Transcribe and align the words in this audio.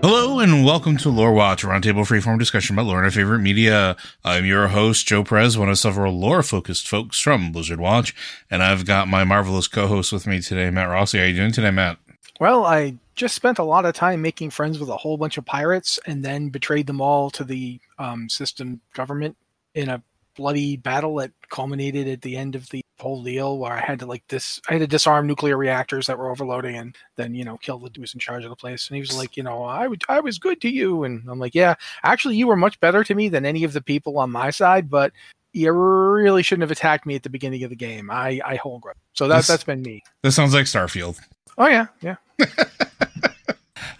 Hello 0.00 0.38
and 0.38 0.64
welcome 0.64 0.96
to 0.98 1.08
Lore 1.08 1.32
Watch, 1.32 1.64
a 1.64 1.66
roundtable 1.66 2.06
freeform 2.06 2.38
discussion 2.38 2.76
about 2.76 2.86
lore 2.86 2.98
and 2.98 3.04
our 3.04 3.10
favorite 3.10 3.40
media. 3.40 3.96
I'm 4.24 4.46
your 4.46 4.68
host, 4.68 5.08
Joe 5.08 5.24
Perez, 5.24 5.58
one 5.58 5.68
of 5.68 5.76
several 5.76 6.16
lore-focused 6.16 6.86
folks 6.86 7.18
from 7.18 7.50
Blizzard 7.50 7.80
Watch, 7.80 8.14
and 8.48 8.62
I've 8.62 8.86
got 8.86 9.08
my 9.08 9.24
marvelous 9.24 9.66
co-host 9.66 10.12
with 10.12 10.24
me 10.24 10.40
today, 10.40 10.70
Matt 10.70 10.88
Rossi. 10.88 11.18
How 11.18 11.24
are 11.24 11.26
you 11.26 11.34
doing 11.34 11.50
today, 11.50 11.72
Matt? 11.72 11.98
Well, 12.38 12.64
I 12.64 12.94
just 13.16 13.34
spent 13.34 13.58
a 13.58 13.64
lot 13.64 13.84
of 13.86 13.94
time 13.94 14.22
making 14.22 14.50
friends 14.50 14.78
with 14.78 14.88
a 14.88 14.96
whole 14.96 15.16
bunch 15.16 15.36
of 15.36 15.44
pirates 15.44 15.98
and 16.06 16.24
then 16.24 16.50
betrayed 16.50 16.86
them 16.86 17.00
all 17.00 17.28
to 17.30 17.42
the 17.42 17.80
um, 17.98 18.28
system 18.28 18.80
government 18.94 19.36
in 19.74 19.88
a 19.88 20.00
bloody 20.38 20.76
battle 20.76 21.16
that 21.16 21.32
culminated 21.50 22.06
at 22.08 22.22
the 22.22 22.36
end 22.36 22.54
of 22.54 22.68
the 22.70 22.80
whole 23.00 23.22
deal 23.22 23.58
where 23.58 23.72
I 23.72 23.80
had 23.80 23.98
to 23.98 24.06
like 24.06 24.22
this 24.28 24.60
I 24.68 24.72
had 24.74 24.78
to 24.80 24.86
disarm 24.86 25.26
nuclear 25.26 25.56
reactors 25.56 26.06
that 26.06 26.16
were 26.18 26.30
overloading 26.30 26.76
and 26.76 26.96
then 27.16 27.34
you 27.34 27.44
know 27.44 27.56
kill 27.58 27.78
the 27.78 27.90
dude 27.90 28.02
who's 28.02 28.14
in 28.14 28.20
charge 28.20 28.44
of 28.44 28.50
the 28.50 28.56
place. 28.56 28.88
And 28.88 28.94
he 28.96 29.00
was 29.00 29.16
like 29.16 29.36
you 29.36 29.42
know 29.42 29.62
I 29.64 29.86
would 29.86 30.02
I 30.08 30.20
was 30.20 30.38
good 30.38 30.60
to 30.62 30.68
you. 30.70 31.04
And 31.04 31.28
I'm 31.28 31.38
like 31.38 31.54
yeah 31.54 31.74
actually 32.04 32.36
you 32.36 32.46
were 32.46 32.56
much 32.56 32.78
better 32.80 33.04
to 33.04 33.14
me 33.14 33.28
than 33.28 33.44
any 33.44 33.64
of 33.64 33.72
the 33.72 33.82
people 33.82 34.18
on 34.18 34.30
my 34.30 34.50
side 34.50 34.88
but 34.88 35.12
you 35.52 35.72
really 35.72 36.42
shouldn't 36.42 36.62
have 36.62 36.70
attacked 36.70 37.06
me 37.06 37.14
at 37.14 37.22
the 37.22 37.30
beginning 37.30 37.62
of 37.64 37.70
the 37.70 37.76
game. 37.76 38.10
I 38.10 38.40
I 38.44 38.56
hold 38.56 38.82
grudge. 38.82 38.96
So 39.14 39.28
that 39.28 39.38
This- 39.38 39.46
that's 39.48 39.64
been 39.64 39.82
me. 39.82 40.02
This 40.22 40.34
sounds 40.36 40.54
like 40.54 40.64
Starfield. 40.66 41.18
oh 41.58 41.66
yeah 41.68 41.86
yeah 42.00 42.16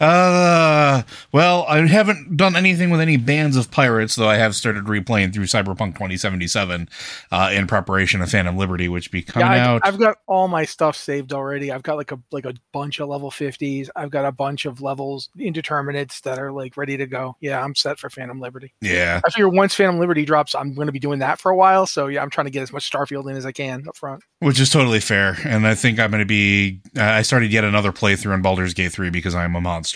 Uh, 0.00 1.02
well, 1.32 1.64
I 1.68 1.86
haven't 1.86 2.36
done 2.36 2.56
anything 2.56 2.90
with 2.90 3.00
any 3.00 3.16
bands 3.16 3.56
of 3.56 3.70
pirates, 3.70 4.16
though 4.16 4.28
I 4.28 4.36
have 4.36 4.54
started 4.54 4.84
replaying 4.84 5.34
through 5.34 5.44
Cyberpunk 5.44 5.94
2077 5.94 6.88
uh, 7.32 7.50
in 7.52 7.66
preparation 7.66 8.22
of 8.22 8.30
Phantom 8.30 8.56
Liberty, 8.56 8.88
which 8.88 9.10
be 9.10 9.22
coming 9.22 9.50
yeah, 9.50 9.68
out. 9.68 9.82
I, 9.84 9.88
I've 9.88 9.98
got 9.98 10.18
all 10.26 10.48
my 10.48 10.64
stuff 10.64 10.96
saved 10.96 11.32
already. 11.32 11.72
I've 11.72 11.82
got 11.82 11.96
like 11.96 12.12
a 12.12 12.20
like 12.30 12.44
a 12.44 12.54
bunch 12.72 13.00
of 13.00 13.08
level 13.08 13.30
fifties. 13.30 13.90
I've 13.96 14.10
got 14.10 14.24
a 14.24 14.32
bunch 14.32 14.64
of 14.64 14.80
levels 14.80 15.28
indeterminates 15.38 16.20
that 16.20 16.38
are 16.38 16.52
like 16.52 16.76
ready 16.76 16.96
to 16.96 17.06
go. 17.06 17.36
Yeah, 17.40 17.62
I'm 17.62 17.74
set 17.74 17.98
for 17.98 18.10
Phantom 18.10 18.40
Liberty. 18.40 18.72
yeah, 18.80 19.20
I 19.24 19.30
figure 19.30 19.48
once 19.48 19.74
Phantom 19.74 19.98
Liberty 19.98 20.24
drops, 20.24 20.54
I'm 20.54 20.74
going 20.74 20.86
to 20.86 20.92
be 20.92 20.98
doing 20.98 21.18
that 21.18 21.40
for 21.40 21.50
a 21.50 21.56
while. 21.56 21.86
So 21.86 22.06
yeah, 22.06 22.22
I'm 22.22 22.30
trying 22.30 22.46
to 22.46 22.50
get 22.50 22.62
as 22.62 22.72
much 22.72 22.90
Starfield 22.90 23.28
in 23.30 23.36
as 23.36 23.44
I 23.44 23.52
can 23.52 23.86
up 23.88 23.96
front. 23.96 24.22
which 24.40 24.60
is 24.60 24.70
totally 24.70 25.00
fair. 25.00 25.36
And 25.44 25.66
I 25.66 25.74
think 25.74 25.98
I'm 25.98 26.10
going 26.10 26.20
to 26.20 26.26
be. 26.26 26.80
Uh, 26.96 27.02
I 27.02 27.22
started 27.22 27.52
yet 27.52 27.64
another 27.64 27.92
playthrough 27.92 28.34
in 28.34 28.42
Baldur's 28.42 28.74
Gate 28.74 28.92
3 28.92 29.10
because 29.10 29.34
I'm 29.34 29.56
a 29.56 29.60
monster. 29.60 29.87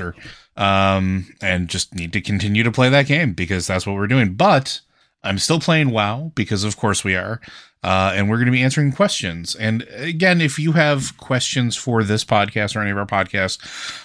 Um, 0.56 1.34
and 1.40 1.68
just 1.68 1.94
need 1.94 2.12
to 2.12 2.20
continue 2.20 2.62
to 2.62 2.72
play 2.72 2.88
that 2.88 3.06
game 3.06 3.32
because 3.32 3.66
that's 3.66 3.86
what 3.86 3.96
we're 3.96 4.06
doing. 4.06 4.34
But 4.34 4.80
I'm 5.22 5.38
still 5.38 5.60
playing 5.60 5.90
WoW 5.90 6.32
because, 6.34 6.64
of 6.64 6.76
course, 6.76 7.04
we 7.04 7.16
are. 7.16 7.40
Uh, 7.84 8.12
and 8.14 8.30
we're 8.30 8.36
going 8.36 8.46
to 8.46 8.52
be 8.52 8.62
answering 8.62 8.92
questions. 8.92 9.56
And 9.56 9.82
again, 9.96 10.40
if 10.40 10.56
you 10.56 10.72
have 10.72 11.16
questions 11.18 11.74
for 11.74 12.04
this 12.04 12.24
podcast 12.24 12.76
or 12.76 12.80
any 12.80 12.92
of 12.92 12.96
our 12.96 13.06
podcasts, 13.06 13.58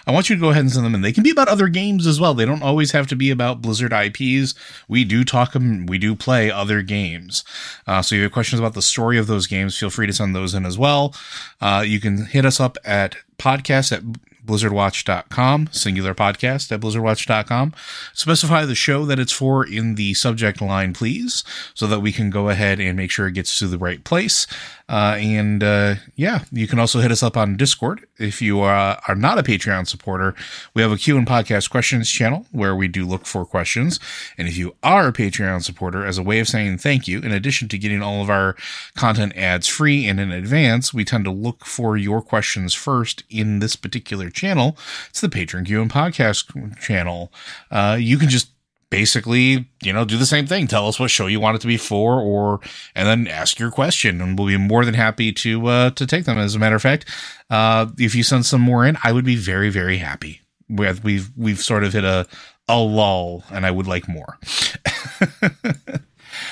I 0.07 0.11
want 0.11 0.29
you 0.29 0.35
to 0.35 0.39
go 0.39 0.49
ahead 0.49 0.61
and 0.61 0.71
send 0.71 0.83
them 0.83 0.95
in. 0.95 1.01
They 1.01 1.11
can 1.11 1.21
be 1.21 1.29
about 1.29 1.47
other 1.47 1.67
games 1.67 2.07
as 2.07 2.19
well. 2.19 2.33
They 2.33 2.45
don't 2.45 2.63
always 2.63 2.91
have 2.93 3.05
to 3.07 3.15
be 3.15 3.29
about 3.29 3.61
Blizzard 3.61 3.93
IPs. 3.93 4.55
We 4.87 5.03
do 5.03 5.23
talk 5.23 5.53
them, 5.53 5.85
we 5.85 5.99
do 5.99 6.15
play 6.15 6.49
other 6.49 6.81
games. 6.81 7.43
Uh, 7.85 8.01
so 8.01 8.15
if 8.15 8.17
you 8.17 8.23
have 8.23 8.31
questions 8.31 8.59
about 8.59 8.73
the 8.73 8.81
story 8.81 9.19
of 9.19 9.27
those 9.27 9.45
games, 9.45 9.77
feel 9.77 9.91
free 9.91 10.07
to 10.07 10.13
send 10.13 10.35
those 10.35 10.55
in 10.55 10.65
as 10.65 10.77
well. 10.79 11.15
Uh, 11.61 11.83
you 11.85 11.99
can 11.99 12.25
hit 12.25 12.45
us 12.45 12.59
up 12.59 12.79
at 12.83 13.15
podcast 13.37 13.91
at 13.91 14.01
blizzardwatch.com, 14.47 15.69
singular 15.71 16.15
podcast 16.15 16.71
at 16.71 16.79
blizzardwatch.com. 16.79 17.73
Specify 18.13 18.65
the 18.65 18.75
show 18.75 19.05
that 19.05 19.19
it's 19.19 19.31
for 19.31 19.65
in 19.65 19.95
the 19.95 20.13
subject 20.13 20.61
line, 20.61 20.93
please, 20.93 21.43
so 21.73 21.85
that 21.87 21.99
we 21.99 22.11
can 22.11 22.29
go 22.29 22.49
ahead 22.49 22.79
and 22.79 22.97
make 22.97 23.11
sure 23.11 23.27
it 23.27 23.33
gets 23.33 23.59
to 23.59 23.67
the 23.67 23.77
right 23.77 24.03
place. 24.03 24.47
Uh, 24.89 25.17
and 25.19 25.63
uh, 25.63 25.95
yeah, 26.15 26.45
you 26.51 26.67
can 26.67 26.79
also 26.79 26.99
hit 26.99 27.11
us 27.11 27.21
up 27.21 27.35
on 27.35 27.57
Discord. 27.57 28.05
If 28.17 28.41
you 28.41 28.61
uh, 28.61 28.99
are 29.07 29.15
not 29.15 29.37
a 29.37 29.43
Patreon 29.43 29.87
supporter, 29.87 30.33
we 30.73 30.81
have 30.81 30.91
a 30.91 30.97
Q 30.97 31.17
and 31.17 31.27
podcast 31.27 31.69
questions 31.69 32.09
channel 32.09 32.45
where 32.51 32.75
we 32.75 32.87
do 32.87 33.05
look 33.05 33.25
for 33.25 33.45
questions. 33.45 33.99
And 34.37 34.47
if 34.47 34.57
you 34.57 34.75
are 34.83 35.07
a 35.07 35.13
Patreon 35.13 35.63
supporter, 35.63 36.05
as 36.05 36.17
a 36.17 36.23
way 36.23 36.39
of 36.39 36.47
saying 36.47 36.77
thank 36.77 37.07
you, 37.07 37.19
in 37.19 37.31
addition 37.31 37.67
to 37.69 37.77
getting 37.77 38.01
all 38.01 38.21
of 38.21 38.29
our 38.29 38.55
content 38.95 39.35
ads 39.35 39.67
free 39.67 40.07
and 40.07 40.19
in 40.19 40.31
advance, 40.31 40.93
we 40.93 41.03
tend 41.03 41.25
to 41.25 41.31
look 41.31 41.65
for 41.65 41.97
your 41.97 42.21
questions 42.21 42.73
first 42.73 43.23
in 43.29 43.59
this 43.59 43.75
particular 43.75 44.29
channel. 44.29 44.77
It's 45.09 45.21
the 45.21 45.27
Patreon 45.27 45.65
Q 45.65 45.81
and 45.81 45.91
podcast 45.91 46.79
channel. 46.79 47.31
Uh, 47.69 47.97
you 47.99 48.17
can 48.17 48.29
just 48.29 48.49
basically, 48.89 49.69
you 49.81 49.93
know, 49.93 50.05
do 50.05 50.17
the 50.17 50.25
same 50.25 50.47
thing. 50.47 50.67
Tell 50.67 50.87
us 50.87 50.99
what 50.99 51.11
show 51.11 51.27
you 51.27 51.39
want 51.39 51.55
it 51.55 51.61
to 51.61 51.67
be 51.67 51.77
for, 51.77 52.19
or 52.19 52.59
and 52.95 53.07
then 53.07 53.27
ask 53.27 53.59
your 53.59 53.71
question, 53.71 54.21
and 54.21 54.37
we'll 54.37 54.47
be 54.47 54.57
more 54.57 54.85
than 54.85 54.93
happy 54.93 55.31
to 55.33 55.67
uh, 55.67 55.89
to 55.91 56.05
take 56.05 56.25
them. 56.25 56.37
As 56.37 56.55
a 56.55 56.59
matter 56.59 56.75
of 56.75 56.81
fact, 56.81 57.05
uh, 57.49 57.87
if 57.97 58.15
you 58.15 58.23
send 58.23 58.45
some 58.45 58.61
more 58.61 58.85
in, 58.85 58.97
I 59.03 59.11
would 59.11 59.25
be 59.25 59.35
very 59.35 59.69
very 59.69 59.97
happy. 59.97 60.41
We 60.69 60.85
have, 60.85 61.03
we've 61.03 61.29
we've 61.35 61.59
sort 61.59 61.83
of 61.83 61.93
hit 61.93 62.03
a 62.03 62.27
a 62.67 62.77
lull, 62.77 63.43
and 63.51 63.65
I 63.65 63.71
would 63.71 63.87
like 63.87 64.07
more. 64.07 64.37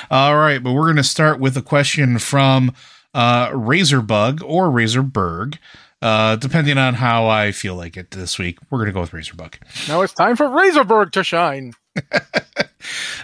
All 0.09 0.35
right, 0.35 0.63
but 0.63 0.73
we're 0.73 0.83
going 0.83 0.95
to 0.95 1.03
start 1.03 1.39
with 1.39 1.57
a 1.57 1.61
question 1.61 2.17
from 2.19 2.73
uh, 3.13 3.49
Razorbug 3.49 4.41
or 4.43 4.69
Razorberg. 4.69 5.57
Uh, 6.01 6.35
depending 6.35 6.77
on 6.77 6.93
how 6.95 7.27
I 7.27 7.51
feel 7.51 7.75
like 7.75 7.97
it 7.97 8.11
this 8.11 8.37
week, 8.37 8.59
we're 8.69 8.77
going 8.79 8.87
to 8.87 8.93
go 8.93 9.01
with 9.01 9.11
Razorbug. 9.11 9.55
Now 9.87 10.01
it's 10.01 10.13
time 10.13 10.35
for 10.35 10.45
Razorberg 10.45 11.11
to 11.13 11.23
shine. 11.23 11.73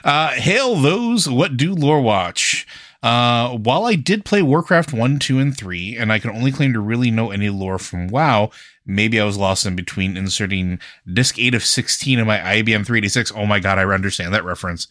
Uh, 0.03 0.31
hail 0.31 0.75
those 0.75 1.29
what 1.29 1.57
do 1.57 1.75
lore 1.75 2.01
watch. 2.01 2.65
Uh, 3.03 3.57
while 3.57 3.85
I 3.85 3.95
did 3.95 4.25
play 4.25 4.43
Warcraft 4.43 4.93
1, 4.93 5.17
2, 5.17 5.39
and 5.39 5.57
3, 5.57 5.97
and 5.97 6.11
I 6.11 6.19
can 6.19 6.29
only 6.29 6.51
claim 6.51 6.73
to 6.73 6.79
really 6.79 7.09
know 7.09 7.31
any 7.31 7.49
lore 7.49 7.79
from 7.79 8.07
WoW, 8.07 8.51
maybe 8.85 9.19
I 9.19 9.25
was 9.25 9.37
lost 9.37 9.65
in 9.65 9.75
between 9.75 10.15
inserting 10.15 10.79
disc 11.11 11.39
8 11.39 11.55
of 11.55 11.65
16 11.65 12.19
in 12.19 12.27
my 12.27 12.37
IBM 12.37 12.85
386. 12.85 13.31
Oh 13.35 13.47
my 13.47 13.59
god, 13.59 13.79
I 13.79 13.85
understand 13.85 14.35
that 14.35 14.45
reference. 14.45 14.87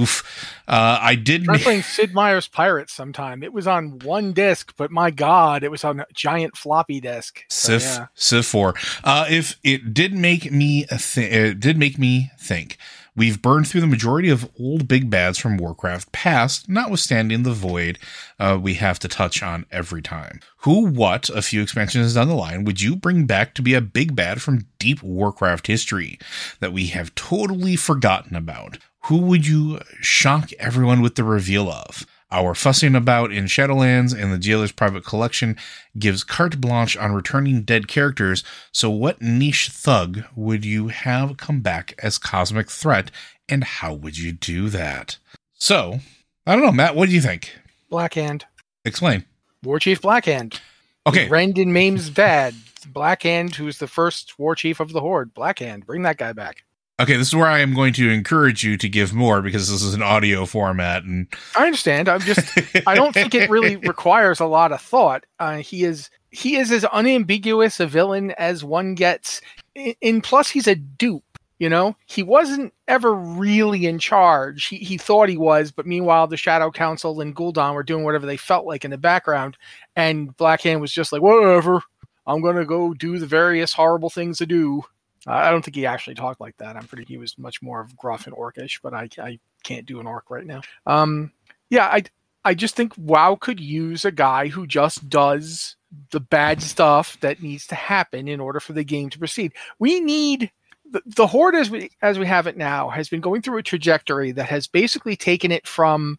Oof. 0.00 0.24
Uh, 0.66 0.98
I 1.00 1.14
did. 1.14 1.48
I'm 1.48 1.60
playing 1.60 1.82
Sid 1.82 2.12
Meier's 2.12 2.48
Pirates 2.48 2.92
sometime. 2.92 3.44
It 3.44 3.52
was 3.52 3.68
on 3.68 4.00
one 4.00 4.32
disc, 4.32 4.74
but 4.76 4.90
my 4.90 5.12
God, 5.12 5.62
it 5.62 5.70
was 5.70 5.84
on 5.84 6.00
a 6.00 6.06
giant 6.12 6.56
floppy 6.56 7.00
disk. 7.00 7.44
So, 7.48 7.78
Civ 7.78 7.82
yeah. 7.82 8.06
Civ 8.14 8.46
4. 8.46 8.74
Uh, 9.04 9.26
if 9.30 9.56
it 9.62 9.94
did 9.94 10.14
make 10.14 10.50
me 10.50 10.84
a 10.90 10.98
th- 10.98 11.32
it 11.32 11.60
did 11.60 11.78
make 11.78 11.96
me 11.96 12.32
think. 12.40 12.76
We've 13.14 13.42
burned 13.42 13.68
through 13.68 13.82
the 13.82 13.86
majority 13.86 14.30
of 14.30 14.48
old 14.58 14.88
big 14.88 15.10
bads 15.10 15.36
from 15.36 15.58
Warcraft 15.58 16.12
past, 16.12 16.66
notwithstanding 16.66 17.42
the 17.42 17.52
void 17.52 17.98
uh, 18.38 18.58
we 18.60 18.74
have 18.74 18.98
to 19.00 19.08
touch 19.08 19.42
on 19.42 19.66
every 19.70 20.00
time. 20.00 20.40
Who, 20.58 20.86
what, 20.86 21.28
a 21.28 21.42
few 21.42 21.60
expansions 21.60 22.14
down 22.14 22.28
the 22.28 22.34
line, 22.34 22.64
would 22.64 22.80
you 22.80 22.96
bring 22.96 23.26
back 23.26 23.52
to 23.54 23.62
be 23.62 23.74
a 23.74 23.82
big 23.82 24.16
bad 24.16 24.40
from 24.40 24.66
deep 24.78 25.02
Warcraft 25.02 25.66
history 25.66 26.18
that 26.60 26.72
we 26.72 26.86
have 26.86 27.14
totally 27.14 27.76
forgotten 27.76 28.34
about? 28.34 28.78
Who 29.06 29.18
would 29.18 29.46
you 29.46 29.80
shock 30.00 30.50
everyone 30.58 31.02
with 31.02 31.16
the 31.16 31.24
reveal 31.24 31.68
of? 31.68 32.06
Our 32.32 32.54
fussing 32.54 32.94
about 32.94 33.30
in 33.30 33.44
Shadowlands 33.44 34.18
and 34.18 34.32
the 34.32 34.38
Jailer's 34.38 34.72
Private 34.72 35.04
Collection 35.04 35.58
gives 35.98 36.24
carte 36.24 36.58
blanche 36.58 36.96
on 36.96 37.12
returning 37.12 37.60
dead 37.60 37.88
characters, 37.88 38.42
so 38.72 38.88
what 38.88 39.20
niche 39.20 39.68
thug 39.68 40.24
would 40.34 40.64
you 40.64 40.88
have 40.88 41.36
come 41.36 41.60
back 41.60 41.92
as 42.02 42.16
Cosmic 42.16 42.70
Threat, 42.70 43.10
and 43.50 43.62
how 43.62 43.92
would 43.92 44.16
you 44.16 44.32
do 44.32 44.70
that? 44.70 45.18
So, 45.52 46.00
I 46.46 46.54
don't 46.54 46.64
know, 46.64 46.72
Matt, 46.72 46.96
what 46.96 47.10
do 47.10 47.14
you 47.14 47.20
think? 47.20 47.54
Blackhand. 47.90 48.44
Explain. 48.86 49.26
War 49.62 49.78
Chief 49.78 50.00
Blackhand. 50.00 50.58
Okay. 51.06 51.28
Rend 51.28 51.58
and 51.58 51.74
Maims 51.74 52.08
Vad. 52.08 52.54
Blackhand, 52.86 53.56
who's 53.56 53.76
the 53.76 53.86
first 53.86 54.38
war 54.38 54.54
chief 54.54 54.80
of 54.80 54.92
the 54.92 55.00
Horde. 55.00 55.34
Blackhand. 55.34 55.84
Bring 55.84 56.02
that 56.02 56.16
guy 56.16 56.32
back. 56.32 56.64
Okay, 57.02 57.16
this 57.16 57.26
is 57.26 57.34
where 57.34 57.48
I 57.48 57.58
am 57.58 57.74
going 57.74 57.92
to 57.94 58.10
encourage 58.10 58.62
you 58.62 58.76
to 58.76 58.88
give 58.88 59.12
more 59.12 59.42
because 59.42 59.68
this 59.68 59.82
is 59.82 59.92
an 59.92 60.02
audio 60.02 60.46
format, 60.46 61.02
and 61.02 61.26
I 61.56 61.66
understand. 61.66 62.08
I'm 62.08 62.20
just. 62.20 62.56
I 62.86 62.94
don't 62.94 63.12
think 63.12 63.34
it 63.34 63.50
really 63.50 63.74
requires 63.88 64.38
a 64.38 64.46
lot 64.46 64.70
of 64.70 64.80
thought. 64.80 65.26
Uh, 65.40 65.56
he 65.56 65.82
is. 65.82 66.10
He 66.30 66.56
is 66.56 66.70
as 66.70 66.84
unambiguous 66.84 67.80
a 67.80 67.88
villain 67.88 68.30
as 68.38 68.62
one 68.62 68.94
gets. 68.94 69.40
In, 69.74 70.20
plus, 70.20 70.48
he's 70.48 70.68
a 70.68 70.76
dupe. 70.76 71.24
You 71.58 71.68
know, 71.68 71.96
he 72.06 72.22
wasn't 72.22 72.72
ever 72.86 73.12
really 73.12 73.86
in 73.86 73.98
charge. 73.98 74.66
He, 74.66 74.76
he 74.76 74.96
thought 74.96 75.28
he 75.28 75.36
was, 75.36 75.72
but 75.72 75.86
meanwhile, 75.86 76.28
the 76.28 76.36
Shadow 76.36 76.70
Council 76.70 77.20
and 77.20 77.34
Gul'dan 77.34 77.74
were 77.74 77.82
doing 77.82 78.04
whatever 78.04 78.26
they 78.26 78.36
felt 78.36 78.64
like 78.64 78.84
in 78.84 78.92
the 78.92 78.98
background, 78.98 79.56
and 79.96 80.36
Blackhand 80.36 80.80
was 80.80 80.92
just 80.92 81.10
like, 81.10 81.22
whatever. 81.22 81.82
I'm 82.28 82.42
gonna 82.42 82.64
go 82.64 82.94
do 82.94 83.18
the 83.18 83.26
various 83.26 83.72
horrible 83.72 84.10
things 84.10 84.38
to 84.38 84.46
do. 84.46 84.84
I 85.26 85.50
don't 85.50 85.64
think 85.64 85.76
he 85.76 85.86
actually 85.86 86.14
talked 86.14 86.40
like 86.40 86.56
that. 86.58 86.76
I'm 86.76 86.86
pretty. 86.86 87.04
He 87.04 87.18
was 87.18 87.38
much 87.38 87.62
more 87.62 87.80
of 87.80 87.96
gruff 87.96 88.26
and 88.26 88.34
orcish, 88.34 88.80
but 88.82 88.92
I, 88.92 89.08
I 89.18 89.38
can't 89.62 89.86
do 89.86 90.00
an 90.00 90.06
orc 90.06 90.30
right 90.30 90.46
now. 90.46 90.62
Um, 90.86 91.32
yeah, 91.70 91.86
I 91.86 92.02
I 92.44 92.54
just 92.54 92.74
think 92.74 92.92
WoW 92.96 93.36
could 93.40 93.60
use 93.60 94.04
a 94.04 94.12
guy 94.12 94.48
who 94.48 94.66
just 94.66 95.08
does 95.08 95.76
the 96.10 96.20
bad 96.20 96.62
stuff 96.62 97.18
that 97.20 97.42
needs 97.42 97.66
to 97.68 97.74
happen 97.74 98.26
in 98.26 98.40
order 98.40 98.60
for 98.60 98.72
the 98.72 98.84
game 98.84 99.10
to 99.10 99.18
proceed. 99.18 99.52
We 99.78 100.00
need 100.00 100.50
the, 100.90 101.02
the 101.06 101.26
horde 101.26 101.54
as 101.54 101.70
we 101.70 101.90
as 102.02 102.18
we 102.18 102.26
have 102.26 102.46
it 102.46 102.56
now 102.56 102.88
has 102.90 103.08
been 103.08 103.20
going 103.20 103.42
through 103.42 103.58
a 103.58 103.62
trajectory 103.62 104.32
that 104.32 104.48
has 104.48 104.66
basically 104.66 105.16
taken 105.16 105.52
it 105.52 105.66
from 105.66 106.18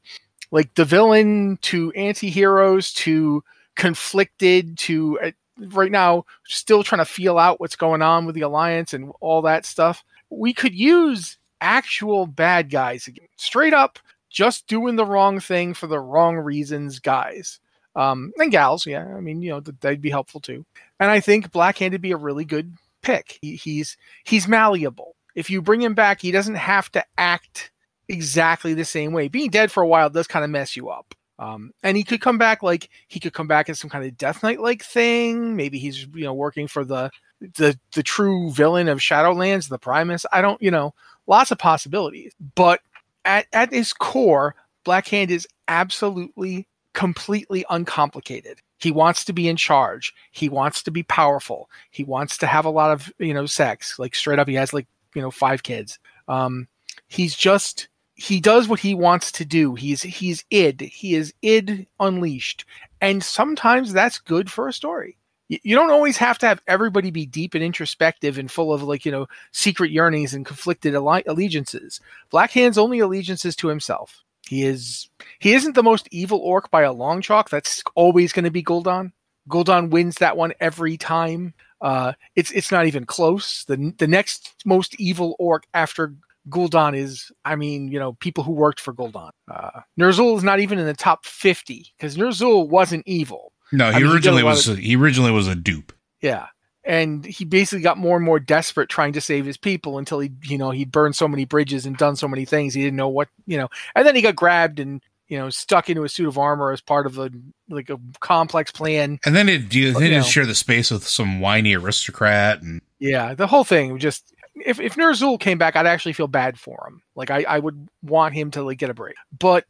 like 0.52 0.74
the 0.76 0.86
villain 0.86 1.58
to 1.64 1.92
anti-heroes 1.92 2.94
to 2.94 3.44
conflicted 3.76 4.78
to 4.78 5.20
uh, 5.20 5.32
right 5.58 5.92
now 5.92 6.26
still 6.46 6.84
trying 6.84 7.00
to 7.00 7.06
feel 7.06 7.38
out 7.38 7.60
what's 7.60 7.76
going 7.76 8.02
on 8.02 8.26
with 8.26 8.36
the 8.36 8.42
alliance 8.42 8.94
and 8.94 9.12
all 9.20 9.42
that 9.44 9.66
stuff. 9.66 10.04
We 10.30 10.54
could 10.54 10.74
use 10.74 11.38
actual 11.62 12.26
bad 12.28 12.70
guys 12.70 13.08
again, 13.08 13.28
straight 13.38 13.74
up, 13.74 14.00
just 14.30 14.68
doing 14.68 14.96
the 14.96 15.06
wrong 15.06 15.40
thing 15.40 15.74
for 15.74 15.88
the 15.88 16.00
wrong 16.00 16.36
reasons, 16.38 17.00
guys. 17.00 17.60
Um, 17.96 18.34
and 18.40 18.52
gals, 18.52 18.88
yeah, 18.88 19.06
I 19.16 19.20
mean, 19.22 19.42
you 19.42 19.52
know, 19.52 19.60
they'd 19.60 20.02
be 20.02 20.10
helpful 20.10 20.42
too. 20.42 20.66
And 21.00 21.12
I 21.12 21.20
think 21.20 21.52
Blackhand 21.52 21.92
would 21.92 22.02
be 22.02 22.12
a 22.12 22.18
really 22.18 22.46
good 22.46 22.76
pick. 23.04 23.38
He, 23.42 23.56
he's 23.56 23.98
he's 24.24 24.48
malleable. 24.48 25.16
If 25.36 25.50
you 25.50 25.62
bring 25.62 25.82
him 25.82 25.94
back, 25.94 26.22
he 26.22 26.32
doesn't 26.32 26.56
have 26.56 26.92
to 26.94 27.06
act 27.18 27.72
exactly 28.08 28.74
the 28.74 28.86
same 28.86 29.14
way. 29.14 29.28
Being 29.28 29.50
dead 29.50 29.72
for 29.72 29.84
a 29.84 29.88
while 29.88 30.10
does 30.10 30.28
kind 30.28 30.44
of 30.44 30.52
mess 30.52 30.76
you 30.76 30.90
up. 30.90 31.14
Um, 31.40 31.72
and 31.82 31.98
he 31.98 32.04
could 32.04 32.22
come 32.22 32.38
back 32.38 32.62
like 32.62 32.90
he 33.08 33.20
could 33.20 33.34
come 33.34 33.48
back 33.48 33.70
as 33.70 33.80
some 33.80 33.90
kind 33.90 34.06
of 34.06 34.18
Death 34.18 34.44
Knight 34.44 34.60
like 34.60 34.84
thing. 34.84 35.56
Maybe 35.56 35.80
he's 35.80 36.08
you 36.14 36.24
know 36.24 36.34
working 36.34 36.68
for 36.68 36.86
the 36.86 37.10
the 37.40 37.78
the 37.94 38.04
true 38.04 38.52
villain 38.52 38.88
of 38.88 39.00
Shadowlands, 39.00 39.70
the 39.70 39.80
Primus. 39.80 40.26
I 40.32 40.42
don't 40.42 40.62
you 40.62 40.72
know 40.72 40.94
lots 41.28 41.52
of 41.52 41.58
possibilities. 41.58 42.34
But 42.56 42.82
at 43.26 43.48
at 43.52 43.74
his 43.74 43.94
core, 43.94 44.56
Blackhand 44.86 45.30
is 45.30 45.48
absolutely 45.68 46.68
completely 46.94 47.66
uncomplicated. 47.70 48.60
He 48.78 48.92
wants 48.92 49.26
to 49.26 49.34
be 49.34 49.48
in 49.48 49.56
charge. 49.56 50.14
He 50.32 50.50
wants 50.50 50.84
to 50.84 50.92
be 50.92 51.04
powerful. 51.04 51.70
He 51.90 52.04
wants 52.04 52.38
to 52.40 52.48
have 52.48 52.66
a 52.66 52.70
lot 52.70 52.92
of 52.92 53.12
you 53.18 53.34
know 53.34 53.46
sex. 53.46 53.98
Like 53.98 54.16
straight 54.16 54.40
up, 54.40 54.48
he 54.48 54.56
has 54.56 54.74
like 54.74 54.88
you 55.16 55.22
know 55.22 55.32
five 55.32 55.64
kids. 55.64 56.00
Um, 56.28 56.68
he's 57.08 57.36
just 57.36 57.88
he 58.24 58.40
does 58.40 58.70
what 58.70 58.80
he 58.80 58.96
wants 58.96 59.34
to 59.34 59.44
do. 59.44 59.76
He's 59.76 60.02
he's 60.02 60.46
id. 60.50 60.82
He 60.82 61.14
is 61.16 61.34
id 61.42 61.88
unleashed, 62.00 62.64
and 63.02 63.22
sometimes 63.22 63.92
that's 63.92 64.18
good 64.18 64.50
for 64.50 64.70
a 64.70 64.74
story. 64.74 65.18
You, 65.50 65.76
don't 65.76 65.92
always 65.92 66.16
have 66.18 66.38
to 66.40 66.48
have 66.48 66.62
everybody 66.66 67.12
be 67.12 67.26
deep 67.26 67.54
and 67.54 67.64
introspective 67.64 68.38
and 68.38 68.50
full 68.50 68.72
of 68.72 68.82
like 68.82 69.06
you 69.06 69.12
know 69.12 69.28
secret 69.52 69.92
yearnings 69.92 70.34
and 70.34 70.46
conflicted 70.46 70.96
alle- 70.96 71.22
allegiances. 71.28 72.00
Blackhand's 72.32 72.78
only 72.78 73.00
allegiances 73.00 73.58
to 73.58 73.68
himself. 73.68 74.24
He 74.48 74.64
is 74.64 75.10
he 75.40 75.54
isn't 75.54 75.76
the 75.76 75.84
most 75.84 76.08
evil 76.10 76.40
orc 76.40 76.72
by 76.72 76.84
a 76.84 76.94
long 76.94 77.22
chalk. 77.22 77.50
That's 77.50 77.84
always 77.94 78.32
going 78.32 78.46
to 78.46 78.52
be 78.52 78.64
Gul'dan. 78.64 79.12
Gul'dan 79.50 79.90
wins 79.90 80.16
that 80.16 80.38
one 80.38 80.54
every 80.62 80.96
time. 80.96 81.54
Uh, 81.82 82.14
it's 82.38 82.52
it's 82.52 82.72
not 82.72 82.88
even 82.88 83.06
close. 83.06 83.66
The 83.66 83.94
the 83.98 84.08
next 84.08 84.54
most 84.66 84.96
evil 84.98 85.36
orc 85.40 85.66
after 85.74 86.14
Gul'dan 86.50 86.98
is, 86.98 87.32
I 87.46 87.56
mean, 87.56 87.88
you 87.90 88.00
know, 88.00 88.14
people 88.14 88.44
who 88.44 88.52
worked 88.52 88.80
for 88.80 88.94
Gul'dan. 88.94 89.32
Uh, 89.50 89.82
Ner'zhul 90.00 90.38
is 90.38 90.44
not 90.44 90.60
even 90.60 90.80
in 90.80 90.86
the 90.86 90.94
top 90.94 91.26
50 91.26 91.94
because 91.98 92.18
Ner'zhul 92.18 92.68
wasn't 92.68 93.04
evil. 93.08 93.54
No, 93.72 93.90
he 93.90 93.98
I 93.98 94.00
mean, 94.00 94.12
originally 94.12 94.44
lot 94.44 94.50
was 94.50 94.68
of- 94.68 94.78
he 94.78 94.96
originally 94.96 95.32
was 95.32 95.48
a 95.48 95.56
dupe. 95.56 95.94
Yeah. 96.22 96.48
And 96.86 97.24
he 97.26 97.46
basically 97.46 97.82
got 97.82 97.98
more 97.98 98.18
and 98.18 98.26
more 98.26 98.40
desperate 98.42 98.90
trying 98.90 99.14
to 99.14 99.22
save 99.22 99.46
his 99.46 99.58
people 99.58 99.98
until 99.98 100.20
he, 100.20 100.32
you 100.44 100.58
know, 100.58 100.70
he 100.72 100.84
burned 100.84 101.16
so 101.16 101.30
many 101.30 101.46
bridges 101.46 101.86
and 101.86 101.96
done 101.98 102.18
so 102.18 102.28
many 102.28 102.44
things. 102.44 102.74
He 102.74 102.82
didn't 102.84 102.98
know 102.98 103.08
what, 103.08 103.30
you 103.46 103.58
know, 103.58 103.70
and 103.96 104.06
then 104.06 104.16
he 104.16 104.22
got 104.22 104.36
grabbed 104.36 104.82
and, 104.82 105.02
you 105.30 105.38
know, 105.38 105.50
stuck 105.50 105.90
into 105.90 106.04
a 106.04 106.10
suit 106.10 106.28
of 106.28 106.38
armor 106.38 106.72
as 106.74 106.82
part 106.82 107.06
of 107.06 107.18
a, 107.18 107.32
like 107.70 107.90
a 107.90 107.98
complex 108.20 108.70
plan. 108.72 109.18
And 109.26 109.34
then 109.34 109.48
it 109.48 109.74
you 109.74 109.94
then 109.94 110.12
know. 110.12 110.18
it 110.20 110.26
share 110.26 110.46
the 110.46 110.54
space 110.54 110.92
with 110.92 111.08
some 111.08 111.40
whiny 111.40 111.74
aristocrat 111.74 112.62
and 112.62 112.82
Yeah, 113.00 113.34
the 113.34 113.48
whole 113.48 113.64
thing 113.64 113.98
just 113.98 114.33
if 114.56 114.80
if 114.80 114.96
Ner'zhul 114.96 115.40
came 115.40 115.58
back, 115.58 115.76
I'd 115.76 115.86
actually 115.86 116.14
feel 116.14 116.28
bad 116.28 116.60
for 116.60 116.86
him. 116.88 117.02
Like 117.16 117.32
I, 117.32 117.44
I 117.44 117.60
would 117.60 117.88
want 118.02 118.34
him 118.34 118.52
to 118.52 118.64
like 118.64 118.78
get 118.78 118.90
a 118.90 118.94
break. 118.94 119.16
But 119.38 119.66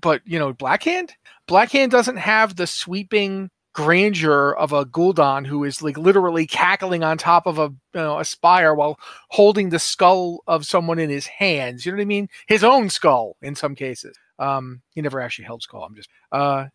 but 0.00 0.22
you 0.24 0.38
know, 0.38 0.52
Blackhand, 0.52 1.10
Blackhand 1.48 1.90
doesn't 1.90 2.16
have 2.16 2.56
the 2.56 2.66
sweeping 2.66 3.50
grandeur 3.74 4.52
of 4.52 4.72
a 4.72 4.86
Gul'dan 4.86 5.46
who 5.46 5.62
is 5.62 5.82
like 5.82 5.98
literally 5.98 6.46
cackling 6.46 7.04
on 7.04 7.18
top 7.18 7.46
of 7.46 7.58
a 7.58 7.64
you 7.64 8.00
know, 8.00 8.18
a 8.18 8.24
spire 8.24 8.74
while 8.74 8.98
holding 9.28 9.68
the 9.68 9.78
skull 9.78 10.42
of 10.46 10.64
someone 10.64 10.98
in 10.98 11.10
his 11.10 11.26
hands. 11.26 11.84
You 11.84 11.92
know 11.92 11.96
what 11.96 12.02
I 12.02 12.06
mean? 12.06 12.28
His 12.46 12.64
own 12.64 12.88
skull 12.88 13.36
in 13.42 13.54
some 13.54 13.74
cases. 13.74 14.16
Um, 14.38 14.80
he 14.94 15.02
never 15.02 15.20
actually 15.20 15.44
held 15.44 15.62
skull. 15.62 15.82
I'm 15.82 15.94
just 15.94 16.08
uh 16.32 16.66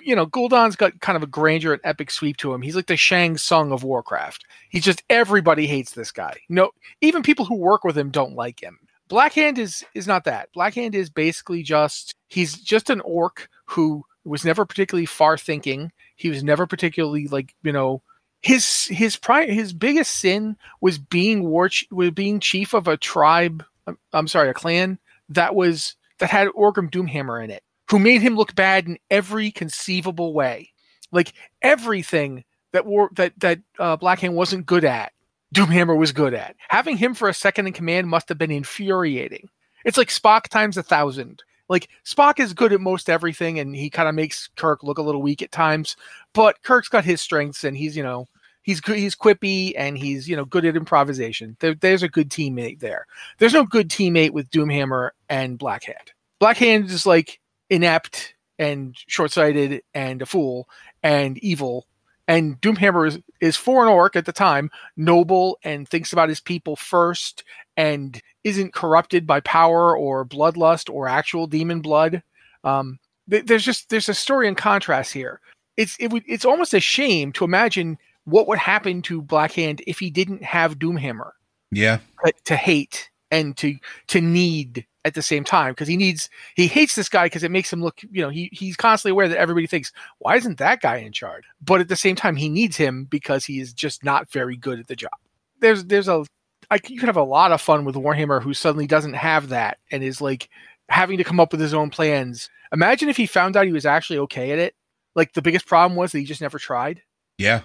you 0.00 0.16
know, 0.16 0.26
Gul'dan's 0.26 0.76
got 0.76 1.00
kind 1.00 1.16
of 1.16 1.22
a 1.22 1.26
grandeur 1.26 1.72
and 1.72 1.80
epic 1.84 2.10
sweep 2.10 2.36
to 2.38 2.52
him. 2.52 2.62
He's 2.62 2.76
like 2.76 2.86
the 2.86 2.96
Shang 2.96 3.36
Tsung 3.36 3.72
of 3.72 3.84
Warcraft. 3.84 4.44
He's 4.70 4.84
just 4.84 5.02
everybody 5.08 5.66
hates 5.66 5.92
this 5.92 6.10
guy. 6.10 6.38
No, 6.48 6.70
even 7.00 7.22
people 7.22 7.44
who 7.44 7.56
work 7.56 7.84
with 7.84 7.96
him 7.96 8.10
don't 8.10 8.34
like 8.34 8.62
him. 8.62 8.78
Blackhand 9.08 9.58
is 9.58 9.84
is 9.94 10.06
not 10.06 10.24
that. 10.24 10.52
Blackhand 10.52 10.94
is 10.94 11.10
basically 11.10 11.62
just 11.62 12.14
he's 12.28 12.58
just 12.58 12.90
an 12.90 13.00
orc 13.02 13.48
who 13.64 14.04
was 14.24 14.44
never 14.44 14.66
particularly 14.66 15.06
far 15.06 15.38
thinking. 15.38 15.92
He 16.16 16.28
was 16.28 16.42
never 16.42 16.66
particularly 16.66 17.26
like 17.28 17.54
you 17.62 17.72
know 17.72 18.02
his 18.42 18.84
his 18.86 19.16
pri- 19.16 19.50
his 19.50 19.72
biggest 19.72 20.16
sin 20.16 20.56
was 20.80 20.98
being 20.98 21.44
war 21.44 21.70
was 21.90 22.10
being 22.10 22.40
chief 22.40 22.74
of 22.74 22.86
a 22.86 22.96
tribe. 22.96 23.64
I'm, 23.86 23.98
I'm 24.12 24.28
sorry, 24.28 24.50
a 24.50 24.54
clan 24.54 24.98
that 25.30 25.54
was 25.54 25.96
that 26.18 26.30
had 26.30 26.48
Orgrim 26.48 26.90
Doomhammer 26.90 27.42
in 27.42 27.50
it, 27.50 27.62
who 27.90 27.98
made 27.98 28.20
him 28.20 28.36
look 28.36 28.54
bad 28.54 28.86
in 28.86 28.98
every 29.10 29.50
conceivable 29.50 30.32
way. 30.32 30.72
Like 31.10 31.32
everything 31.62 32.44
that 32.72 32.86
war 32.86 33.10
that 33.16 33.32
that 33.38 33.60
uh, 33.78 33.96
Blackhand 33.96 34.34
wasn't 34.34 34.66
good 34.66 34.84
at, 34.84 35.12
Doomhammer 35.54 35.96
was 35.96 36.12
good 36.12 36.34
at. 36.34 36.56
Having 36.68 36.98
him 36.98 37.14
for 37.14 37.28
a 37.28 37.34
second 37.34 37.66
in 37.66 37.72
command 37.72 38.08
must 38.08 38.28
have 38.28 38.38
been 38.38 38.50
infuriating. 38.50 39.48
It's 39.84 39.96
like 39.96 40.08
Spock 40.08 40.48
times 40.48 40.76
a 40.76 40.82
thousand. 40.82 41.42
Like 41.68 41.88
Spock 42.04 42.40
is 42.40 42.52
good 42.52 42.72
at 42.72 42.80
most 42.80 43.08
everything, 43.08 43.58
and 43.58 43.74
he 43.74 43.90
kind 43.90 44.08
of 44.08 44.14
makes 44.14 44.48
Kirk 44.56 44.82
look 44.82 44.98
a 44.98 45.02
little 45.02 45.22
weak 45.22 45.42
at 45.42 45.52
times. 45.52 45.96
But 46.34 46.62
Kirk's 46.62 46.88
got 46.88 47.04
his 47.04 47.20
strengths, 47.20 47.64
and 47.64 47.76
he's 47.76 47.96
you 47.96 48.02
know 48.02 48.26
he's 48.62 48.84
he's 48.84 49.16
quippy, 49.16 49.72
and 49.76 49.96
he's 49.96 50.28
you 50.28 50.36
know 50.36 50.44
good 50.44 50.66
at 50.66 50.76
improvisation. 50.76 51.56
There, 51.60 51.74
there's 51.74 52.02
a 52.02 52.08
good 52.08 52.30
teammate 52.30 52.80
there. 52.80 53.06
There's 53.38 53.54
no 53.54 53.64
good 53.64 53.88
teammate 53.88 54.32
with 54.32 54.50
Doomhammer 54.50 55.10
and 55.30 55.58
Blackhand. 55.58 56.12
Blackhand 56.40 56.90
is 56.90 57.06
like 57.06 57.40
inept 57.70 58.34
and 58.58 58.96
short-sighted 59.06 59.82
and 59.94 60.22
a 60.22 60.26
fool 60.26 60.68
and 61.02 61.38
evil 61.38 61.86
And 62.26 62.60
Doomhammer 62.60 63.08
is, 63.08 63.18
is 63.40 63.56
for 63.56 63.82
an 63.82 63.88
orc 63.88 64.14
at 64.14 64.26
the 64.26 64.32
time, 64.32 64.70
noble 64.96 65.58
and 65.62 65.88
thinks 65.88 66.12
about 66.12 66.28
his 66.28 66.40
people 66.40 66.76
first 66.76 67.42
and 67.76 68.20
isn't 68.44 68.74
corrupted 68.74 69.26
by 69.26 69.40
power 69.40 69.96
or 69.96 70.26
bloodlust 70.26 70.90
or 70.92 71.08
actual 71.08 71.46
demon 71.46 71.80
blood. 71.80 72.22
Um, 72.64 72.98
th- 73.30 73.46
there's 73.46 73.64
just 73.64 73.88
there's 73.88 74.08
a 74.10 74.14
story 74.14 74.46
in 74.48 74.54
contrast 74.56 75.12
here. 75.14 75.40
It's 75.78 75.96
it 76.00 76.08
would 76.12 76.24
it's 76.26 76.44
almost 76.44 76.74
a 76.74 76.80
shame 76.80 77.32
to 77.32 77.44
imagine 77.44 77.96
what 78.24 78.46
would 78.48 78.58
happen 78.58 79.00
to 79.02 79.22
Blackhand 79.22 79.80
if 79.86 79.98
he 79.98 80.10
didn't 80.10 80.42
have 80.42 80.78
Doomhammer 80.78 81.30
Yeah. 81.70 81.98
uh, 82.26 82.32
to 82.44 82.56
hate 82.56 83.07
and 83.30 83.56
to 83.58 83.76
to 84.08 84.20
need 84.20 84.86
at 85.04 85.14
the 85.14 85.22
same 85.22 85.44
time 85.44 85.72
because 85.72 85.88
he 85.88 85.96
needs 85.96 86.28
he 86.54 86.66
hates 86.66 86.94
this 86.94 87.08
guy 87.08 87.26
because 87.26 87.42
it 87.42 87.50
makes 87.50 87.72
him 87.72 87.82
look 87.82 88.00
you 88.10 88.22
know 88.22 88.28
he 88.28 88.50
he's 88.52 88.76
constantly 88.76 89.12
aware 89.12 89.28
that 89.28 89.38
everybody 89.38 89.66
thinks 89.66 89.92
why 90.18 90.36
isn't 90.36 90.58
that 90.58 90.80
guy 90.80 90.96
in 90.96 91.12
charge? 91.12 91.44
But 91.60 91.80
at 91.80 91.88
the 91.88 91.96
same 91.96 92.16
time 92.16 92.36
he 92.36 92.48
needs 92.48 92.76
him 92.76 93.04
because 93.04 93.44
he 93.44 93.60
is 93.60 93.72
just 93.72 94.04
not 94.04 94.30
very 94.30 94.56
good 94.56 94.78
at 94.78 94.86
the 94.86 94.96
job. 94.96 95.12
There's 95.60 95.84
there's 95.84 96.08
a 96.08 96.24
I, 96.70 96.78
you 96.86 96.98
could 96.98 97.08
have 97.08 97.16
a 97.16 97.22
lot 97.22 97.52
of 97.52 97.60
fun 97.62 97.84
with 97.84 97.94
Warhammer 97.94 98.42
who 98.42 98.52
suddenly 98.52 98.86
doesn't 98.86 99.14
have 99.14 99.48
that 99.48 99.78
and 99.90 100.02
is 100.02 100.20
like 100.20 100.50
having 100.88 101.16
to 101.18 101.24
come 101.24 101.40
up 101.40 101.52
with 101.52 101.60
his 101.60 101.74
own 101.74 101.90
plans. 101.90 102.50
Imagine 102.72 103.08
if 103.08 103.16
he 103.16 103.26
found 103.26 103.56
out 103.56 103.66
he 103.66 103.72
was 103.72 103.86
actually 103.86 104.18
okay 104.18 104.50
at 104.50 104.58
it. 104.58 104.74
Like 105.14 105.32
the 105.32 105.42
biggest 105.42 105.66
problem 105.66 105.96
was 105.96 106.12
that 106.12 106.18
he 106.18 106.24
just 106.24 106.42
never 106.42 106.58
tried. 106.58 107.02
Yeah. 107.38 107.62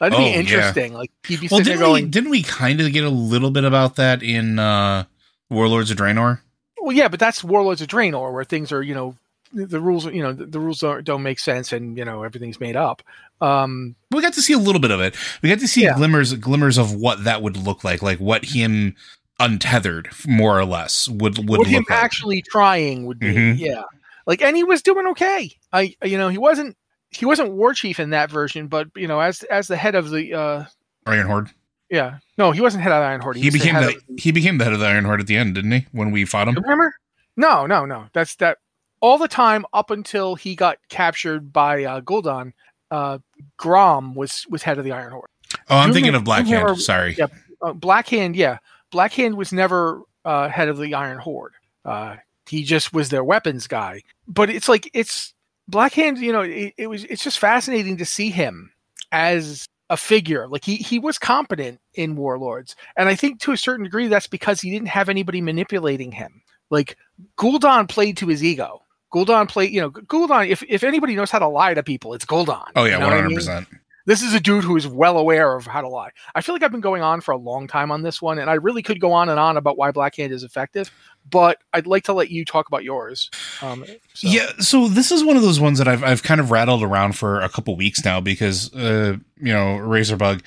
That'd 0.00 0.14
Oh, 0.14 0.18
be 0.18 0.24
yeah. 0.30 0.36
interesting 0.36 0.92
like 0.94 1.10
he'd 1.26 1.40
be 1.40 1.48
Well, 1.50 1.60
didn't 1.60 1.78
going 1.80 2.04
we 2.04 2.10
didn't 2.10 2.30
we 2.30 2.42
kind 2.42 2.80
of 2.80 2.92
get 2.92 3.04
a 3.04 3.10
little 3.10 3.50
bit 3.50 3.64
about 3.64 3.96
that 3.96 4.22
in 4.22 4.58
uh 4.58 5.04
Warlords 5.50 5.90
of 5.90 5.96
Draenor? 5.98 6.40
Well, 6.80 6.94
yeah, 6.96 7.08
but 7.08 7.20
that's 7.20 7.42
Warlords 7.44 7.80
of 7.80 7.88
Draenor, 7.88 8.32
where 8.32 8.44
things 8.44 8.70
are, 8.72 8.82
you 8.82 8.94
know, 8.94 9.16
the, 9.52 9.80
rules, 9.80 10.04
you 10.06 10.22
know, 10.22 10.32
the, 10.32 10.46
the 10.46 10.58
rules 10.60 10.80
don't, 10.80 11.04
don't 11.04 11.22
make 11.22 11.38
sense, 11.38 11.72
and 11.72 11.96
you 11.96 12.04
know 12.04 12.22
everything's 12.24 12.58
made 12.60 12.76
up. 12.76 13.02
Um, 13.40 13.94
We 14.10 14.20
got 14.20 14.32
to 14.34 14.42
see 14.42 14.52
a 14.52 14.58
little 14.58 14.80
bit 14.80 14.90
of 14.90 15.00
it. 15.00 15.16
We 15.42 15.48
got 15.48 15.60
to 15.60 15.68
see 15.68 15.84
Yeah. 15.84 15.94
glimmers 15.94 16.32
glimmers 16.34 16.76
of 16.78 16.94
what 16.94 17.24
that 17.24 17.40
would 17.42 17.56
look 17.56 17.84
like, 17.84 18.02
like 18.02 18.18
what 18.18 18.44
him 18.44 18.96
untethered, 19.40 20.08
more 20.26 20.58
or 20.58 20.64
less, 20.64 21.08
would 21.08 21.38
would 21.38 21.48
what 21.48 21.58
look 21.60 21.68
him 21.68 21.84
like. 21.88 21.98
actually 21.98 22.42
trying 22.42 23.06
would 23.06 23.18
be, 23.18 23.34
Mhm. 23.34 23.58
yeah, 23.58 23.82
like, 24.26 24.42
and 24.42 24.56
he 24.56 24.64
was 24.64 24.82
doing 24.82 25.06
okay. 25.08 25.50
I, 25.72 25.94
you 26.04 26.18
know, 26.18 26.28
he 26.28 26.38
wasn't 26.38 26.76
he 27.14 27.24
wasn't 27.26 27.52
war 27.52 27.72
chief 27.74 28.00
in 28.00 28.10
that 28.10 28.30
version, 28.30 28.66
but 28.66 28.88
you 28.96 29.06
know, 29.08 29.20
as 29.20 29.42
as 29.44 29.68
the 29.68 29.76
head 29.76 29.94
of 29.94 30.10
the, 30.10 30.34
uh, 30.34 30.64
Iron 31.06 31.26
Horde. 31.26 31.50
yeah, 31.90 32.18
no, 32.38 32.50
he 32.50 32.60
wasn't 32.60 32.82
head 32.82 32.92
of 32.92 33.00
the 33.00 33.06
Iron 33.06 33.20
Horde. 33.20 33.36
He, 33.36 33.46
was 33.46 33.54
became 33.54 33.74
the 33.74 33.88
of- 33.96 34.02
he 34.18 34.32
became 34.32 34.58
the 34.58 34.64
head 34.64 34.72
of 34.72 34.80
the 34.80 34.86
Iron 34.86 35.04
Horde 35.04 35.20
at 35.20 35.26
the 35.26 35.36
end, 35.36 35.54
didn't 35.54 35.72
he? 35.72 35.86
When 35.92 36.10
we 36.10 36.24
fought 36.24 36.48
him. 36.48 36.54
Remember? 36.56 36.94
No, 37.36 37.66
no, 37.66 37.84
no. 37.86 38.06
That's 38.12 38.36
that. 38.36 38.58
All 39.00 39.18
the 39.18 39.28
time 39.28 39.66
up 39.74 39.90
until 39.90 40.34
he 40.34 40.54
got 40.54 40.78
captured 40.88 41.52
by 41.52 41.84
uh, 41.84 42.00
Gul'dan, 42.00 42.52
uh, 42.90 43.18
Grom 43.58 44.14
was 44.14 44.46
was 44.48 44.62
head 44.62 44.78
of 44.78 44.84
the 44.84 44.92
Iron 44.92 45.12
Horde. 45.12 45.28
Oh, 45.68 45.76
I'm 45.76 45.88
Doom- 45.88 45.94
thinking 45.94 46.14
of 46.14 46.24
Blackhand. 46.24 46.46
Doomhammer- 46.46 46.78
Sorry. 46.78 47.14
Yeah, 47.18 47.26
uh, 47.60 47.72
Blackhand, 47.74 48.34
yeah, 48.36 48.58
Blackhand 48.92 49.34
was 49.34 49.52
never 49.52 50.02
uh, 50.24 50.48
head 50.48 50.68
of 50.68 50.78
the 50.78 50.94
Iron 50.94 51.18
Horde. 51.18 51.52
Uh, 51.84 52.16
he 52.48 52.62
just 52.62 52.92
was 52.94 53.10
their 53.10 53.24
weapons 53.24 53.66
guy. 53.66 54.00
But 54.26 54.48
it's 54.48 54.68
like 54.70 54.90
it's 54.94 55.33
Blackhand. 55.70 56.18
You 56.18 56.32
know, 56.32 56.42
it, 56.42 56.74
it 56.76 56.86
was 56.88 57.04
it's 57.04 57.24
just 57.24 57.38
fascinating 57.38 57.96
to 57.98 58.04
see 58.04 58.30
him 58.30 58.72
as 59.12 59.66
a 59.90 59.96
figure. 59.96 60.48
Like 60.48 60.64
he 60.64 60.76
he 60.76 60.98
was 60.98 61.18
competent 61.18 61.80
in 61.94 62.16
Warlords, 62.16 62.76
and 62.96 63.08
I 63.08 63.14
think 63.14 63.40
to 63.40 63.52
a 63.52 63.56
certain 63.56 63.84
degree 63.84 64.08
that's 64.08 64.26
because 64.26 64.60
he 64.60 64.70
didn't 64.70 64.88
have 64.88 65.08
anybody 65.08 65.40
manipulating 65.40 66.12
him. 66.12 66.42
Like 66.70 66.96
Gul'dan 67.38 67.88
played 67.88 68.16
to 68.18 68.26
his 68.26 68.42
ego. 68.42 68.82
Gul'dan 69.12 69.48
played, 69.48 69.70
you 69.70 69.80
know, 69.80 69.90
Gul'dan. 69.90 70.48
If 70.48 70.62
if 70.68 70.82
anybody 70.82 71.14
knows 71.14 71.30
how 71.30 71.38
to 71.38 71.48
lie 71.48 71.74
to 71.74 71.82
people, 71.82 72.14
it's 72.14 72.24
Gul'dan. 72.24 72.70
Oh 72.76 72.84
yeah, 72.84 72.98
one 72.98 73.12
hundred 73.12 73.34
percent. 73.34 73.68
this 74.06 74.22
is 74.22 74.34
a 74.34 74.40
dude 74.40 74.64
who 74.64 74.76
is 74.76 74.86
well 74.86 75.16
aware 75.18 75.54
of 75.56 75.66
how 75.66 75.80
to 75.80 75.88
lie. 75.88 76.10
I 76.34 76.40
feel 76.40 76.54
like 76.54 76.62
I've 76.62 76.72
been 76.72 76.80
going 76.80 77.02
on 77.02 77.20
for 77.20 77.32
a 77.32 77.36
long 77.36 77.66
time 77.66 77.92
on 77.92 78.02
this 78.02 78.20
one, 78.20 78.38
and 78.38 78.50
I 78.50 78.54
really 78.54 78.82
could 78.82 79.00
go 79.00 79.12
on 79.12 79.28
and 79.28 79.38
on 79.38 79.56
about 79.56 79.76
why 79.76 79.92
Blackhand 79.92 80.30
is 80.30 80.42
effective, 80.42 80.90
but 81.30 81.58
I'd 81.72 81.86
like 81.86 82.04
to 82.04 82.12
let 82.12 82.30
you 82.30 82.44
talk 82.44 82.68
about 82.68 82.84
yours. 82.84 83.30
Um, 83.62 83.84
so- 84.12 84.28
Yeah, 84.28 84.50
so 84.58 84.88
this 84.88 85.10
is 85.10 85.24
one 85.24 85.36
of 85.36 85.42
those 85.42 85.58
ones 85.60 85.78
that 85.78 85.88
I've 85.88 86.04
I've 86.04 86.22
kind 86.22 86.40
of 86.40 86.50
rattled 86.50 86.82
around 86.82 87.16
for 87.16 87.40
a 87.40 87.48
couple 87.48 87.74
weeks 87.76 88.04
now 88.04 88.20
because 88.20 88.72
uh 88.74 89.16
you 89.36 89.52
know 89.52 89.78
Razorbug, 89.78 90.42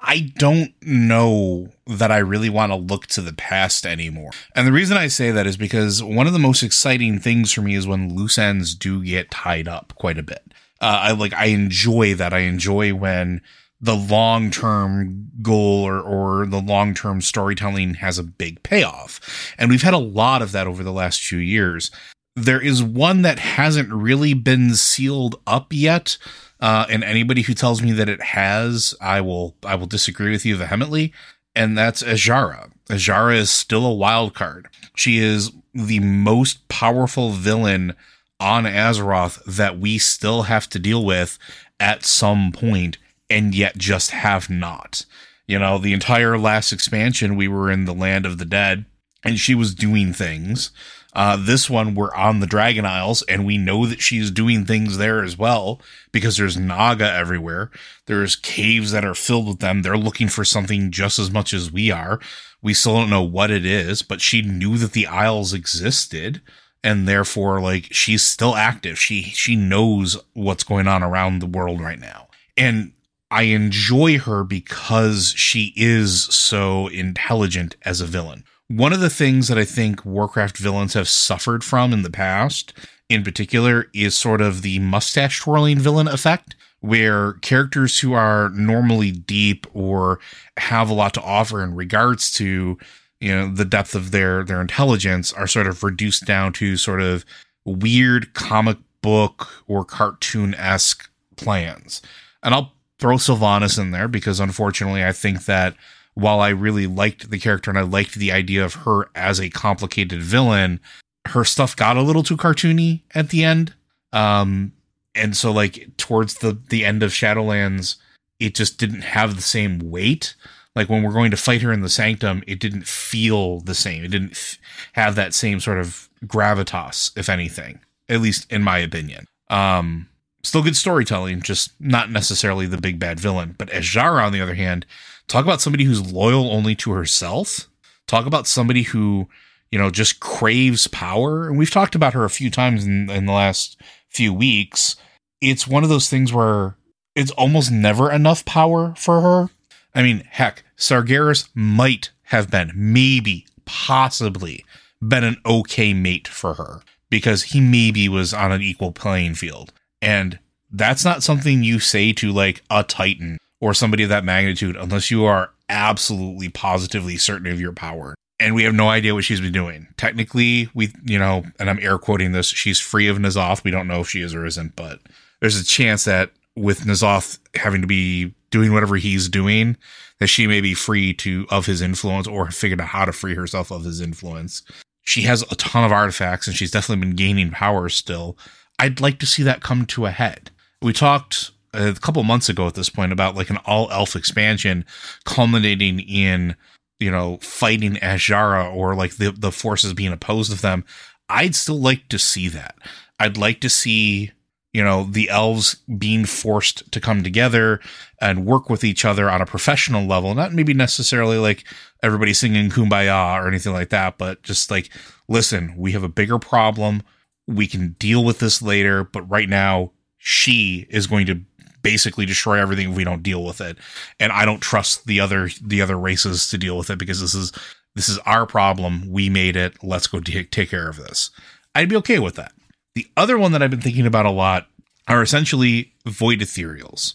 I 0.00 0.32
don't 0.36 0.72
know 0.82 1.68
that 1.86 2.12
I 2.12 2.18
really 2.18 2.48
want 2.50 2.70
to 2.70 2.76
look 2.76 3.06
to 3.08 3.20
the 3.20 3.32
past 3.32 3.84
anymore, 3.86 4.30
and 4.54 4.66
the 4.66 4.72
reason 4.72 4.96
I 4.96 5.08
say 5.08 5.30
that 5.32 5.46
is 5.46 5.56
because 5.56 6.02
one 6.02 6.26
of 6.26 6.32
the 6.32 6.38
most 6.38 6.62
exciting 6.62 7.18
things 7.18 7.52
for 7.52 7.62
me 7.62 7.74
is 7.74 7.86
when 7.86 8.14
loose 8.14 8.38
ends 8.38 8.74
do 8.74 9.02
get 9.02 9.30
tied 9.30 9.66
up 9.68 9.92
quite 9.96 10.18
a 10.18 10.22
bit. 10.22 10.42
Uh, 10.80 10.98
I 11.02 11.12
like 11.12 11.32
I 11.32 11.46
enjoy 11.46 12.14
that. 12.14 12.32
I 12.32 12.40
enjoy 12.40 12.94
when 12.94 13.40
the 13.80 13.96
long 13.96 14.50
term 14.50 15.30
goal 15.40 15.84
or, 15.84 16.00
or 16.00 16.46
the 16.46 16.60
long 16.60 16.94
term 16.94 17.20
storytelling 17.20 17.94
has 17.94 18.18
a 18.18 18.24
big 18.24 18.62
payoff. 18.62 19.54
And 19.58 19.70
we've 19.70 19.82
had 19.82 19.94
a 19.94 19.98
lot 19.98 20.42
of 20.42 20.52
that 20.52 20.66
over 20.66 20.82
the 20.82 20.92
last 20.92 21.22
few 21.22 21.38
years. 21.38 21.90
There 22.34 22.60
is 22.60 22.82
one 22.82 23.22
that 23.22 23.38
hasn't 23.38 23.92
really 23.92 24.34
been 24.34 24.74
sealed 24.74 25.40
up 25.46 25.72
yet. 25.72 26.18
Uh, 26.60 26.86
and 26.88 27.04
anybody 27.04 27.42
who 27.42 27.54
tells 27.54 27.82
me 27.82 27.92
that 27.92 28.08
it 28.08 28.20
has, 28.20 28.94
I 29.00 29.20
will 29.20 29.54
I 29.64 29.76
will 29.76 29.86
disagree 29.86 30.30
with 30.30 30.44
you 30.44 30.56
vehemently. 30.56 31.12
And 31.54 31.76
that's 31.76 32.02
Azshara. 32.02 32.70
Azshara 32.88 33.36
is 33.36 33.50
still 33.50 33.84
a 33.84 33.94
wild 33.94 34.34
card. 34.34 34.68
She 34.96 35.18
is 35.18 35.52
the 35.74 36.00
most 36.00 36.66
powerful 36.68 37.30
villain 37.30 37.94
on 38.40 38.64
Azeroth 38.64 39.42
that 39.44 39.78
we 39.78 39.98
still 39.98 40.42
have 40.42 40.68
to 40.70 40.78
deal 40.78 41.04
with 41.04 41.38
at 41.80 42.04
some 42.04 42.52
point 42.52 42.98
and 43.30 43.54
yet 43.54 43.78
just 43.78 44.10
have 44.10 44.48
not. 44.48 45.04
You 45.46 45.58
know, 45.58 45.78
the 45.78 45.92
entire 45.92 46.38
last 46.38 46.72
expansion, 46.72 47.36
we 47.36 47.48
were 47.48 47.70
in 47.70 47.86
the 47.86 47.94
land 47.94 48.26
of 48.26 48.38
the 48.38 48.44
dead 48.44 48.84
and 49.24 49.38
she 49.38 49.54
was 49.54 49.74
doing 49.74 50.12
things. 50.12 50.70
Uh, 51.14 51.36
this 51.36 51.70
one, 51.70 51.94
we're 51.94 52.14
on 52.14 52.40
the 52.40 52.46
Dragon 52.46 52.84
Isles 52.84 53.22
and 53.22 53.46
we 53.46 53.56
know 53.56 53.86
that 53.86 54.02
she's 54.02 54.30
doing 54.30 54.64
things 54.64 54.98
there 54.98 55.24
as 55.24 55.38
well 55.38 55.80
because 56.12 56.36
there's 56.36 56.56
Naga 56.56 57.10
everywhere. 57.10 57.70
There's 58.06 58.36
caves 58.36 58.92
that 58.92 59.04
are 59.04 59.14
filled 59.14 59.48
with 59.48 59.58
them. 59.60 59.82
They're 59.82 59.96
looking 59.96 60.28
for 60.28 60.44
something 60.44 60.90
just 60.90 61.18
as 61.18 61.30
much 61.30 61.54
as 61.54 61.72
we 61.72 61.90
are. 61.90 62.20
We 62.60 62.74
still 62.74 62.94
don't 62.94 63.10
know 63.10 63.22
what 63.22 63.50
it 63.50 63.64
is, 63.64 64.02
but 64.02 64.20
she 64.20 64.42
knew 64.42 64.76
that 64.78 64.92
the 64.92 65.06
Isles 65.06 65.54
existed 65.54 66.42
and 66.84 67.08
therefore 67.08 67.60
like 67.60 67.88
she's 67.90 68.22
still 68.22 68.54
active. 68.54 68.98
She 68.98 69.22
she 69.22 69.56
knows 69.56 70.16
what's 70.34 70.64
going 70.64 70.86
on 70.86 71.02
around 71.02 71.38
the 71.38 71.46
world 71.46 71.80
right 71.80 71.98
now. 71.98 72.28
And 72.56 72.92
I 73.30 73.42
enjoy 73.42 74.18
her 74.18 74.44
because 74.44 75.34
she 75.36 75.72
is 75.76 76.24
so 76.24 76.88
intelligent 76.88 77.76
as 77.84 78.00
a 78.00 78.06
villain. 78.06 78.44
One 78.68 78.92
of 78.92 79.00
the 79.00 79.10
things 79.10 79.48
that 79.48 79.58
I 79.58 79.64
think 79.64 80.04
Warcraft 80.04 80.58
villains 80.58 80.94
have 80.94 81.08
suffered 81.08 81.64
from 81.64 81.92
in 81.92 82.02
the 82.02 82.10
past, 82.10 82.72
in 83.08 83.22
particular, 83.22 83.86
is 83.94 84.16
sort 84.16 84.40
of 84.40 84.62
the 84.62 84.78
mustache 84.78 85.40
twirling 85.40 85.78
villain 85.78 86.08
effect, 86.08 86.54
where 86.80 87.34
characters 87.34 88.00
who 88.00 88.12
are 88.12 88.50
normally 88.50 89.10
deep 89.10 89.66
or 89.72 90.20
have 90.58 90.90
a 90.90 90.94
lot 90.94 91.14
to 91.14 91.22
offer 91.22 91.62
in 91.62 91.74
regards 91.74 92.30
to 92.34 92.78
you 93.20 93.34
know 93.34 93.48
the 93.52 93.64
depth 93.64 93.94
of 93.94 94.10
their 94.10 94.44
their 94.44 94.60
intelligence 94.60 95.32
are 95.32 95.46
sort 95.46 95.66
of 95.66 95.82
reduced 95.82 96.24
down 96.24 96.52
to 96.52 96.76
sort 96.76 97.00
of 97.00 97.24
weird 97.64 98.32
comic 98.34 98.78
book 99.02 99.64
or 99.66 99.84
cartoon 99.84 100.54
esque 100.54 101.10
plans. 101.36 102.00
And 102.42 102.54
I'll 102.54 102.72
throw 102.98 103.16
Sylvanas 103.16 103.78
in 103.78 103.90
there 103.90 104.08
because 104.08 104.40
unfortunately 104.40 105.04
I 105.04 105.12
think 105.12 105.44
that 105.44 105.74
while 106.14 106.40
I 106.40 106.48
really 106.48 106.86
liked 106.86 107.30
the 107.30 107.38
character 107.38 107.70
and 107.70 107.78
I 107.78 107.82
liked 107.82 108.14
the 108.14 108.32
idea 108.32 108.64
of 108.64 108.74
her 108.74 109.08
as 109.14 109.40
a 109.40 109.50
complicated 109.50 110.20
villain, 110.20 110.80
her 111.26 111.44
stuff 111.44 111.76
got 111.76 111.96
a 111.96 112.02
little 112.02 112.22
too 112.22 112.36
cartoony 112.36 113.02
at 113.14 113.30
the 113.30 113.44
end. 113.44 113.74
Um 114.12 114.72
and 115.14 115.36
so 115.36 115.52
like 115.52 115.88
towards 115.96 116.34
the 116.36 116.58
the 116.70 116.84
end 116.84 117.02
of 117.02 117.10
Shadowlands, 117.10 117.96
it 118.40 118.54
just 118.54 118.78
didn't 118.78 119.02
have 119.02 119.36
the 119.36 119.42
same 119.42 119.78
weight. 119.78 120.34
Like 120.74 120.88
when 120.88 121.02
we're 121.02 121.12
going 121.12 121.32
to 121.32 121.36
fight 121.36 121.62
her 121.62 121.72
in 121.72 121.80
the 121.80 121.88
sanctum, 121.88 122.42
it 122.46 122.60
didn't 122.60 122.86
feel 122.86 123.60
the 123.60 123.74
same. 123.74 124.04
It 124.04 124.12
didn't 124.12 124.32
f- 124.32 124.58
have 124.92 125.16
that 125.16 125.34
same 125.34 125.58
sort 125.58 125.78
of 125.78 126.08
gravitas, 126.24 127.10
if 127.16 127.28
anything, 127.28 127.80
at 128.08 128.20
least 128.20 128.50
in 128.52 128.62
my 128.62 128.78
opinion. 128.78 129.26
Um, 129.50 130.08
still 130.42 130.62
good 130.62 130.76
storytelling, 130.76 131.42
just 131.42 131.72
not 131.80 132.10
necessarily 132.10 132.66
the 132.66 132.80
big 132.80 132.98
bad 132.98 133.20
villain. 133.20 133.54
But 133.58 133.70
Azshara, 133.70 134.24
on 134.24 134.32
the 134.32 134.40
other 134.40 134.54
hand, 134.54 134.86
talk 135.26 135.44
about 135.44 135.60
somebody 135.60 135.84
who's 135.84 136.12
loyal 136.12 136.50
only 136.50 136.74
to 136.76 136.92
herself. 136.92 137.68
Talk 138.06 138.26
about 138.26 138.46
somebody 138.46 138.82
who, 138.82 139.28
you 139.70 139.78
know, 139.78 139.90
just 139.90 140.20
craves 140.20 140.86
power. 140.86 141.46
And 141.48 141.58
we've 141.58 141.70
talked 141.70 141.94
about 141.94 142.14
her 142.14 142.24
a 142.24 142.30
few 142.30 142.50
times 142.50 142.84
in, 142.84 143.10
in 143.10 143.26
the 143.26 143.32
last 143.32 143.80
few 144.08 144.32
weeks. 144.32 144.96
It's 145.40 145.68
one 145.68 145.82
of 145.82 145.88
those 145.88 146.08
things 146.08 146.32
where 146.32 146.76
it's 147.14 147.30
almost 147.32 147.70
never 147.70 148.10
enough 148.10 148.44
power 148.44 148.94
for 148.96 149.20
her. 149.20 149.50
I 149.94 150.02
mean, 150.02 150.24
heck, 150.30 150.62
Sargeras 150.76 151.48
might 151.54 152.10
have 152.24 152.50
been, 152.50 152.72
maybe, 152.74 153.46
possibly, 153.64 154.64
been 155.00 155.24
an 155.24 155.36
okay 155.44 155.92
mate 155.92 156.28
for 156.28 156.54
her 156.54 156.82
because 157.10 157.44
he 157.44 157.60
maybe 157.60 158.08
was 158.08 158.32
on 158.34 158.52
an 158.52 158.62
equal 158.62 158.92
playing 158.92 159.34
field. 159.34 159.72
And 160.02 160.38
That's 160.70 161.04
not 161.04 161.22
something 161.22 161.62
you 161.62 161.78
say 161.78 162.12
to 162.14 162.32
like 162.32 162.62
a 162.70 162.82
Titan 162.82 163.38
or 163.60 163.74
somebody 163.74 164.02
of 164.02 164.08
that 164.10 164.24
magnitude 164.24 164.76
unless 164.76 165.10
you 165.10 165.24
are 165.24 165.50
absolutely 165.68 166.48
positively 166.48 167.16
certain 167.16 167.50
of 167.50 167.60
your 167.60 167.72
power. 167.72 168.14
And 168.40 168.54
we 168.54 168.64
have 168.64 168.74
no 168.74 168.88
idea 168.88 169.14
what 169.14 169.24
she's 169.24 169.40
been 169.40 169.52
doing. 169.52 169.88
Technically, 169.96 170.68
we, 170.74 170.92
you 171.04 171.18
know, 171.18 171.44
and 171.58 171.68
I'm 171.68 171.80
air 171.80 171.98
quoting 171.98 172.32
this, 172.32 172.46
she's 172.46 172.78
free 172.78 173.08
of 173.08 173.16
N'Zoth. 173.16 173.64
We 173.64 173.70
don't 173.70 173.88
know 173.88 174.00
if 174.00 174.08
she 174.08 174.22
is 174.22 174.34
or 174.34 174.46
isn't, 174.46 174.76
but 174.76 175.00
there's 175.40 175.58
a 175.58 175.64
chance 175.64 176.04
that 176.04 176.30
with 176.54 176.80
N'Zoth 176.80 177.38
having 177.54 177.80
to 177.80 177.86
be 177.86 178.34
doing 178.50 178.72
whatever 178.72 178.96
he's 178.96 179.28
doing, 179.28 179.76
that 180.20 180.28
she 180.28 180.46
may 180.46 180.60
be 180.60 180.74
free 180.74 181.12
to 181.14 181.46
of 181.50 181.66
his 181.66 181.82
influence 181.82 182.26
or 182.26 182.50
figured 182.50 182.80
out 182.80 182.88
how 182.88 183.04
to 183.04 183.12
free 183.12 183.34
herself 183.34 183.70
of 183.70 183.84
his 183.84 184.00
influence. 184.00 184.62
She 185.02 185.22
has 185.22 185.42
a 185.42 185.56
ton 185.56 185.84
of 185.84 185.92
artifacts 185.92 186.46
and 186.46 186.54
she's 186.54 186.70
definitely 186.70 187.06
been 187.06 187.16
gaining 187.16 187.50
power 187.50 187.88
still. 187.88 188.38
I'd 188.78 189.00
like 189.00 189.18
to 189.20 189.26
see 189.26 189.42
that 189.42 189.62
come 189.62 189.86
to 189.86 190.06
a 190.06 190.10
head. 190.10 190.50
We 190.82 190.92
talked 190.92 191.50
uh, 191.74 191.92
a 191.96 192.00
couple 192.00 192.22
months 192.22 192.48
ago 192.48 192.66
at 192.66 192.74
this 192.74 192.90
point 192.90 193.12
about 193.12 193.34
like 193.34 193.50
an 193.50 193.58
all 193.66 193.90
elf 193.90 194.14
expansion 194.16 194.84
culminating 195.24 196.00
in, 196.00 196.56
you 197.00 197.10
know, 197.10 197.38
fighting 197.38 197.94
Azshara 197.94 198.72
or 198.72 198.94
like 198.94 199.16
the, 199.16 199.32
the 199.32 199.52
forces 199.52 199.94
being 199.94 200.12
opposed 200.12 200.52
of 200.52 200.60
them. 200.60 200.84
I'd 201.28 201.54
still 201.54 201.80
like 201.80 202.08
to 202.08 202.18
see 202.18 202.48
that. 202.48 202.76
I'd 203.20 203.36
like 203.36 203.60
to 203.60 203.68
see 203.68 204.32
you 204.72 204.84
know 204.84 205.04
the 205.04 205.28
elves 205.30 205.76
being 205.96 206.24
forced 206.24 206.90
to 206.92 207.00
come 207.00 207.22
together 207.22 207.80
and 208.20 208.46
work 208.46 208.68
with 208.68 208.84
each 208.84 209.04
other 209.04 209.30
on 209.30 209.40
a 209.40 209.46
professional 209.46 210.06
level 210.06 210.34
not 210.34 210.52
maybe 210.52 210.74
necessarily 210.74 211.38
like 211.38 211.64
everybody 212.02 212.34
singing 212.34 212.70
kumbaya 212.70 213.42
or 213.42 213.48
anything 213.48 213.72
like 213.72 213.88
that 213.88 214.18
but 214.18 214.42
just 214.42 214.70
like 214.70 214.90
listen 215.26 215.74
we 215.76 215.92
have 215.92 216.02
a 216.02 216.08
bigger 216.08 216.38
problem 216.38 217.02
we 217.48 217.66
can 217.66 217.96
deal 217.98 218.24
with 218.24 218.38
this 218.38 218.62
later 218.62 219.02
but 219.02 219.22
right 219.22 219.48
now 219.48 219.90
she 220.18 220.86
is 220.90 221.06
going 221.06 221.26
to 221.26 221.40
basically 221.82 222.26
destroy 222.26 222.60
everything 222.60 222.90
if 222.90 222.96
we 222.96 223.04
don't 223.04 223.22
deal 223.22 223.44
with 223.44 223.60
it. 223.60 223.78
And 224.20 224.32
i 224.32 224.44
don't 224.44 224.60
trust 224.60 225.06
the 225.06 225.20
other 225.20 225.48
the 225.62 225.80
other 225.80 225.98
races 225.98 226.48
to 226.50 226.58
deal 226.58 226.76
with 226.76 226.90
it 226.90 226.98
because 226.98 227.20
this 227.20 227.34
is 227.34 227.52
this 227.94 228.08
is 228.08 228.18
our 228.18 228.46
problem. 228.46 229.10
We 229.10 229.28
made 229.28 229.56
it. 229.56 229.82
Let's 229.82 230.06
go 230.06 230.20
take, 230.20 230.52
take 230.52 230.70
care 230.70 230.88
of 230.88 230.98
this. 230.98 231.30
I'd 231.74 231.88
be 231.88 231.96
okay 231.96 232.20
with 232.20 232.36
that. 232.36 232.52
The 232.94 233.06
other 233.16 233.36
one 233.36 233.50
that 233.52 233.62
I've 233.62 233.72
been 233.72 233.80
thinking 233.80 234.06
about 234.06 234.24
a 234.24 234.30
lot 234.30 234.68
are 235.08 235.20
essentially 235.20 235.94
void 236.06 236.38
ethereals. 236.38 237.14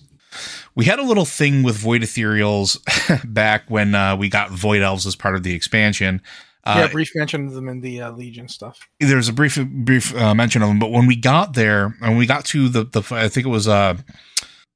We 0.76 0.84
had 0.84 1.00
a 1.00 1.04
little 1.04 1.24
thing 1.24 1.64
with 1.64 1.78
void 1.78 2.02
ethereals 2.02 2.80
back 3.34 3.70
when 3.70 3.96
uh, 3.96 4.18
we 4.18 4.28
got 4.28 4.52
void 4.52 4.82
elves 4.82 5.06
as 5.06 5.16
part 5.16 5.36
of 5.36 5.44
the 5.44 5.54
expansion. 5.54 6.22
Uh, 6.66 6.76
yeah, 6.80 6.88
brief 6.88 7.12
mention 7.16 7.48
of 7.48 7.54
them 7.54 7.68
in 7.68 7.82
the 7.82 8.02
uh, 8.02 8.12
Legion 8.12 8.48
stuff. 8.48 8.88
There's 9.00 9.28
a 9.28 9.34
brief 9.34 9.60
brief 9.66 10.16
uh, 10.16 10.34
mention 10.34 10.62
of 10.62 10.70
them, 10.70 10.80
but 10.80 10.92
when 10.92 11.08
we 11.08 11.16
got 11.16 11.54
there 11.54 11.96
and 12.02 12.18
we 12.18 12.26
got 12.26 12.46
to 12.46 12.70
the 12.70 12.86
the 12.86 13.04
I 13.12 13.28
think 13.28 13.46
it 13.46 13.50
was 13.50 13.68
uh 13.68 13.98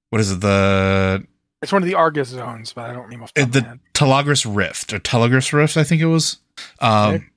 what 0.10 0.20
is 0.20 0.32
it 0.32 0.42
the 0.42 1.26
it's 1.62 1.72
one 1.72 1.82
of 1.82 1.88
the 1.88 1.96
Argus 1.96 2.30
zones, 2.30 2.74
but 2.74 2.90
I 2.90 2.94
don't 2.94 3.06
remember 3.06 3.28
the, 3.36 3.46
the 3.46 3.80
Telogrus 3.94 4.46
Rift 4.48 4.94
or 4.94 5.00
Telogrus 5.00 5.54
Rift, 5.54 5.76
I 5.76 5.84
think 5.84 6.02
it 6.02 6.06
was. 6.06 6.38
Um, 6.80 7.30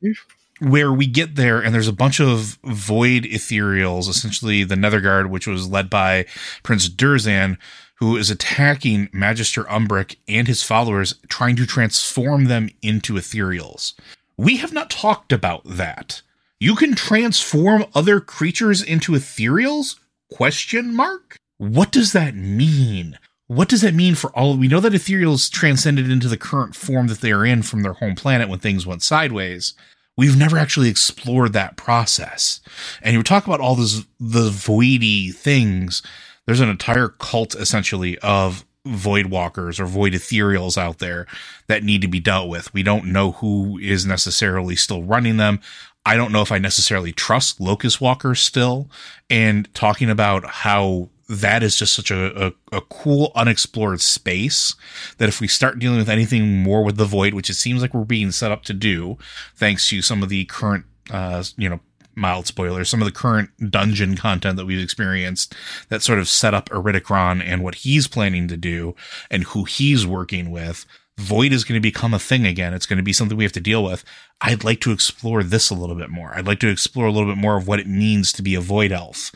where 0.60 0.92
we 0.92 1.06
get 1.06 1.36
there 1.36 1.60
and 1.60 1.74
there's 1.74 1.88
a 1.88 1.92
bunch 1.92 2.20
of 2.20 2.58
void 2.64 3.24
ethereals, 3.24 4.08
essentially 4.08 4.62
the 4.62 4.74
Netherguard, 4.74 5.30
which 5.30 5.46
was 5.46 5.68
led 5.68 5.88
by 5.88 6.26
Prince 6.62 6.88
Durzan, 6.88 7.56
who 7.96 8.16
is 8.16 8.30
attacking 8.30 9.08
Magister 9.12 9.64
Umbric 9.64 10.16
and 10.28 10.46
his 10.46 10.62
followers, 10.62 11.14
trying 11.28 11.56
to 11.56 11.66
transform 11.66 12.44
them 12.44 12.68
into 12.82 13.14
ethereals. 13.14 13.94
We 14.40 14.56
have 14.56 14.72
not 14.72 14.88
talked 14.88 15.32
about 15.32 15.62
that. 15.66 16.22
You 16.58 16.74
can 16.74 16.94
transform 16.94 17.84
other 17.94 18.20
creatures 18.20 18.82
into 18.82 19.12
ethereals? 19.12 19.98
Question 20.32 20.94
mark? 20.96 21.36
What 21.58 21.92
does 21.92 22.12
that 22.14 22.34
mean? 22.34 23.18
What 23.48 23.68
does 23.68 23.82
that 23.82 23.92
mean 23.92 24.14
for 24.14 24.30
all? 24.30 24.56
We 24.56 24.66
know 24.66 24.80
that 24.80 24.94
ethereals 24.94 25.50
transcended 25.50 26.10
into 26.10 26.26
the 26.26 26.38
current 26.38 26.74
form 26.74 27.08
that 27.08 27.20
they 27.20 27.32
are 27.32 27.44
in 27.44 27.62
from 27.62 27.82
their 27.82 27.92
home 27.92 28.14
planet 28.14 28.48
when 28.48 28.60
things 28.60 28.86
went 28.86 29.02
sideways 29.02 29.74
we've 30.16 30.36
never 30.36 30.58
actually 30.58 30.90
explored 30.90 31.54
that 31.54 31.76
process. 31.76 32.60
And 33.00 33.14
you 33.14 33.22
talk 33.22 33.46
about 33.46 33.60
all 33.60 33.74
those 33.74 34.04
the 34.18 34.50
voidy 34.50 35.34
things. 35.34 36.02
There's 36.46 36.60
an 36.60 36.68
entire 36.68 37.08
cult 37.08 37.54
essentially 37.54 38.18
of 38.18 38.66
void 38.86 39.26
walkers 39.26 39.78
or 39.78 39.86
void 39.86 40.12
ethereals 40.12 40.78
out 40.78 40.98
there 40.98 41.26
that 41.66 41.84
need 41.84 42.02
to 42.02 42.08
be 42.08 42.20
dealt 42.20 42.48
with. 42.48 42.72
We 42.72 42.82
don't 42.82 43.12
know 43.12 43.32
who 43.32 43.78
is 43.78 44.06
necessarily 44.06 44.76
still 44.76 45.02
running 45.02 45.36
them. 45.36 45.60
I 46.06 46.16
don't 46.16 46.32
know 46.32 46.42
if 46.42 46.50
I 46.50 46.58
necessarily 46.58 47.12
trust 47.12 47.60
locust 47.60 48.00
walkers 48.00 48.40
still. 48.40 48.90
And 49.28 49.72
talking 49.74 50.08
about 50.08 50.44
how 50.46 51.10
that 51.28 51.62
is 51.62 51.76
just 51.76 51.94
such 51.94 52.10
a, 52.10 52.46
a, 52.46 52.52
a, 52.72 52.80
cool 52.80 53.30
unexplored 53.36 54.00
space 54.00 54.74
that 55.18 55.28
if 55.28 55.40
we 55.40 55.46
start 55.46 55.78
dealing 55.78 55.98
with 55.98 56.08
anything 56.08 56.60
more 56.60 56.82
with 56.82 56.96
the 56.96 57.04
void 57.04 57.34
which 57.34 57.48
it 57.48 57.54
seems 57.54 57.80
like 57.80 57.94
we're 57.94 58.04
being 58.04 58.32
set 58.32 58.50
up 58.50 58.64
to 58.64 58.72
do 58.72 59.16
thanks 59.54 59.88
to 59.88 60.02
some 60.02 60.24
of 60.24 60.28
the 60.28 60.44
current 60.46 60.84
uh 61.12 61.44
you 61.56 61.68
know 61.68 61.78
mild 62.20 62.46
spoilers 62.46 62.88
some 62.88 63.00
of 63.00 63.06
the 63.06 63.12
current 63.12 63.50
dungeon 63.70 64.16
content 64.16 64.56
that 64.56 64.66
we've 64.66 64.82
experienced 64.82 65.54
that 65.88 66.02
sort 66.02 66.18
of 66.18 66.28
set 66.28 66.54
up 66.54 66.68
Iridikron 66.68 67.42
and 67.44 67.64
what 67.64 67.76
he's 67.76 68.06
planning 68.06 68.46
to 68.48 68.56
do 68.56 68.94
and 69.30 69.44
who 69.44 69.64
he's 69.64 70.06
working 70.06 70.50
with 70.50 70.86
void 71.20 71.52
is 71.52 71.64
going 71.64 71.76
to 71.76 71.82
become 71.82 72.14
a 72.14 72.18
thing 72.18 72.46
again. 72.46 72.74
It's 72.74 72.86
going 72.86 72.96
to 72.96 73.02
be 73.02 73.12
something 73.12 73.36
we 73.36 73.44
have 73.44 73.52
to 73.52 73.60
deal 73.60 73.84
with. 73.84 74.04
I'd 74.40 74.64
like 74.64 74.80
to 74.80 74.92
explore 74.92 75.42
this 75.42 75.70
a 75.70 75.74
little 75.74 75.94
bit 75.94 76.08
more. 76.08 76.32
I'd 76.34 76.46
like 76.46 76.60
to 76.60 76.68
explore 76.68 77.06
a 77.06 77.12
little 77.12 77.28
bit 77.28 77.36
more 77.36 77.56
of 77.56 77.68
what 77.68 77.78
it 77.78 77.86
means 77.86 78.32
to 78.32 78.42
be 78.42 78.54
a 78.54 78.60
void 78.60 78.90
elf, 78.90 79.30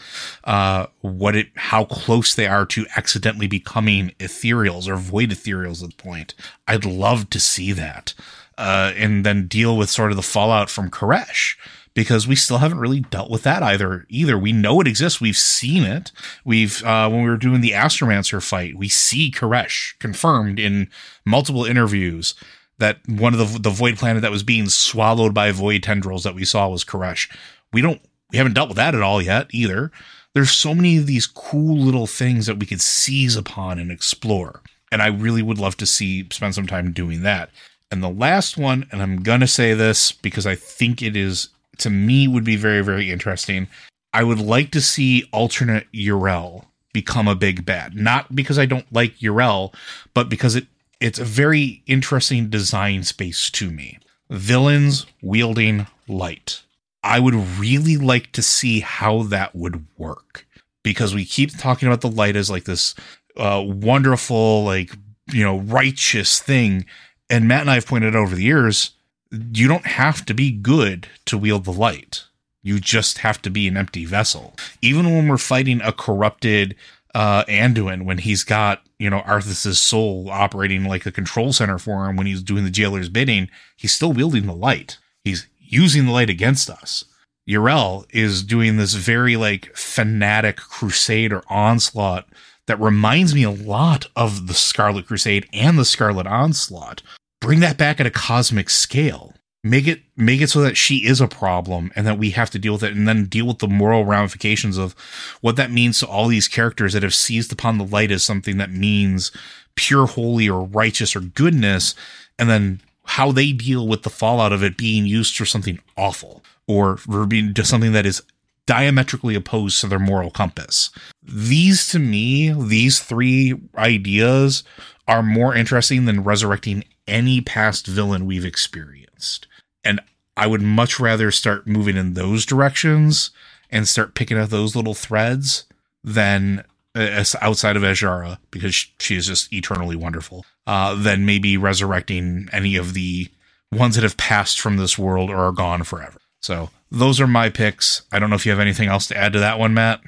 uh, 0.44 0.86
what 1.02 1.36
it, 1.36 1.48
how 1.56 1.84
close 1.84 2.34
they 2.34 2.46
are 2.46 2.64
to 2.66 2.86
accidentally 2.96 3.46
becoming 3.46 4.12
ethereals 4.18 4.88
or 4.88 4.96
void 4.96 5.30
ethereals 5.30 5.82
at 5.82 5.90
the 5.90 6.02
point. 6.02 6.34
I'd 6.66 6.86
love 6.86 7.28
to 7.30 7.38
see 7.38 7.72
that, 7.72 8.14
uh, 8.56 8.92
and 8.96 9.24
then 9.24 9.46
deal 9.46 9.76
with 9.76 9.90
sort 9.90 10.10
of 10.10 10.16
the 10.16 10.22
fallout 10.22 10.70
from 10.70 10.90
K'aresh 10.90 11.56
because 11.94 12.26
we 12.26 12.36
still 12.36 12.58
haven't 12.58 12.80
really 12.80 13.00
dealt 13.00 13.30
with 13.30 13.44
that 13.44 13.62
either. 13.62 14.04
Either 14.08 14.36
we 14.36 14.52
know 14.52 14.80
it 14.80 14.88
exists, 14.88 15.20
we've 15.20 15.36
seen 15.36 15.84
it. 15.84 16.12
We've 16.44 16.82
uh, 16.84 17.08
when 17.08 17.22
we 17.22 17.30
were 17.30 17.36
doing 17.36 17.60
the 17.60 17.70
Astromancer 17.70 18.42
fight, 18.42 18.76
we 18.76 18.88
see 18.88 19.30
K'aresh 19.30 19.98
confirmed 19.98 20.58
in 20.58 20.90
multiple 21.24 21.64
interviews 21.64 22.34
that 22.78 22.98
one 23.06 23.32
of 23.32 23.38
the 23.38 23.58
the 23.58 23.70
void 23.70 23.96
planet 23.96 24.22
that 24.22 24.32
was 24.32 24.42
being 24.42 24.68
swallowed 24.68 25.32
by 25.32 25.52
void 25.52 25.82
tendrils 25.82 26.24
that 26.24 26.34
we 26.34 26.44
saw 26.44 26.68
was 26.68 26.84
K'aresh. 26.84 27.34
We 27.72 27.80
don't 27.80 28.00
we 28.32 28.38
haven't 28.38 28.54
dealt 28.54 28.68
with 28.68 28.76
that 28.76 28.94
at 28.94 29.02
all 29.02 29.22
yet 29.22 29.46
either. 29.52 29.92
There's 30.34 30.50
so 30.50 30.74
many 30.74 30.96
of 30.96 31.06
these 31.06 31.28
cool 31.28 31.78
little 31.78 32.08
things 32.08 32.46
that 32.46 32.58
we 32.58 32.66
could 32.66 32.80
seize 32.80 33.36
upon 33.36 33.78
and 33.78 33.92
explore. 33.92 34.62
And 34.90 35.00
I 35.00 35.06
really 35.06 35.42
would 35.42 35.58
love 35.58 35.76
to 35.76 35.86
see 35.86 36.26
spend 36.32 36.56
some 36.56 36.66
time 36.66 36.92
doing 36.92 37.22
that. 37.22 37.50
And 37.90 38.02
the 38.02 38.10
last 38.10 38.56
one, 38.56 38.88
and 38.90 39.00
I'm 39.00 39.22
gonna 39.22 39.46
say 39.46 39.74
this 39.74 40.10
because 40.10 40.46
I 40.46 40.56
think 40.56 41.00
it 41.00 41.14
is 41.14 41.50
to 41.78 41.90
me 41.90 42.28
would 42.28 42.44
be 42.44 42.56
very, 42.56 42.82
very 42.82 43.10
interesting. 43.10 43.68
I 44.12 44.24
would 44.24 44.38
like 44.38 44.70
to 44.72 44.80
see 44.80 45.28
alternate 45.32 45.86
Yrel 45.92 46.66
become 46.92 47.28
a 47.28 47.34
big 47.34 47.66
bad. 47.66 47.96
Not 47.96 48.34
because 48.34 48.58
I 48.58 48.66
don't 48.66 48.90
like 48.92 49.18
Yrel, 49.18 49.74
but 50.14 50.28
because 50.28 50.54
it 50.54 50.66
it's 51.00 51.18
a 51.18 51.24
very 51.24 51.82
interesting 51.86 52.48
design 52.48 53.02
space 53.02 53.50
to 53.50 53.70
me. 53.70 53.98
Villains 54.30 55.04
wielding 55.20 55.86
light. 56.08 56.62
I 57.02 57.20
would 57.20 57.34
really 57.34 57.98
like 57.98 58.32
to 58.32 58.42
see 58.42 58.80
how 58.80 59.24
that 59.24 59.54
would 59.54 59.84
work 59.98 60.46
because 60.82 61.14
we 61.14 61.26
keep 61.26 61.56
talking 61.58 61.88
about 61.88 62.00
the 62.00 62.08
light 62.08 62.36
as 62.36 62.48
like 62.48 62.64
this 62.64 62.94
uh, 63.36 63.62
wonderful, 63.66 64.64
like, 64.64 64.96
you 65.30 65.44
know, 65.44 65.58
righteous 65.58 66.40
thing. 66.40 66.86
And 67.28 67.46
Matt 67.48 67.62
and 67.62 67.70
I 67.70 67.74
have 67.74 67.86
pointed 67.86 68.16
out 68.16 68.22
over 68.22 68.34
the 68.34 68.44
years 68.44 68.92
you 69.30 69.68
don't 69.68 69.86
have 69.86 70.24
to 70.26 70.34
be 70.34 70.50
good 70.50 71.08
to 71.26 71.38
wield 71.38 71.64
the 71.64 71.72
light. 71.72 72.24
You 72.62 72.80
just 72.80 73.18
have 73.18 73.42
to 73.42 73.50
be 73.50 73.68
an 73.68 73.76
empty 73.76 74.04
vessel. 74.04 74.54
Even 74.80 75.06
when 75.14 75.28
we're 75.28 75.36
fighting 75.36 75.80
a 75.82 75.92
corrupted 75.92 76.74
uh, 77.14 77.44
Anduin, 77.44 78.04
when 78.04 78.18
he's 78.18 78.42
got, 78.42 78.82
you 78.98 79.10
know, 79.10 79.20
Arthas's 79.20 79.80
soul 79.80 80.28
operating 80.30 80.84
like 80.84 81.06
a 81.06 81.12
control 81.12 81.52
center 81.52 81.78
for 81.78 82.08
him 82.08 82.16
when 82.16 82.26
he's 82.26 82.42
doing 82.42 82.64
the 82.64 82.70
jailer's 82.70 83.08
bidding, 83.08 83.50
he's 83.76 83.92
still 83.92 84.12
wielding 84.12 84.46
the 84.46 84.54
light. 84.54 84.98
He's 85.22 85.46
using 85.58 86.06
the 86.06 86.12
light 86.12 86.30
against 86.30 86.70
us. 86.70 87.04
Yrel 87.48 88.06
is 88.10 88.42
doing 88.42 88.76
this 88.78 88.94
very 88.94 89.36
like 89.36 89.76
fanatic 89.76 90.56
crusade 90.56 91.32
or 91.32 91.42
onslaught 91.48 92.26
that 92.66 92.80
reminds 92.80 93.34
me 93.34 93.42
a 93.42 93.50
lot 93.50 94.06
of 94.16 94.46
the 94.46 94.54
Scarlet 94.54 95.06
Crusade 95.06 95.46
and 95.52 95.78
the 95.78 95.84
Scarlet 95.84 96.26
Onslaught, 96.26 97.02
bring 97.44 97.60
that 97.60 97.78
back 97.78 98.00
at 98.00 98.06
a 98.06 98.10
cosmic 98.10 98.70
scale 98.70 99.34
make 99.64 99.88
it 99.88 100.02
make 100.16 100.42
it 100.42 100.50
so 100.50 100.60
that 100.60 100.76
she 100.76 101.06
is 101.06 101.20
a 101.20 101.26
problem 101.26 101.90
and 101.96 102.06
that 102.06 102.18
we 102.18 102.30
have 102.30 102.50
to 102.50 102.58
deal 102.58 102.74
with 102.74 102.82
it 102.82 102.94
and 102.94 103.08
then 103.08 103.24
deal 103.24 103.46
with 103.46 103.58
the 103.58 103.66
moral 103.66 104.04
ramifications 104.04 104.76
of 104.76 104.92
what 105.40 105.56
that 105.56 105.72
means 105.72 105.98
to 105.98 106.06
all 106.06 106.28
these 106.28 106.46
characters 106.46 106.92
that 106.92 107.02
have 107.02 107.14
seized 107.14 107.50
upon 107.50 107.78
the 107.78 107.86
light 107.86 108.10
as 108.10 108.22
something 108.22 108.58
that 108.58 108.70
means 108.70 109.32
pure 109.74 110.06
holy 110.06 110.48
or 110.48 110.64
righteous 110.64 111.16
or 111.16 111.20
goodness 111.20 111.94
and 112.38 112.50
then 112.50 112.80
how 113.06 113.32
they 113.32 113.52
deal 113.52 113.88
with 113.88 114.02
the 114.02 114.10
fallout 114.10 114.52
of 114.52 114.62
it 114.62 114.76
being 114.76 115.06
used 115.06 115.36
for 115.36 115.46
something 115.46 115.78
awful 115.96 116.42
or 116.68 116.98
for 116.98 117.26
being 117.26 117.54
just 117.54 117.70
something 117.70 117.92
that 117.92 118.06
is 118.06 118.22
diametrically 118.66 119.34
opposed 119.34 119.80
to 119.80 119.86
their 119.86 119.98
moral 119.98 120.30
compass. 120.30 120.90
These, 121.22 121.86
to 121.88 121.98
me, 121.98 122.50
these 122.52 123.00
three 123.00 123.54
ideas 123.76 124.64
are 125.06 125.22
more 125.22 125.54
interesting 125.54 126.06
than 126.06 126.24
resurrecting 126.24 126.82
any 127.06 127.40
past 127.40 127.86
villain 127.86 128.26
we've 128.26 128.44
experienced. 128.44 129.46
And 129.84 130.00
I 130.36 130.46
would 130.46 130.62
much 130.62 130.98
rather 130.98 131.30
start 131.30 131.66
moving 131.66 131.96
in 131.96 132.14
those 132.14 132.46
directions 132.46 133.30
and 133.70 133.88
start 133.88 134.14
picking 134.14 134.38
up 134.38 134.50
those 134.50 134.74
little 134.74 134.94
threads 134.94 135.64
than 136.02 136.64
uh, 136.94 137.24
outside 137.40 137.76
of 137.76 137.82
Azshara 137.82 138.38
because 138.50 138.74
she 138.98 139.16
is 139.16 139.26
just 139.26 139.52
eternally 139.52 139.96
wonderful. 139.96 140.44
Uh, 140.66 140.94
than 140.94 141.26
maybe 141.26 141.58
resurrecting 141.58 142.48
any 142.50 142.76
of 142.76 142.94
the 142.94 143.28
ones 143.70 143.96
that 143.96 144.02
have 144.02 144.16
passed 144.16 144.58
from 144.58 144.78
this 144.78 144.98
world 144.98 145.28
or 145.28 145.36
are 145.36 145.52
gone 145.52 145.82
forever. 145.82 146.18
So 146.40 146.70
those 146.90 147.20
are 147.20 147.26
my 147.26 147.50
picks. 147.50 148.02
I 148.12 148.18
don't 148.18 148.30
know 148.30 148.36
if 148.36 148.46
you 148.46 148.52
have 148.52 148.60
anything 148.60 148.88
else 148.88 149.06
to 149.08 149.16
add 149.16 149.34
to 149.34 149.40
that 149.40 149.58
one, 149.58 149.74
Matt. 149.74 150.00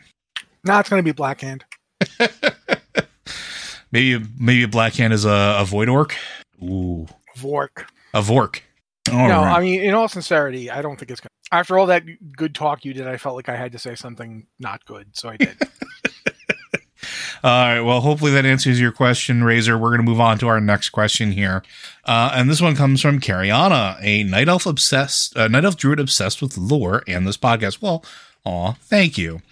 No, 0.64 0.78
it's 0.78 0.88
going 0.88 1.00
to 1.00 1.04
be 1.04 1.12
Black 1.12 1.40
Hand. 1.40 1.64
maybe 3.92 4.24
maybe 4.38 4.66
Black 4.66 4.94
Hand 4.94 5.12
is 5.12 5.24
a, 5.24 5.58
a 5.60 5.64
Void 5.64 5.88
Orc. 5.88 6.14
Ooh, 6.62 7.06
Vork. 7.36 7.88
A 8.14 8.22
Vork. 8.22 8.62
All 9.12 9.28
no, 9.28 9.42
right. 9.42 9.58
I 9.58 9.60
mean, 9.60 9.82
in 9.82 9.94
all 9.94 10.08
sincerity, 10.08 10.70
I 10.70 10.82
don't 10.82 10.96
think 10.96 11.10
it's 11.10 11.20
going. 11.20 11.28
to. 11.28 11.56
After 11.56 11.78
all 11.78 11.86
that 11.86 12.04
good 12.36 12.54
talk 12.54 12.84
you 12.84 12.92
did, 12.92 13.06
I 13.06 13.18
felt 13.18 13.36
like 13.36 13.48
I 13.48 13.56
had 13.56 13.72
to 13.72 13.78
say 13.78 13.94
something 13.94 14.46
not 14.58 14.84
good, 14.84 15.16
so 15.16 15.28
I 15.28 15.36
did. 15.36 15.56
All 17.44 17.50
right. 17.50 17.80
Well, 17.80 18.00
hopefully 18.00 18.32
that 18.32 18.44
answers 18.46 18.80
your 18.80 18.90
question, 18.90 19.44
Razor. 19.44 19.78
We're 19.78 19.90
going 19.90 20.00
to 20.00 20.10
move 20.10 20.20
on 20.20 20.38
to 20.38 20.48
our 20.48 20.60
next 20.60 20.88
question 20.90 21.32
here. 21.32 21.62
Uh, 22.04 22.32
and 22.34 22.50
this 22.50 22.60
one 22.60 22.74
comes 22.74 23.00
from 23.00 23.20
Cariana, 23.20 23.98
a 24.00 24.24
night 24.24 24.48
elf 24.48 24.66
obsessed, 24.66 25.36
uh, 25.36 25.46
night 25.46 25.64
elf 25.64 25.76
druid 25.76 26.00
obsessed 26.00 26.42
with 26.42 26.56
lore 26.56 27.04
and 27.06 27.26
this 27.26 27.36
podcast. 27.36 27.80
Well, 27.80 28.04
aw, 28.44 28.72
thank 28.72 29.16
you. 29.16 29.42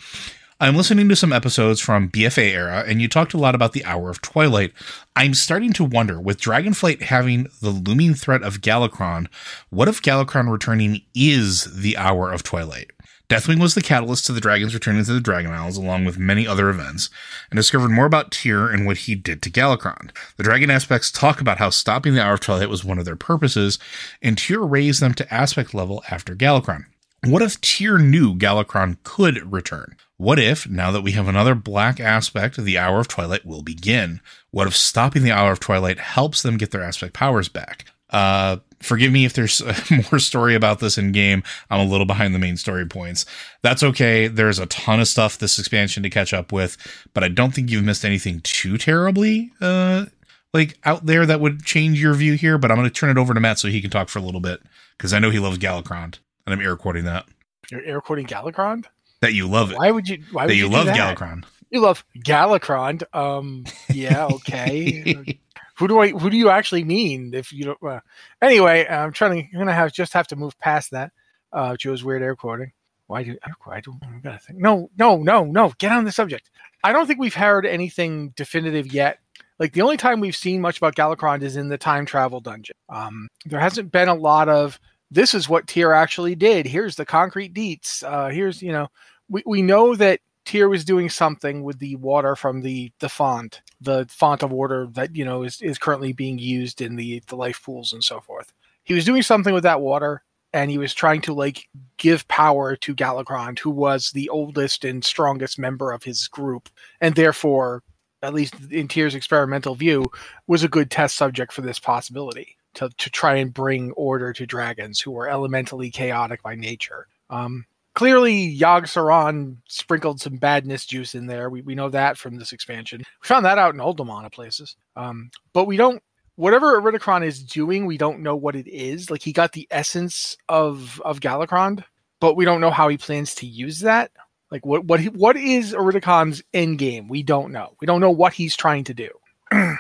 I'm 0.65 0.77
listening 0.77 1.11
to 1.11 1.17
some 1.17 1.31
episodes 1.31 1.79
from 1.79 2.09
BFA 2.09 2.55
era, 2.55 2.85
and 2.87 3.03
you 3.03 3.07
talked 3.07 3.35
a 3.35 3.39
lot 3.39 3.55
about 3.55 3.75
the 3.75 3.85
Hour 3.85 4.09
of 4.09 4.23
Twilight. 4.23 4.73
I'm 5.15 5.35
starting 5.35 5.75
to 5.75 5.85
wonder, 5.85 6.19
with 6.19 6.41
Dragonflight 6.41 7.03
having 7.03 7.49
the 7.61 7.69
looming 7.69 8.15
threat 8.15 8.43
of 8.43 8.63
Galakrond, 8.63 9.27
what 9.69 9.89
if 9.89 10.01
Galakrond 10.01 10.51
returning 10.51 11.03
is 11.15 11.83
the 11.83 11.99
Hour 11.99 12.33
of 12.33 12.43
Twilight? 12.43 12.93
Deathwing 13.29 13.61
was 13.61 13.75
the 13.75 13.83
catalyst 13.83 14.25
to 14.25 14.33
the 14.33 14.41
dragons 14.41 14.73
returning 14.73 15.05
to 15.05 15.13
the 15.13 15.21
Dragon 15.21 15.51
Isles, 15.51 15.77
along 15.77 16.07
with 16.07 16.17
many 16.17 16.49
other 16.49 16.71
events, 16.71 17.11
and 17.51 17.59
discovered 17.59 17.91
more 17.91 18.07
about 18.07 18.31
Tyr 18.31 18.71
and 18.71 18.87
what 18.87 18.97
he 18.97 19.15
did 19.15 19.43
to 19.43 19.51
Galakrond. 19.51 20.13
The 20.39 20.45
dragon 20.45 20.71
aspects 20.71 21.11
talk 21.11 21.43
about 21.43 21.59
how 21.59 21.69
stopping 21.69 22.15
the 22.15 22.23
Hour 22.23 22.35
of 22.35 22.41
Twilight 22.41 22.71
was 22.71 22.83
one 22.83 22.99
of 22.99 23.05
their 23.05 23.17
purposes, 23.17 23.79
and 24.23 24.39
Tyr 24.39 24.63
raised 24.63 25.03
them 25.03 25.13
to 25.13 25.35
aspect 25.35 25.75
level 25.75 26.03
after 26.11 26.35
Galakrond. 26.35 26.87
What 27.27 27.43
if 27.43 27.61
Tyr 27.61 27.99
knew 27.99 28.35
Galakrond 28.35 28.99
could 29.03 29.53
return? 29.53 29.97
What 30.17 30.39
if, 30.39 30.69
now 30.69 30.91
that 30.91 31.03
we 31.03 31.13
have 31.13 31.29
another 31.29 31.55
black 31.55 31.99
aspect, 31.99 32.57
the 32.57 32.79
Hour 32.79 33.01
of 33.01 33.09
Twilight 33.09 33.45
will 33.45 33.63
begin? 33.63 34.21
What 34.51 34.67
if 34.67 34.77
stopping 34.77 35.23
the 35.23 35.33
Hour 35.33 35.53
of 35.53 35.61
Twilight 35.61 35.99
helps 35.99 36.43
them 36.43 36.57
get 36.57 36.71
their 36.71 36.83
aspect 36.83 37.15
powers 37.15 37.49
back? 37.49 37.87
Uh, 38.11 38.59
forgive 38.81 39.11
me 39.11 39.25
if 39.25 39.33
there's 39.33 39.61
more 40.13 40.21
story 40.21 40.55
about 40.55 40.79
this 40.79 40.97
in 40.97 41.11
game. 41.11 41.43
I'm 41.69 41.81
a 41.81 41.91
little 41.91 42.07
behind 42.07 42.35
the 42.35 42.39
main 42.39 42.57
story 42.57 42.87
points. 42.87 43.27
That's 43.63 43.83
okay. 43.83 44.29
There's 44.29 44.61
a 44.61 44.67
ton 44.67 45.01
of 45.01 45.09
stuff 45.09 45.37
this 45.37 45.59
expansion 45.59 46.05
to 46.05 46.11
catch 46.11 46.33
up 46.33 46.53
with, 46.53 46.77
but 47.13 47.25
I 47.25 47.29
don't 47.29 47.53
think 47.53 47.71
you've 47.71 47.85
missed 47.85 48.05
anything 48.05 48.41
too 48.43 48.79
terribly, 48.79 49.51
uh, 49.61 50.07
like 50.53 50.79
out 50.85 51.07
there 51.07 51.27
that 51.27 51.41
would 51.41 51.65
change 51.65 52.01
your 52.01 52.15
view 52.15 52.35
here. 52.35 52.57
But 52.57 52.71
I'm 52.71 52.77
going 52.77 52.89
to 52.89 52.95
turn 52.95 53.11
it 53.11 53.19
over 53.19 53.35
to 53.35 53.41
Matt 53.41 53.59
so 53.59 53.69
he 53.69 53.81
can 53.81 53.91
talk 53.91 54.09
for 54.09 54.21
a 54.21 54.23
little 54.23 54.41
bit 54.41 54.61
because 54.97 55.13
I 55.13 55.19
know 55.19 55.31
he 55.31 55.41
loves 55.41 55.59
Galakrond, 55.59 56.19
and 56.47 56.55
I'm 56.55 56.61
air 56.61 56.77
quoting 56.77 57.05
that. 57.05 57.27
You're 57.71 57.85
air 57.85 58.01
quoting 58.01 58.27
Galakrond. 58.27 58.87
That 59.21 59.33
you 59.33 59.49
love 59.49 59.71
it. 59.71 59.79
Why 59.79 59.91
would 59.91 60.09
you? 60.09 60.23
Why 60.33 60.45
would 60.45 60.51
that 60.51 60.57
you, 60.57 60.65
you 60.65 60.71
love 60.71 60.87
Galakrond? 60.89 61.45
You 61.71 61.81
love 61.81 62.05
Galakrond. 62.19 63.03
Um, 63.15 63.65
yeah, 63.89 64.27
okay. 64.33 65.39
who 65.77 65.89
do 65.89 65.99
I 65.99 66.11
who 66.11 66.31
do 66.31 66.37
you 66.37 66.51
actually 66.51 66.85
mean 66.85 67.33
if 67.35 67.53
you 67.53 67.65
don't 67.65 67.83
uh, 67.83 68.01
anyway 68.41 68.87
I'm 68.87 69.13
trying 69.13 69.43
to 69.43 69.49
I'm 69.53 69.59
gonna 69.59 69.75
have 69.75 69.93
just 69.93 70.13
have 70.13 70.29
to 70.29 70.37
move 70.37 70.59
past 70.59 70.91
that 70.93 71.13
uh 71.53 71.77
Joe's 71.77 72.05
weird 72.05 72.23
air 72.23 72.37
quoting 72.37 72.73
why 73.07 73.23
do 73.23 73.37
I 73.45 73.81
don't 73.81 74.03
I 74.03 74.19
gotta 74.23 74.39
think 74.39 74.59
no 74.59 74.91
no 74.99 75.19
no 75.19 75.45
no 75.45 75.73
get 75.79 75.93
on 75.93 76.05
the 76.05 76.13
subject 76.13 76.51
I 76.83 76.93
don't 76.93 77.07
think 77.07 77.19
we've 77.19 77.35
heard 77.35 77.67
anything 77.67 78.31
definitive 78.37 78.93
yet 78.93 79.19
like 79.59 79.73
the 79.73 79.83
only 79.83 79.97
time 79.97 80.21
we've 80.21 80.37
seen 80.37 80.61
much 80.61 80.79
about 80.79 80.97
Galakrond 80.97 81.43
is 81.43 81.57
in 81.57 81.69
the 81.69 81.79
time 81.79 82.07
travel 82.07 82.41
dungeon 82.41 82.77
um 82.89 83.29
there 83.47 83.61
hasn't 83.61 83.93
been 83.93 84.09
a 84.09 84.15
lot 84.15 84.49
of 84.49 84.79
this 85.11 85.35
is 85.35 85.49
what 85.49 85.67
Tyr 85.67 85.93
actually 85.93 86.35
did. 86.35 86.67
Here's 86.67 86.97
the 86.97 87.07
concrete 87.07 87.55
deets. 87.55 88.03
Uh 88.03 88.31
here's 88.31 88.63
you 88.63 88.73
know 88.73 88.89
we, 89.29 89.43
we 89.47 89.63
know 89.63 89.95
that 89.95 90.21
Tyr 90.45 90.69
was 90.69 90.85
doing 90.85 91.09
something 91.09 91.63
with 91.63 91.79
the 91.79 91.97
water 91.97 92.37
from 92.37 92.61
the 92.61 92.93
the 93.01 93.09
font, 93.09 93.63
the 93.81 94.07
font 94.11 94.43
of 94.43 94.53
water 94.53 94.87
that 94.93 95.17
you 95.17 95.25
know 95.25 95.43
is, 95.43 95.61
is 95.63 95.79
currently 95.79 96.13
being 96.13 96.39
used 96.39 96.81
in 96.81 96.97
the 96.97 97.23
the 97.29 97.37
life 97.37 97.63
pools 97.63 97.93
and 97.93 98.05
so 98.05 98.21
forth. 98.21 98.53
He 98.85 98.95
was 98.95 99.07
doing 99.07 99.23
something 99.23 99.55
with 99.55 99.63
that 99.63 99.81
water, 99.81 100.23
and 100.53 100.71
he 100.71 100.79
was 100.79 100.93
trying 100.93 101.23
to 101.23 101.33
like 101.33 101.67
give 101.97 102.29
power 102.29 102.77
to 102.77 102.95
Galakrond, 102.95 103.59
who 103.59 103.71
was 103.71 104.11
the 104.11 104.29
oldest 104.29 104.85
and 104.85 105.03
strongest 105.03 105.59
member 105.59 105.93
of 105.93 106.03
his 106.03 106.29
group, 106.29 106.69
and 107.01 107.15
therefore, 107.15 107.83
at 108.23 108.35
least 108.35 108.55
in 108.71 108.87
Tyr's 108.87 109.15
experimental 109.15 109.75
view, 109.75 110.05
was 110.47 110.63
a 110.63 110.69
good 110.69 110.91
test 110.91 111.17
subject 111.17 111.53
for 111.53 111.63
this 111.63 111.79
possibility 111.79 112.57
to 112.75 112.91
to 112.97 113.11
try 113.11 113.37
and 113.37 113.53
bring 113.53 113.93
order 113.93 114.33
to 114.33 114.47
dragons 114.47 115.01
who 115.01 115.17
are 115.19 115.29
elementally 115.29 115.91
chaotic 115.91 116.43
by 116.43 116.55
nature. 116.55 117.07
Um, 117.31 117.67
clearly 117.95 118.57
Yogg 118.57 118.85
Saron 118.85 119.57
sprinkled 119.69 120.21
some 120.21 120.37
badness 120.37 120.85
juice 120.85 121.15
in 121.15 121.27
there. 121.27 121.49
We, 121.49 121.63
we 121.63 121.75
know 121.75 121.89
that 121.91 122.19
from 122.19 122.37
this 122.37 122.53
expansion. 122.53 123.01
We 123.01 123.27
found 123.27 123.45
that 123.47 123.59
out 123.59 123.75
in 123.75 123.81
old 123.81 124.01
of 124.01 124.33
places. 124.33 124.77
Um, 124.97 125.31
but 125.53 125.65
we 125.65 125.77
don't 125.77 126.03
whatever 126.37 126.81
Iridikron 126.81 127.25
is 127.25 127.43
doing, 127.43 127.87
we 127.87 127.97
don't 127.97 128.21
know 128.21 128.37
what 128.37 128.57
it 128.57 128.67
is. 128.67 129.11
Like 129.11 129.23
he 129.23 129.33
got 129.33 129.53
the 129.53 129.69
essence 129.71 130.37
of 130.49 131.01
of 131.05 131.21
Galakrond, 131.21 131.85
but 132.21 132.37
we 132.37 132.45
don't 132.45 132.61
know 132.61 132.71
how 132.71 132.89
he 132.89 132.99
plans 132.99 133.35
to 133.37 133.47
use 133.47 133.81
that. 133.81 134.11
Like 134.51 134.67
what 134.67 134.85
what 134.85 135.01
what 135.15 135.37
is 135.37 135.73
Iridikron's 135.73 136.43
end 136.53 136.79
game? 136.79 137.09
We 137.09 137.23
don't 137.23 137.53
know. 137.53 137.75
We 137.81 137.87
don't 137.87 138.01
know 138.01 138.11
what 138.11 138.33
he's 138.33 138.57
trying 138.57 138.85
to 138.85 138.95
do. 138.95 139.11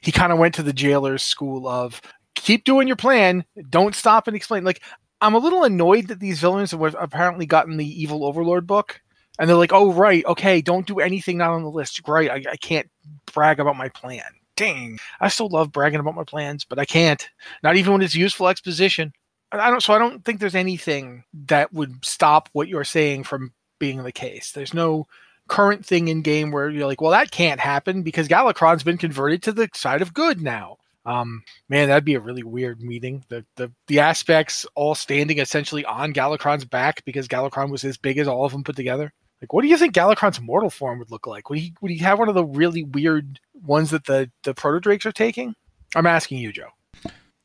he 0.00 0.12
kind 0.12 0.32
of 0.32 0.38
went 0.38 0.54
to 0.54 0.62
the 0.62 0.72
jailer's 0.72 1.22
school 1.22 1.68
of 1.68 2.00
keep 2.42 2.64
doing 2.64 2.86
your 2.86 2.96
plan, 2.96 3.44
don't 3.70 3.94
stop 3.94 4.26
and 4.26 4.36
explain. 4.36 4.64
Like 4.64 4.82
I'm 5.20 5.34
a 5.34 5.38
little 5.38 5.64
annoyed 5.64 6.08
that 6.08 6.20
these 6.20 6.40
villains 6.40 6.72
have 6.72 6.96
apparently 6.98 7.46
gotten 7.46 7.76
the 7.76 8.02
evil 8.02 8.24
overlord 8.24 8.66
book, 8.66 9.00
and 9.38 9.48
they're 9.48 9.56
like, 9.56 9.72
"Oh 9.72 9.92
right, 9.92 10.24
okay, 10.26 10.60
don't 10.60 10.86
do 10.86 11.00
anything 11.00 11.38
not 11.38 11.50
on 11.50 11.62
the 11.62 11.70
list. 11.70 12.02
Great, 12.02 12.30
I, 12.30 12.42
I 12.50 12.56
can't 12.56 12.90
brag 13.32 13.60
about 13.60 13.76
my 13.76 13.88
plan. 13.88 14.24
Dang, 14.56 14.98
I 15.20 15.28
still 15.28 15.48
love 15.48 15.72
bragging 15.72 16.00
about 16.00 16.14
my 16.14 16.24
plans, 16.24 16.64
but 16.64 16.78
I 16.78 16.84
can't. 16.84 17.26
Not 17.62 17.76
even 17.76 17.92
when 17.92 18.02
it's 18.02 18.14
useful 18.14 18.48
exposition. 18.48 19.12
I 19.52 19.70
don't. 19.70 19.82
So 19.82 19.94
I 19.94 19.98
don't 19.98 20.24
think 20.24 20.40
there's 20.40 20.54
anything 20.54 21.24
that 21.46 21.72
would 21.72 22.04
stop 22.04 22.48
what 22.52 22.68
you're 22.68 22.84
saying 22.84 23.24
from 23.24 23.52
being 23.78 24.02
the 24.02 24.12
case. 24.12 24.52
There's 24.52 24.74
no 24.74 25.06
current 25.48 25.84
thing 25.84 26.08
in 26.08 26.22
game 26.22 26.50
where 26.50 26.70
you're 26.70 26.86
like, 26.86 27.00
well, 27.00 27.10
that 27.10 27.30
can't 27.30 27.60
happen 27.60 28.02
because 28.02 28.28
Galakrond's 28.28 28.84
been 28.84 28.98
converted 28.98 29.42
to 29.42 29.52
the 29.52 29.68
side 29.74 30.00
of 30.00 30.14
good 30.14 30.40
now. 30.40 30.78
Um, 31.04 31.42
man, 31.68 31.88
that'd 31.88 32.04
be 32.04 32.14
a 32.14 32.20
really 32.20 32.42
weird 32.42 32.80
meeting. 32.80 33.24
The 33.28 33.44
the 33.56 33.72
the 33.88 34.00
aspects 34.00 34.66
all 34.74 34.94
standing 34.94 35.38
essentially 35.38 35.84
on 35.84 36.12
Galakrond's 36.12 36.64
back 36.64 37.04
because 37.04 37.28
Galakrond 37.28 37.70
was 37.70 37.84
as 37.84 37.96
big 37.96 38.18
as 38.18 38.28
all 38.28 38.44
of 38.44 38.52
them 38.52 38.64
put 38.64 38.76
together. 38.76 39.12
Like, 39.40 39.52
what 39.52 39.62
do 39.62 39.68
you 39.68 39.76
think 39.76 39.94
Galakrond's 39.94 40.40
mortal 40.40 40.70
form 40.70 41.00
would 41.00 41.10
look 41.10 41.26
like? 41.26 41.50
Would 41.50 41.58
he 41.58 41.74
would 41.80 41.90
he 41.90 41.98
have 41.98 42.18
one 42.18 42.28
of 42.28 42.36
the 42.36 42.44
really 42.44 42.84
weird 42.84 43.40
ones 43.66 43.90
that 43.90 44.04
the 44.04 44.30
the 44.44 44.54
proto 44.54 44.78
drakes 44.78 45.04
are 45.04 45.12
taking? 45.12 45.54
I'm 45.96 46.06
asking 46.06 46.38
you, 46.38 46.52
Joe. 46.52 46.68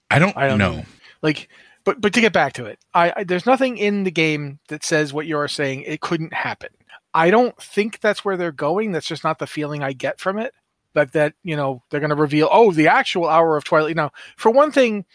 I 0.09 0.19
don't, 0.19 0.37
I 0.37 0.47
don't 0.47 0.59
know. 0.59 0.77
know. 0.77 0.85
Like, 1.21 1.49
but 1.83 1.99
but 1.99 2.13
to 2.13 2.21
get 2.21 2.33
back 2.33 2.53
to 2.53 2.65
it, 2.65 2.79
I, 2.93 3.13
I 3.15 3.23
there's 3.23 3.47
nothing 3.47 3.77
in 3.77 4.03
the 4.03 4.11
game 4.11 4.59
that 4.67 4.85
says 4.85 5.11
what 5.11 5.25
you're 5.25 5.47
saying. 5.47 5.81
It 5.81 6.01
couldn't 6.01 6.33
happen. 6.33 6.69
I 7.13 7.31
don't 7.31 7.59
think 7.59 7.99
that's 7.99 8.23
where 8.23 8.37
they're 8.37 8.51
going. 8.51 8.91
That's 8.91 9.07
just 9.07 9.23
not 9.23 9.39
the 9.39 9.47
feeling 9.47 9.81
I 9.81 9.93
get 9.93 10.19
from 10.19 10.37
it 10.37 10.53
that 10.97 11.13
that 11.13 11.33
you 11.43 11.55
know 11.55 11.81
they're 11.89 11.99
going 11.99 12.09
to 12.09 12.15
reveal 12.15 12.49
oh 12.51 12.71
the 12.71 12.87
actual 12.87 13.27
hour 13.27 13.55
of 13.55 13.63
twilight. 13.63 13.95
Now 13.95 14.11
for 14.35 14.51
one 14.51 14.71
thing 14.71 15.05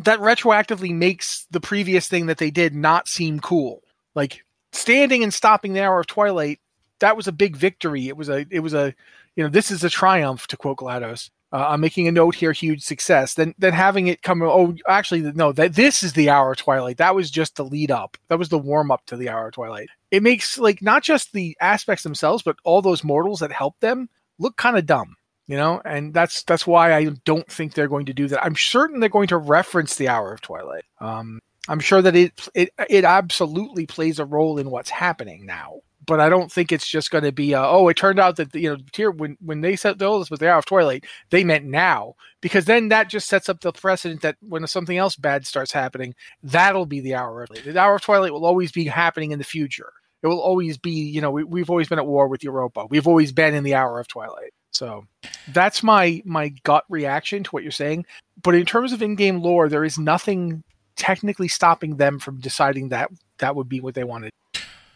that 0.00 0.18
retroactively 0.20 0.94
makes 0.94 1.46
the 1.50 1.60
previous 1.60 2.08
thing 2.08 2.26
that 2.26 2.38
they 2.38 2.50
did 2.50 2.74
not 2.74 3.08
seem 3.08 3.40
cool. 3.40 3.82
Like 4.14 4.44
standing 4.72 5.22
and 5.22 5.32
stopping 5.32 5.72
the 5.72 5.82
hour 5.82 6.00
of 6.00 6.06
twilight 6.06 6.60
that 7.00 7.16
was 7.16 7.28
a 7.28 7.32
big 7.32 7.56
victory. 7.56 8.08
It 8.08 8.16
was 8.16 8.28
a 8.28 8.46
it 8.50 8.60
was 8.60 8.74
a 8.74 8.94
you 9.36 9.44
know 9.44 9.50
this 9.50 9.70
is 9.70 9.84
a 9.84 9.90
triumph 9.90 10.46
to 10.48 10.56
quote 10.56 10.78
glados. 10.78 11.30
Uh, 11.50 11.68
i'm 11.70 11.80
making 11.80 12.06
a 12.06 12.12
note 12.12 12.34
here 12.34 12.52
huge 12.52 12.82
success. 12.82 13.34
Then 13.34 13.54
then 13.58 13.72
having 13.72 14.08
it 14.08 14.22
come 14.22 14.42
oh 14.42 14.74
actually 14.86 15.22
no 15.22 15.52
that 15.52 15.74
this 15.74 16.02
is 16.02 16.12
the 16.12 16.30
hour 16.30 16.52
of 16.52 16.58
twilight. 16.58 16.98
That 16.98 17.14
was 17.14 17.30
just 17.30 17.56
the 17.56 17.64
lead 17.64 17.90
up. 17.90 18.18
That 18.28 18.38
was 18.38 18.48
the 18.48 18.58
warm 18.58 18.90
up 18.90 19.04
to 19.06 19.16
the 19.16 19.28
hour 19.28 19.48
of 19.48 19.54
twilight. 19.54 19.88
It 20.10 20.22
makes 20.22 20.58
like 20.58 20.82
not 20.82 21.02
just 21.02 21.32
the 21.32 21.56
aspects 21.60 22.02
themselves 22.02 22.42
but 22.42 22.56
all 22.64 22.82
those 22.82 23.04
mortals 23.04 23.40
that 23.40 23.52
help 23.52 23.78
them 23.80 24.08
look 24.38 24.56
kind 24.56 24.76
of 24.76 24.86
dumb 24.86 25.16
you 25.48 25.56
know 25.56 25.82
and 25.84 26.14
that's 26.14 26.44
that's 26.44 26.66
why 26.66 26.94
i 26.94 27.06
don't 27.24 27.50
think 27.50 27.74
they're 27.74 27.88
going 27.88 28.06
to 28.06 28.14
do 28.14 28.28
that 28.28 28.44
i'm 28.44 28.54
certain 28.54 29.00
they're 29.00 29.08
going 29.08 29.26
to 29.26 29.36
reference 29.36 29.96
the 29.96 30.08
hour 30.08 30.32
of 30.32 30.40
twilight 30.40 30.84
um 31.00 31.40
I'm 31.68 31.80
sure 31.80 32.02
that 32.02 32.16
it 32.16 32.48
it 32.54 32.70
it 32.88 33.04
absolutely 33.04 33.86
plays 33.86 34.18
a 34.18 34.24
role 34.24 34.58
in 34.58 34.70
what's 34.70 34.90
happening 34.90 35.44
now. 35.46 35.80
But 36.06 36.20
I 36.20 36.30
don't 36.30 36.50
think 36.50 36.72
it's 36.72 36.88
just 36.88 37.10
going 37.10 37.24
to 37.24 37.32
be 37.32 37.54
oh, 37.54 37.88
it 37.88 37.96
turned 37.98 38.18
out 38.18 38.36
that 38.36 38.54
you 38.54 38.70
know 38.70 38.78
here 38.94 39.10
when 39.10 39.36
when 39.44 39.60
they 39.60 39.76
set 39.76 39.98
those 39.98 40.30
with 40.30 40.40
the 40.40 40.50
hour 40.50 40.58
of 40.58 40.64
twilight, 40.64 41.04
they 41.28 41.44
meant 41.44 41.66
now 41.66 42.14
because 42.40 42.64
then 42.64 42.88
that 42.88 43.10
just 43.10 43.28
sets 43.28 43.50
up 43.50 43.60
the 43.60 43.72
precedent 43.72 44.22
that 44.22 44.36
when 44.40 44.66
something 44.66 44.96
else 44.96 45.16
bad 45.16 45.46
starts 45.46 45.70
happening, 45.70 46.14
that'll 46.42 46.86
be 46.86 47.00
the 47.00 47.14
hour 47.14 47.42
of 47.42 47.50
the 47.50 47.78
hour 47.78 47.96
of 47.96 48.02
twilight 48.02 48.32
will 48.32 48.46
always 48.46 48.72
be 48.72 48.84
happening 48.84 49.32
in 49.32 49.38
the 49.38 49.44
future. 49.44 49.92
It 50.22 50.26
will 50.28 50.40
always 50.40 50.78
be 50.78 50.92
you 50.92 51.20
know 51.20 51.30
we, 51.30 51.44
we've 51.44 51.70
always 51.70 51.88
been 51.88 51.98
at 51.98 52.06
war 52.06 52.28
with 52.28 52.42
Europa. 52.42 52.86
We've 52.88 53.06
always 53.06 53.32
been 53.32 53.54
in 53.54 53.64
the 53.64 53.74
hour 53.74 54.00
of 54.00 54.08
twilight. 54.08 54.54
So 54.70 55.06
that's 55.52 55.82
my 55.82 56.22
my 56.24 56.50
gut 56.62 56.84
reaction 56.88 57.42
to 57.44 57.50
what 57.50 57.62
you're 57.62 57.72
saying. 57.72 58.06
But 58.42 58.54
in 58.54 58.66
terms 58.66 58.92
of 58.92 59.02
in-game 59.02 59.40
lore, 59.40 59.68
there 59.68 59.84
is 59.84 59.98
nothing 59.98 60.62
technically 60.96 61.48
stopping 61.48 61.96
them 61.96 62.18
from 62.18 62.40
deciding 62.40 62.90
that 62.90 63.10
that 63.38 63.56
would 63.56 63.68
be 63.68 63.80
what 63.80 63.94
they 63.94 64.04
wanted. 64.04 64.32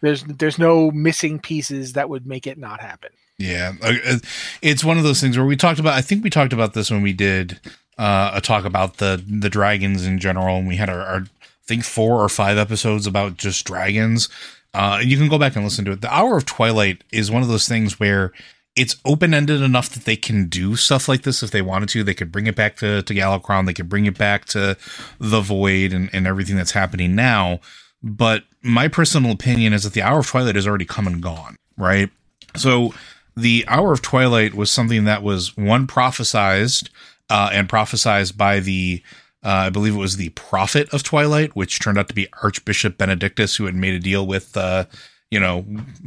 There's 0.00 0.24
there's 0.24 0.58
no 0.58 0.90
missing 0.90 1.38
pieces 1.38 1.94
that 1.94 2.08
would 2.08 2.26
make 2.26 2.46
it 2.46 2.58
not 2.58 2.80
happen. 2.80 3.10
Yeah, 3.38 3.72
uh, 3.82 4.18
it's 4.60 4.84
one 4.84 4.98
of 4.98 5.04
those 5.04 5.20
things 5.20 5.36
where 5.36 5.46
we 5.46 5.56
talked 5.56 5.80
about. 5.80 5.94
I 5.94 6.02
think 6.02 6.22
we 6.22 6.30
talked 6.30 6.52
about 6.52 6.74
this 6.74 6.90
when 6.90 7.02
we 7.02 7.12
did 7.12 7.58
uh, 7.98 8.32
a 8.34 8.40
talk 8.40 8.64
about 8.64 8.98
the 8.98 9.22
the 9.26 9.48
dragons 9.50 10.06
in 10.06 10.18
general, 10.18 10.56
and 10.58 10.68
we 10.68 10.76
had 10.76 10.90
our, 10.90 11.00
our 11.00 11.20
I 11.20 11.64
think 11.64 11.84
four 11.84 12.22
or 12.22 12.28
five 12.28 12.58
episodes 12.58 13.06
about 13.06 13.36
just 13.36 13.64
dragons. 13.64 14.28
Uh, 14.74 15.00
you 15.02 15.16
can 15.16 15.28
go 15.28 15.38
back 15.38 15.54
and 15.54 15.64
listen 15.64 15.84
to 15.84 15.92
it. 15.92 16.00
The 16.00 16.12
Hour 16.12 16.36
of 16.36 16.46
Twilight 16.46 17.04
is 17.12 17.30
one 17.30 17.42
of 17.42 17.48
those 17.48 17.68
things 17.68 18.00
where 18.00 18.32
it's 18.74 18.96
open 19.04 19.34
ended 19.34 19.60
enough 19.60 19.90
that 19.90 20.04
they 20.04 20.16
can 20.16 20.48
do 20.48 20.76
stuff 20.76 21.08
like 21.08 21.22
this 21.22 21.42
if 21.42 21.50
they 21.50 21.62
wanted 21.62 21.88
to. 21.90 22.02
They 22.02 22.14
could 22.14 22.32
bring 22.32 22.46
it 22.46 22.56
back 22.56 22.76
to, 22.76 23.02
to 23.02 23.14
Galakrond. 23.14 23.66
They 23.66 23.74
could 23.74 23.88
bring 23.88 24.06
it 24.06 24.16
back 24.16 24.46
to 24.46 24.76
the 25.18 25.40
Void 25.40 25.92
and, 25.92 26.08
and 26.12 26.26
everything 26.26 26.56
that's 26.56 26.72
happening 26.72 27.14
now. 27.14 27.60
But 28.02 28.44
my 28.62 28.88
personal 28.88 29.30
opinion 29.30 29.72
is 29.72 29.84
that 29.84 29.92
the 29.92 30.02
Hour 30.02 30.20
of 30.20 30.26
Twilight 30.26 30.54
has 30.54 30.66
already 30.66 30.86
come 30.86 31.06
and 31.06 31.22
gone, 31.22 31.56
right? 31.76 32.10
So 32.56 32.94
the 33.36 33.64
Hour 33.68 33.92
of 33.92 34.02
Twilight 34.02 34.54
was 34.54 34.70
something 34.70 35.04
that 35.04 35.22
was 35.22 35.56
one 35.56 35.86
prophesized 35.86 36.88
uh, 37.28 37.50
and 37.52 37.68
prophesized 37.68 38.36
by 38.36 38.60
the 38.60 39.02
uh, 39.44 39.66
I 39.66 39.70
believe 39.70 39.96
it 39.96 39.98
was 39.98 40.16
the 40.16 40.28
Prophet 40.30 40.88
of 40.94 41.02
Twilight, 41.02 41.56
which 41.56 41.80
turned 41.80 41.98
out 41.98 42.08
to 42.08 42.14
be 42.14 42.28
Archbishop 42.44 42.96
Benedictus, 42.96 43.56
who 43.56 43.64
had 43.64 43.74
made 43.74 43.94
a 43.94 43.98
deal 43.98 44.24
with 44.24 44.56
uh, 44.56 44.84
you 45.32 45.40
know, 45.40 45.64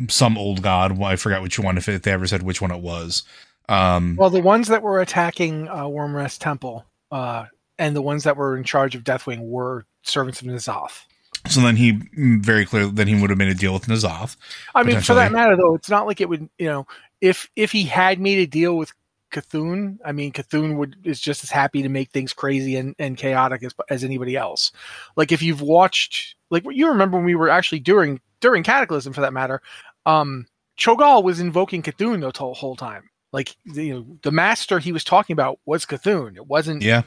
some 0.07 0.37
old 0.37 0.61
god. 0.61 1.01
I 1.01 1.15
forgot 1.15 1.41
which 1.41 1.57
one, 1.57 1.79
if, 1.79 1.87
they 1.87 2.11
ever 2.11 2.27
said 2.27 2.43
which 2.43 2.61
one 2.61 2.69
it 2.69 2.79
was. 2.79 3.23
Um, 3.67 4.15
well, 4.19 4.29
the 4.29 4.39
ones 4.39 4.67
that 4.67 4.83
were 4.83 5.01
attacking 5.01 5.67
uh, 5.67 6.29
Temple 6.39 6.85
uh, 7.09 7.45
and 7.79 7.95
the 7.95 8.03
ones 8.03 8.23
that 8.25 8.37
were 8.37 8.55
in 8.55 8.63
charge 8.63 8.93
of 8.93 9.03
Deathwing 9.03 9.39
were 9.39 9.87
servants 10.03 10.41
of 10.41 10.47
N'Zoth. 10.47 11.05
So 11.47 11.59
then 11.61 11.75
he 11.75 11.93
mm, 11.93 12.39
very 12.43 12.67
clearly 12.67 12.91
then 12.91 13.07
he 13.07 13.19
would 13.19 13.31
have 13.31 13.39
made 13.39 13.49
a 13.49 13.55
deal 13.55 13.73
with 13.73 13.87
N'Zoth. 13.87 14.35
I 14.75 14.83
mean, 14.83 15.01
for 15.01 15.15
that 15.15 15.31
matter, 15.31 15.57
though, 15.57 15.73
it's 15.73 15.89
not 15.89 16.05
like 16.05 16.21
it 16.21 16.29
would. 16.29 16.47
You 16.59 16.67
know, 16.67 16.87
if 17.19 17.49
if 17.55 17.71
he 17.71 17.83
had 17.83 18.19
made 18.19 18.37
a 18.37 18.45
deal 18.45 18.77
with 18.77 18.93
C'Thun, 19.33 19.97
I 20.05 20.11
mean, 20.11 20.33
C'Thun 20.33 20.77
would 20.77 20.97
is 21.03 21.19
just 21.19 21.43
as 21.43 21.49
happy 21.49 21.81
to 21.81 21.89
make 21.89 22.11
things 22.11 22.31
crazy 22.31 22.75
and, 22.75 22.93
and 22.99 23.17
chaotic 23.17 23.63
as 23.63 23.73
as 23.89 24.03
anybody 24.03 24.35
else. 24.35 24.71
Like 25.15 25.31
if 25.31 25.41
you've 25.41 25.61
watched, 25.61 26.34
like 26.49 26.63
you 26.69 26.87
remember 26.87 27.17
when 27.17 27.25
we 27.25 27.35
were 27.35 27.49
actually 27.49 27.79
doing 27.79 28.19
during 28.41 28.63
Cataclysm 28.63 29.13
for 29.13 29.21
that 29.21 29.33
matter, 29.33 29.61
um, 30.05 30.45
Cho'Gall 30.77 31.23
was 31.23 31.39
invoking 31.39 31.81
C'Thun 31.81 32.21
the 32.21 32.53
whole 32.53 32.75
time. 32.75 33.09
Like 33.31 33.55
you 33.65 33.93
know, 33.93 34.17
the 34.23 34.31
master 34.31 34.79
he 34.79 34.91
was 34.91 35.03
talking 35.03 35.33
about 35.33 35.59
was 35.65 35.85
C'Thun. 35.85 36.35
It 36.35 36.47
wasn't 36.47 36.81
yeah. 36.81 37.03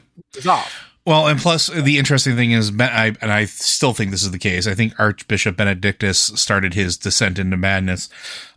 Well, 1.05 1.27
and 1.27 1.39
plus 1.39 1.67
the 1.67 1.97
interesting 1.97 2.35
thing 2.35 2.51
is, 2.51 2.71
I, 2.79 3.15
and 3.19 3.31
I 3.31 3.45
still 3.45 3.93
think 3.93 4.11
this 4.11 4.21
is 4.21 4.29
the 4.29 4.37
case. 4.37 4.67
I 4.67 4.75
think 4.75 4.93
Archbishop 4.99 5.57
Benedictus 5.57 6.19
started 6.19 6.75
his 6.75 6.97
descent 6.97 7.39
into 7.39 7.57
madness 7.57 8.09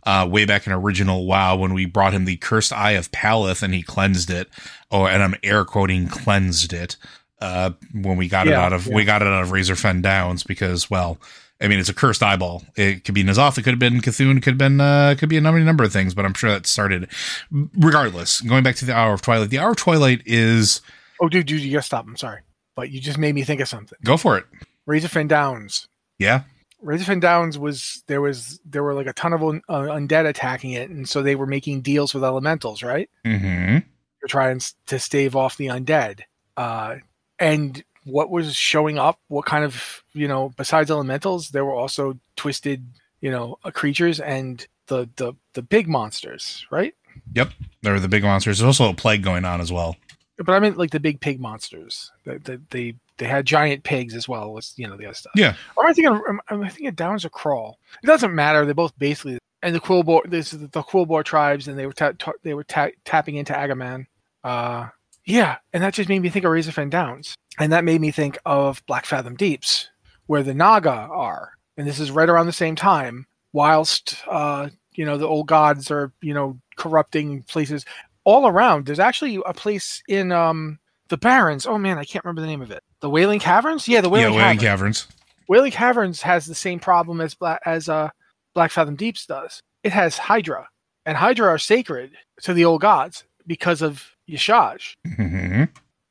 uh, 0.05 0.27
way 0.29 0.45
back 0.45 0.67
in 0.67 0.73
original 0.73 1.25
WoW 1.25 1.55
when 1.55 1.73
we 1.73 1.85
brought 1.85 2.13
him 2.13 2.25
the 2.25 2.35
cursed 2.35 2.71
eye 2.71 2.91
of 2.91 3.11
Paleth 3.11 3.63
and 3.63 3.73
he 3.73 3.81
cleansed 3.81 4.29
it. 4.29 4.49
Oh, 4.91 5.07
and 5.07 5.23
I'm 5.23 5.35
air 5.41 5.65
quoting 5.65 6.07
cleansed 6.07 6.73
it 6.73 6.95
uh, 7.43 7.71
when 7.93 8.17
we 8.17 8.27
got 8.27 8.47
yeah, 8.47 8.53
it 8.53 8.57
out 8.57 8.73
of 8.73 8.87
yeah. 8.87 8.95
we 8.95 9.05
got 9.05 9.21
it 9.21 9.27
out 9.27 9.43
of 9.43 9.49
Razorfen 9.49 10.01
Downs 10.01 10.43
because 10.43 10.89
well, 10.89 11.19
I 11.61 11.67
mean, 11.67 11.79
it's 11.79 11.89
a 11.89 11.93
cursed 11.93 12.21
eyeball. 12.21 12.63
It 12.75 13.05
could 13.05 13.15
be 13.15 13.23
N'Zoth. 13.23 13.57
It 13.57 13.63
could 13.63 13.71
have 13.73 13.79
been 13.79 14.01
C'Thun. 14.01 14.37
It 14.37 14.43
could 14.43 14.53
have 14.53 14.57
been, 14.57 14.81
uh, 14.81 15.15
could 15.17 15.29
be 15.29 15.37
a 15.37 15.41
number, 15.41 15.59
number 15.61 15.83
of 15.83 15.93
things, 15.93 16.13
but 16.13 16.25
I'm 16.25 16.33
sure 16.33 16.49
that 16.51 16.65
started. 16.65 17.07
Regardless, 17.51 18.41
going 18.41 18.63
back 18.63 18.75
to 18.77 18.85
the 18.85 18.93
Hour 18.93 19.13
of 19.13 19.21
Twilight, 19.21 19.49
the 19.49 19.59
Hour 19.59 19.71
of 19.71 19.77
Twilight 19.77 20.21
is. 20.25 20.81
Oh, 21.21 21.29
dude, 21.29 21.45
dude, 21.45 21.61
you 21.61 21.71
gotta 21.71 21.83
stop. 21.83 22.05
I'm 22.05 22.17
sorry. 22.17 22.41
But 22.75 22.89
you 22.89 22.99
just 22.99 23.17
made 23.17 23.35
me 23.35 23.43
think 23.43 23.61
of 23.61 23.67
something. 23.67 23.97
Go 24.03 24.17
for 24.17 24.37
it. 24.37 24.45
Razor 24.85 25.07
Razorfen 25.07 25.27
Downs. 25.27 25.87
Yeah. 26.17 26.41
Razor 26.81 27.05
Razorfen 27.05 27.21
Downs 27.21 27.57
was, 27.57 28.03
there 28.07 28.19
was, 28.19 28.59
there 28.65 28.83
were 28.83 28.93
like 28.93 29.07
a 29.07 29.13
ton 29.13 29.31
of 29.31 29.43
un- 29.43 29.61
uh, 29.69 29.81
undead 29.83 30.27
attacking 30.27 30.71
it. 30.71 30.89
And 30.89 31.07
so 31.07 31.21
they 31.21 31.35
were 31.35 31.45
making 31.45 31.81
deals 31.81 32.13
with 32.13 32.23
elementals, 32.23 32.83
right? 32.83 33.09
Mm-hmm. 33.25 33.77
To 33.77 34.27
try 34.27 34.49
and 34.49 34.59
to 34.87 34.99
stave 34.99 35.35
off 35.35 35.57
the 35.57 35.67
undead. 35.67 36.21
Uh, 36.57 36.95
and 37.43 37.83
what 38.05 38.29
was 38.29 38.55
showing 38.55 38.97
up, 38.97 39.19
what 39.27 39.45
kind 39.45 39.63
of, 39.65 40.03
you 40.13 40.27
know, 40.27 40.53
besides 40.57 40.89
elementals, 40.89 41.49
there 41.49 41.65
were 41.65 41.75
also 41.75 42.17
twisted, 42.35 42.85
you 43.21 43.29
know, 43.29 43.57
uh, 43.63 43.71
creatures 43.71 44.19
and 44.19 44.65
the 44.87 45.09
the 45.17 45.33
the 45.53 45.61
big 45.61 45.87
monsters, 45.87 46.65
right? 46.71 46.93
Yep, 47.35 47.51
there 47.81 47.93
were 47.93 47.99
the 47.99 48.07
big 48.07 48.23
monsters. 48.23 48.59
There's 48.59 48.67
also 48.67 48.89
a 48.89 48.95
plague 48.95 49.23
going 49.23 49.45
on 49.45 49.61
as 49.61 49.71
well. 49.71 49.95
But 50.37 50.53
I 50.53 50.59
mean, 50.59 50.75
like 50.75 50.91
the 50.91 50.99
big 50.99 51.19
pig 51.19 51.39
monsters. 51.39 52.11
They 52.25 52.37
they 52.37 52.57
they, 52.69 52.95
they 53.17 53.25
had 53.25 53.45
giant 53.45 53.83
pigs 53.83 54.15
as 54.15 54.27
well 54.27 54.57
as 54.57 54.73
you 54.77 54.87
know 54.87 54.97
the 54.97 55.05
other 55.05 55.13
stuff. 55.13 55.33
Yeah. 55.35 55.55
Or 55.75 55.85
I 55.85 55.93
think 55.93 56.07
I 56.49 56.69
think 56.69 56.87
it 56.87 56.95
Downs 56.95 57.25
a 57.25 57.29
crawl. 57.29 57.77
It 58.01 58.07
doesn't 58.07 58.33
matter. 58.33 58.65
They're 58.65 58.73
both 58.73 58.97
basically 58.97 59.39
and 59.61 59.75
the 59.75 59.79
Quilboar. 59.79 60.29
This 60.29 60.53
is 60.53 60.59
the 60.59 60.83
Quilboar 60.83 61.23
tribes, 61.23 61.67
and 61.67 61.77
they 61.77 61.85
were 61.85 61.93
ta- 61.93 62.13
ta- 62.17 62.33
they 62.43 62.53
were 62.53 62.65
ta- 62.65 62.89
tapping 63.05 63.35
into 63.35 63.53
Agamaggan. 63.53 64.07
Uh, 64.43 64.87
yeah, 65.25 65.57
and 65.71 65.83
that 65.83 65.93
just 65.93 66.09
made 66.09 66.21
me 66.21 66.29
think 66.29 66.45
of 66.45 66.51
Razorfen 66.51 66.89
Downs. 66.89 67.35
And 67.59 67.71
that 67.71 67.83
made 67.83 68.01
me 68.01 68.11
think 68.11 68.37
of 68.45 68.83
Black 68.87 69.05
Fathom 69.05 69.35
Deeps, 69.35 69.89
where 70.25 70.43
the 70.43 70.53
Naga 70.53 70.89
are. 70.89 71.51
And 71.77 71.87
this 71.87 71.99
is 71.99 72.11
right 72.11 72.29
around 72.29 72.47
the 72.47 72.53
same 72.53 72.75
time, 72.75 73.25
whilst 73.51 74.23
uh, 74.27 74.69
you 74.95 75.05
know, 75.05 75.17
the 75.17 75.27
old 75.27 75.47
gods 75.47 75.91
are, 75.91 76.11
you 76.21 76.33
know, 76.33 76.59
corrupting 76.75 77.43
places 77.43 77.85
all 78.23 78.47
around. 78.47 78.85
There's 78.85 78.99
actually 78.99 79.39
a 79.45 79.53
place 79.53 80.01
in 80.07 80.31
um 80.31 80.79
the 81.09 81.17
Barrens. 81.17 81.65
Oh 81.65 81.77
man, 81.77 81.97
I 81.97 82.05
can't 82.05 82.23
remember 82.25 82.41
the 82.41 82.47
name 82.47 82.61
of 82.61 82.71
it. 82.71 82.83
The 83.01 83.09
Wailing 83.09 83.39
Caverns? 83.39 83.87
Yeah, 83.87 84.01
the 84.01 84.09
Wailing, 84.09 84.33
yeah, 84.33 84.43
Wailing 84.45 84.59
Caverns. 84.59 85.05
Caverns. 85.05 85.07
Wailing 85.47 85.71
Caverns 85.71 86.21
has 86.21 86.45
the 86.45 86.55
same 86.55 86.79
problem 86.79 87.21
as 87.21 87.33
Black 87.33 87.61
as 87.65 87.89
uh 87.89 88.09
Black 88.53 88.71
Fathom 88.71 88.95
Deeps 88.95 89.25
does. 89.25 89.61
It 89.83 89.91
has 89.91 90.17
Hydra. 90.17 90.67
And 91.05 91.17
Hydra 91.17 91.47
are 91.47 91.57
sacred 91.57 92.11
to 92.43 92.53
the 92.53 92.65
old 92.65 92.81
gods 92.81 93.25
because 93.45 93.81
of 93.81 94.12
Y'Shaarj. 94.27 94.95
Mm-hmm 95.07 95.63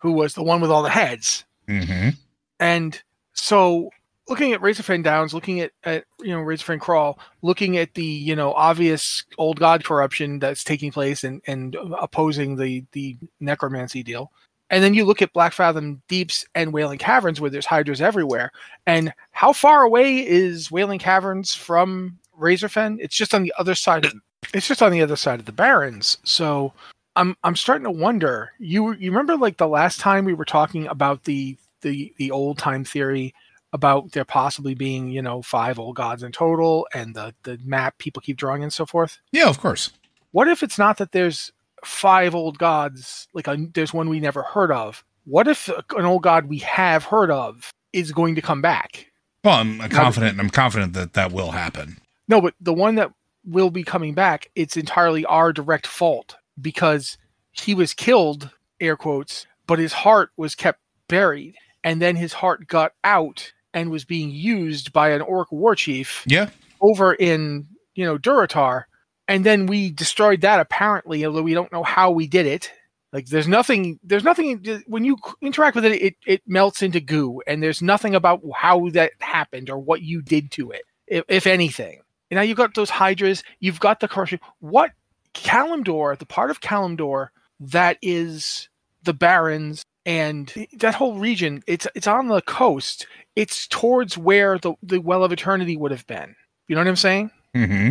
who 0.02 0.12
was 0.12 0.34
the 0.34 0.42
one 0.42 0.60
with 0.60 0.70
all 0.70 0.82
the 0.82 0.90
heads. 0.90 1.44
Mm-hmm. 1.68 2.10
And 2.58 3.00
so 3.34 3.88
looking 4.28 4.52
at 4.52 4.60
Razorfen 4.60 5.04
Downs, 5.04 5.32
looking 5.32 5.60
at, 5.60 5.70
at 5.84 6.04
you 6.20 6.30
know 6.30 6.40
Razorfen 6.40 6.80
Kraul, 6.80 7.16
looking 7.40 7.78
at 7.78 7.94
the 7.94 8.04
you 8.04 8.34
know 8.34 8.52
obvious 8.54 9.24
old 9.38 9.60
god 9.60 9.84
corruption 9.84 10.40
that's 10.40 10.64
taking 10.64 10.90
place 10.90 11.22
and 11.22 11.40
and 11.46 11.76
opposing 12.00 12.56
the 12.56 12.84
the 12.92 13.16
necromancy 13.38 14.02
deal, 14.02 14.32
and 14.70 14.82
then 14.82 14.92
you 14.92 15.04
look 15.04 15.22
at 15.22 15.32
Black 15.32 15.52
Fathom 15.52 16.02
Deeps 16.08 16.44
and 16.56 16.72
Wailing 16.72 16.98
Caverns 16.98 17.40
where 17.40 17.50
there's 17.50 17.66
hydras 17.66 18.00
everywhere, 18.00 18.50
and 18.86 19.14
how 19.30 19.52
far 19.52 19.82
away 19.82 20.26
is 20.26 20.70
Wailing 20.70 20.98
Caverns 20.98 21.54
from 21.54 22.18
Razorfen? 22.38 22.98
It's 23.00 23.16
just 23.16 23.34
on 23.34 23.44
the 23.44 23.54
other 23.56 23.76
side. 23.76 24.04
Of, 24.04 24.14
it's 24.52 24.66
just 24.66 24.82
on 24.82 24.90
the 24.90 25.02
other 25.02 25.16
side 25.16 25.38
of 25.38 25.46
the 25.46 25.52
Barrens. 25.52 26.18
So 26.24 26.72
I'm 27.16 27.36
I'm 27.42 27.56
starting 27.56 27.84
to 27.84 27.90
wonder. 27.90 28.52
You 28.58 28.92
you 28.92 29.10
remember 29.10 29.36
like 29.36 29.56
the 29.56 29.68
last 29.68 30.00
time 30.00 30.24
we 30.24 30.34
were 30.34 30.44
talking 30.44 30.86
about 30.86 31.24
the 31.24 31.56
the 31.82 32.12
the 32.16 32.30
old 32.30 32.58
time 32.58 32.84
theory 32.84 33.34
about 33.72 34.12
there 34.12 34.24
possibly 34.24 34.74
being 34.74 35.10
you 35.10 35.22
know 35.22 35.42
five 35.42 35.78
old 35.78 35.96
gods 35.96 36.22
in 36.22 36.32
total 36.32 36.86
and 36.94 37.14
the 37.14 37.34
the 37.42 37.58
map 37.64 37.98
people 37.98 38.22
keep 38.22 38.36
drawing 38.36 38.62
and 38.62 38.72
so 38.72 38.86
forth. 38.86 39.18
Yeah, 39.30 39.48
of 39.48 39.60
course. 39.60 39.90
What 40.32 40.48
if 40.48 40.62
it's 40.62 40.78
not 40.78 40.98
that 40.98 41.12
there's 41.12 41.52
five 41.84 42.34
old 42.34 42.58
gods 42.58 43.28
like 43.34 43.46
a, 43.46 43.56
there's 43.74 43.92
one 43.92 44.08
we 44.08 44.20
never 44.20 44.42
heard 44.42 44.70
of? 44.70 45.04
What 45.24 45.48
if 45.48 45.68
an 45.68 46.04
old 46.04 46.22
god 46.22 46.46
we 46.46 46.58
have 46.58 47.04
heard 47.04 47.30
of 47.30 47.70
is 47.92 48.12
going 48.12 48.34
to 48.36 48.42
come 48.42 48.62
back? 48.62 49.06
Well, 49.44 49.54
I'm 49.54 49.78
confident. 49.90 50.32
And 50.32 50.40
I'm 50.40 50.50
confident 50.50 50.94
that 50.94 51.14
that 51.14 51.32
will 51.32 51.50
happen. 51.50 51.98
No, 52.28 52.40
but 52.40 52.54
the 52.60 52.72
one 52.72 52.94
that 52.94 53.10
will 53.44 53.70
be 53.70 53.82
coming 53.82 54.14
back, 54.14 54.48
it's 54.54 54.76
entirely 54.76 55.24
our 55.26 55.52
direct 55.52 55.86
fault 55.86 56.36
because 56.62 57.18
he 57.52 57.74
was 57.74 57.94
killed, 57.94 58.50
air 58.80 58.96
quotes, 58.96 59.46
but 59.66 59.78
his 59.78 59.92
heart 59.92 60.30
was 60.36 60.54
kept 60.54 60.80
buried. 61.08 61.56
And 61.84 62.00
then 62.00 62.16
his 62.16 62.32
heart 62.32 62.66
got 62.68 62.92
out 63.04 63.52
and 63.74 63.90
was 63.90 64.04
being 64.04 64.30
used 64.30 64.92
by 64.92 65.10
an 65.10 65.20
orc 65.22 65.50
war 65.50 65.74
chief. 65.74 66.24
Yeah. 66.26 66.50
Over 66.80 67.14
in, 67.14 67.66
you 67.94 68.04
know, 68.04 68.18
Durotar. 68.18 68.84
And 69.28 69.44
then 69.44 69.66
we 69.66 69.90
destroyed 69.90 70.40
that 70.42 70.60
apparently, 70.60 71.24
although 71.24 71.42
we 71.42 71.54
don't 71.54 71.72
know 71.72 71.82
how 71.82 72.10
we 72.10 72.26
did 72.26 72.46
it. 72.46 72.70
Like 73.12 73.26
there's 73.26 73.48
nothing, 73.48 73.98
there's 74.02 74.24
nothing 74.24 74.82
when 74.86 75.04
you 75.04 75.18
interact 75.42 75.76
with 75.76 75.84
it, 75.84 75.92
it 76.02 76.14
it 76.26 76.42
melts 76.46 76.80
into 76.82 76.98
goo, 76.98 77.42
and 77.46 77.62
there's 77.62 77.82
nothing 77.82 78.14
about 78.14 78.40
how 78.54 78.88
that 78.90 79.12
happened 79.20 79.68
or 79.68 79.78
what 79.78 80.00
you 80.00 80.22
did 80.22 80.50
to 80.52 80.70
it, 80.70 80.82
if, 81.06 81.22
if 81.28 81.46
anything. 81.46 82.00
And 82.30 82.36
now 82.36 82.42
you've 82.42 82.56
got 82.56 82.74
those 82.74 82.88
hydras, 82.88 83.44
you've 83.60 83.80
got 83.80 84.00
the 84.00 84.08
corruption. 84.08 84.40
What 84.60 84.92
Kalimdor, 85.34 86.18
the 86.18 86.26
part 86.26 86.50
of 86.50 86.60
Kalimdor 86.60 87.28
that 87.60 87.96
is 88.02 88.68
the 89.04 89.14
Barrens 89.14 89.84
and 90.04 90.52
that 90.74 90.94
whole 90.94 91.18
region, 91.18 91.62
it's 91.66 91.86
it's 91.94 92.06
on 92.06 92.28
the 92.28 92.42
coast. 92.42 93.06
It's 93.36 93.66
towards 93.68 94.18
where 94.18 94.58
the 94.58 94.74
the 94.82 95.00
Well 95.00 95.24
of 95.24 95.32
Eternity 95.32 95.76
would 95.76 95.92
have 95.92 96.06
been. 96.06 96.34
You 96.66 96.74
know 96.74 96.80
what 96.80 96.88
I'm 96.88 96.96
saying? 96.96 97.30
Mm-hmm. 97.54 97.90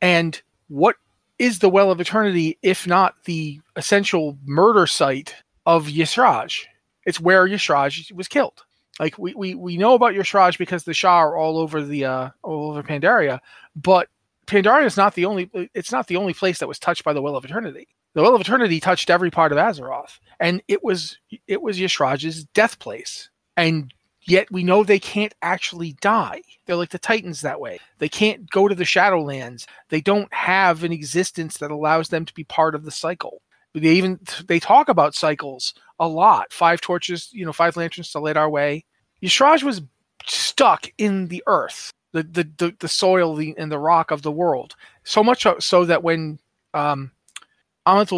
And 0.00 0.42
what 0.68 0.96
is 1.38 1.60
the 1.60 1.68
Well 1.68 1.90
of 1.90 2.00
Eternity 2.00 2.58
if 2.62 2.86
not 2.86 3.14
the 3.24 3.60
essential 3.76 4.36
murder 4.44 4.86
site 4.86 5.34
of 5.66 5.86
Y'Shaarj? 5.86 6.64
It's 7.06 7.20
where 7.20 7.46
Y'Shaarj 7.46 8.12
was 8.12 8.28
killed. 8.28 8.64
Like 8.98 9.18
we, 9.18 9.34
we, 9.34 9.54
we 9.54 9.76
know 9.76 9.94
about 9.94 10.14
Y'Shaarj 10.14 10.58
because 10.58 10.84
the 10.84 10.94
Sha 10.94 11.18
are 11.18 11.36
all 11.36 11.58
over 11.58 11.82
the 11.82 12.04
uh, 12.04 12.30
all 12.42 12.70
over 12.70 12.82
Pandaria, 12.82 13.40
but 13.76 14.08
Pandaria 14.46 14.86
is 14.86 14.96
not 14.96 15.14
the 15.14 15.24
only 15.24 15.50
it's 15.74 15.92
not 15.92 16.06
the 16.06 16.16
only 16.16 16.34
place 16.34 16.58
that 16.58 16.68
was 16.68 16.78
touched 16.78 17.04
by 17.04 17.12
the 17.12 17.22
Well 17.22 17.36
of 17.36 17.44
Eternity. 17.44 17.88
The 18.14 18.22
Well 18.22 18.34
of 18.34 18.40
Eternity 18.40 18.80
touched 18.80 19.10
every 19.10 19.30
part 19.30 19.52
of 19.52 19.58
Azeroth, 19.58 20.18
and 20.40 20.62
it 20.68 20.82
was 20.82 21.18
it 21.46 21.62
was 21.62 21.78
Y'Shaarj's 21.78 22.44
death 22.46 22.78
place. 22.78 23.30
And 23.56 23.92
yet 24.22 24.50
we 24.50 24.62
know 24.62 24.82
they 24.82 24.98
can't 24.98 25.34
actually 25.42 25.94
die. 26.00 26.42
They're 26.66 26.76
like 26.76 26.90
the 26.90 26.98
Titans 26.98 27.40
that 27.40 27.60
way. 27.60 27.78
They 27.98 28.08
can't 28.08 28.48
go 28.50 28.68
to 28.68 28.74
the 28.74 28.84
Shadowlands. 28.84 29.66
They 29.88 30.00
don't 30.00 30.32
have 30.32 30.84
an 30.84 30.92
existence 30.92 31.58
that 31.58 31.70
allows 31.70 32.08
them 32.08 32.24
to 32.24 32.34
be 32.34 32.44
part 32.44 32.74
of 32.74 32.84
the 32.84 32.90
cycle. 32.90 33.42
They 33.74 33.92
even 33.92 34.20
they 34.46 34.60
talk 34.60 34.88
about 34.88 35.14
cycles 35.14 35.74
a 35.98 36.06
lot. 36.06 36.52
Five 36.52 36.80
torches, 36.80 37.30
you 37.32 37.46
know, 37.46 37.52
five 37.52 37.76
lanterns 37.76 38.10
to 38.10 38.18
light 38.18 38.36
our 38.36 38.50
way. 38.50 38.84
Y'Shaarj 39.22 39.62
was 39.62 39.82
stuck 40.26 40.88
in 40.98 41.28
the 41.28 41.42
earth, 41.46 41.90
the 42.12 42.22
the 42.22 42.74
the, 42.78 42.88
soil 42.88 43.34
the, 43.34 43.54
and 43.58 43.70
the 43.72 43.78
rock 43.78 44.10
of 44.10 44.22
the 44.22 44.32
world. 44.32 44.74
So 45.04 45.22
much 45.24 45.46
so 45.60 45.84
that 45.84 46.02
when 46.02 46.38
um, 46.74 47.10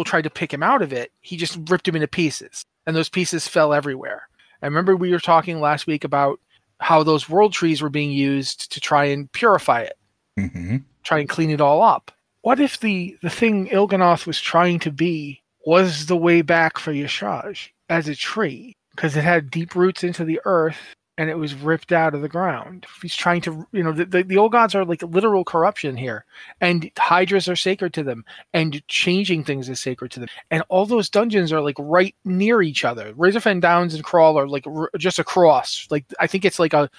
tried 0.03 0.23
to 0.23 0.29
pick 0.29 0.53
him 0.53 0.63
out 0.63 0.81
of 0.81 0.93
it, 0.93 1.11
he 1.21 1.37
just 1.37 1.57
ripped 1.69 1.87
him 1.87 1.95
into 1.95 2.07
pieces, 2.07 2.65
and 2.85 2.95
those 2.95 3.09
pieces 3.09 3.47
fell 3.47 3.73
everywhere. 3.73 4.27
I 4.61 4.65
remember 4.65 4.95
we 4.95 5.11
were 5.11 5.19
talking 5.19 5.59
last 5.59 5.87
week 5.87 6.03
about 6.03 6.39
how 6.79 7.03
those 7.03 7.29
world 7.29 7.53
trees 7.53 7.81
were 7.81 7.89
being 7.89 8.11
used 8.11 8.71
to 8.71 8.79
try 8.79 9.05
and 9.05 9.31
purify 9.31 9.81
it, 9.81 9.97
Mm-hmm. 10.37 10.77
try 11.03 11.19
and 11.19 11.29
clean 11.29 11.49
it 11.49 11.61
all 11.61 11.81
up. 11.81 12.11
What 12.41 12.59
if 12.59 12.79
the, 12.79 13.17
the 13.21 13.29
thing 13.29 13.67
Il'gynoth 13.67 14.27
was 14.27 14.39
trying 14.39 14.79
to 14.79 14.91
be 14.91 15.41
was 15.65 16.05
the 16.05 16.17
way 16.17 16.41
back 16.41 16.77
for 16.77 16.91
Y'Shaarj 16.93 17.69
as 17.89 18.07
a 18.07 18.15
tree? 18.15 18.75
Because 18.95 19.15
it 19.15 19.23
had 19.23 19.49
deep 19.49 19.75
roots 19.75 20.03
into 20.03 20.23
the 20.25 20.39
earth 20.45 20.77
and 21.17 21.29
it 21.29 21.37
was 21.37 21.55
ripped 21.55 21.91
out 21.91 22.13
of 22.13 22.21
the 22.21 22.29
ground. 22.29 22.85
He's 23.01 23.15
trying 23.15 23.41
to, 23.41 23.65
you 23.71 23.83
know, 23.83 23.91
the, 23.91 24.05
the, 24.05 24.23
the 24.23 24.37
old 24.37 24.51
gods 24.51 24.75
are 24.75 24.85
like 24.85 25.01
literal 25.01 25.43
corruption 25.43 25.95
here, 25.95 26.25
and 26.61 26.91
hydras 26.97 27.47
are 27.47 27.55
sacred 27.55 27.93
to 27.93 28.03
them, 28.03 28.25
and 28.53 28.85
changing 28.87 29.43
things 29.43 29.69
is 29.69 29.79
sacred 29.79 30.11
to 30.11 30.19
them, 30.19 30.29
and 30.51 30.63
all 30.69 30.85
those 30.85 31.09
dungeons 31.09 31.53
are 31.53 31.61
like 31.61 31.77
right 31.79 32.15
near 32.25 32.61
each 32.61 32.83
other. 32.83 33.13
Razorfen 33.13 33.61
Downs 33.61 33.93
and 33.93 34.03
Kraul 34.03 34.35
are 34.35 34.47
like 34.47 34.67
r- 34.67 34.91
just 34.97 35.19
across. 35.19 35.87
Like 35.89 36.05
I 36.19 36.27
think 36.27 36.45
it's 36.45 36.59
like 36.59 36.73
a, 36.73 36.89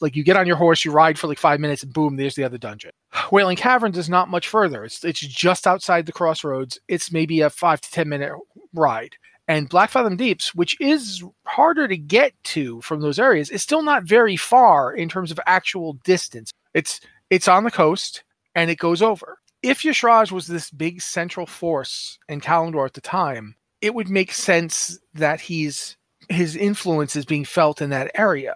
like 0.00 0.14
you 0.14 0.22
get 0.22 0.36
on 0.36 0.46
your 0.46 0.56
horse, 0.56 0.84
you 0.84 0.92
ride 0.92 1.18
for 1.18 1.26
like 1.26 1.38
five 1.38 1.60
minutes, 1.60 1.82
and 1.82 1.92
boom, 1.92 2.16
there's 2.16 2.34
the 2.34 2.44
other 2.44 2.58
dungeon. 2.58 2.92
Wailing 3.30 3.56
Caverns 3.56 3.98
is 3.98 4.08
not 4.10 4.28
much 4.28 4.48
further. 4.48 4.84
It's 4.84 5.04
it's 5.04 5.20
just 5.20 5.66
outside 5.66 6.06
the 6.06 6.12
crossroads. 6.12 6.78
It's 6.88 7.12
maybe 7.12 7.40
a 7.40 7.50
five 7.50 7.80
to 7.80 7.90
ten 7.90 8.08
minute 8.08 8.32
ride 8.74 9.16
and 9.46 9.68
Blackfathom 9.68 10.16
Deeps, 10.16 10.54
which 10.54 10.78
is 10.80 11.22
harder 11.46 11.86
to 11.86 11.96
get 11.96 12.32
to 12.44 12.80
from 12.80 13.00
those 13.00 13.18
areas, 13.18 13.50
is 13.50 13.62
still 13.62 13.82
not 13.82 14.04
very 14.04 14.36
far 14.36 14.92
in 14.94 15.08
terms 15.08 15.30
of 15.30 15.40
actual 15.46 15.94
distance. 16.04 16.52
It's 16.72 17.00
it's 17.30 17.48
on 17.48 17.64
the 17.64 17.70
coast 17.70 18.24
and 18.54 18.70
it 18.70 18.78
goes 18.78 19.02
over. 19.02 19.38
If 19.62 19.82
Y'Shaarj 19.82 20.30
was 20.30 20.46
this 20.46 20.70
big 20.70 21.00
central 21.00 21.46
force 21.46 22.18
in 22.28 22.40
Kalimdor 22.40 22.86
at 22.86 22.94
the 22.94 23.00
time, 23.00 23.54
it 23.80 23.94
would 23.94 24.08
make 24.08 24.32
sense 24.32 24.98
that 25.14 25.40
he's 25.40 25.96
his 26.28 26.56
influence 26.56 27.16
is 27.16 27.24
being 27.24 27.44
felt 27.44 27.82
in 27.82 27.90
that 27.90 28.10
area. 28.14 28.54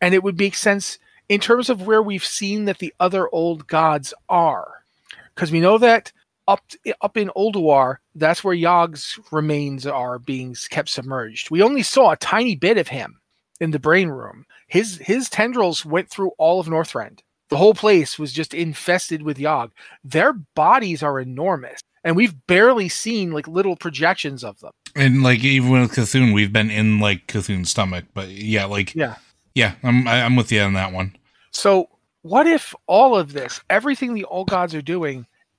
And 0.00 0.14
it 0.14 0.22
would 0.22 0.38
make 0.38 0.54
sense 0.54 0.98
in 1.28 1.40
terms 1.40 1.68
of 1.68 1.86
where 1.86 2.02
we've 2.02 2.24
seen 2.24 2.64
that 2.64 2.78
the 2.78 2.94
other 2.98 3.28
old 3.30 3.66
gods 3.66 4.14
are. 4.28 4.84
Because 5.34 5.52
we 5.52 5.60
know 5.60 5.76
that 5.78 6.12
up 6.50 6.62
up 7.00 7.16
in 7.16 7.30
Ulduar, 7.36 7.96
that's 8.14 8.42
where 8.42 8.54
Yog's 8.54 9.18
remains 9.30 9.86
are 9.86 10.18
being 10.18 10.54
kept 10.70 10.88
submerged. 10.88 11.50
We 11.50 11.62
only 11.62 11.82
saw 11.82 12.10
a 12.10 12.16
tiny 12.16 12.56
bit 12.56 12.78
of 12.78 12.88
him 12.88 13.20
in 13.60 13.70
the 13.70 13.78
brain 13.78 14.08
room. 14.08 14.46
His 14.68 14.98
his 14.98 15.28
tendrils 15.28 15.84
went 15.84 16.10
through 16.10 16.32
all 16.38 16.60
of 16.60 16.66
Northrend. 16.66 17.20
The 17.48 17.56
whole 17.56 17.74
place 17.74 18.18
was 18.18 18.32
just 18.32 18.54
infested 18.54 19.22
with 19.22 19.38
Yog. 19.38 19.72
Their 20.04 20.32
bodies 20.32 21.02
are 21.02 21.20
enormous, 21.20 21.80
and 22.04 22.16
we've 22.16 22.34
barely 22.46 22.88
seen 22.88 23.32
like 23.32 23.48
little 23.48 23.76
projections 23.76 24.44
of 24.44 24.58
them. 24.60 24.72
And 24.96 25.22
like 25.22 25.44
even 25.44 25.70
with 25.72 25.92
C'Thun, 25.92 26.34
we've 26.34 26.52
been 26.52 26.70
in 26.70 27.00
like 27.00 27.26
C'Thun's 27.26 27.70
stomach, 27.70 28.04
but 28.14 28.28
yeah, 28.28 28.64
like 28.66 28.94
Yeah. 28.94 29.16
yeah, 29.54 29.74
I'm 29.82 30.06
I'm 30.08 30.36
with 30.36 30.52
you 30.52 30.60
on 30.60 30.74
that 30.74 30.92
one. 30.92 31.16
So 31.52 31.88
what 32.22 32.46
if 32.46 32.74
all 32.86 33.16
of 33.16 33.32
this, 33.32 33.60
everything 33.70 34.14
the 34.14 34.24
old 34.24 34.48
gods 34.48 34.74
are 34.74 34.82
doing, 34.82 35.26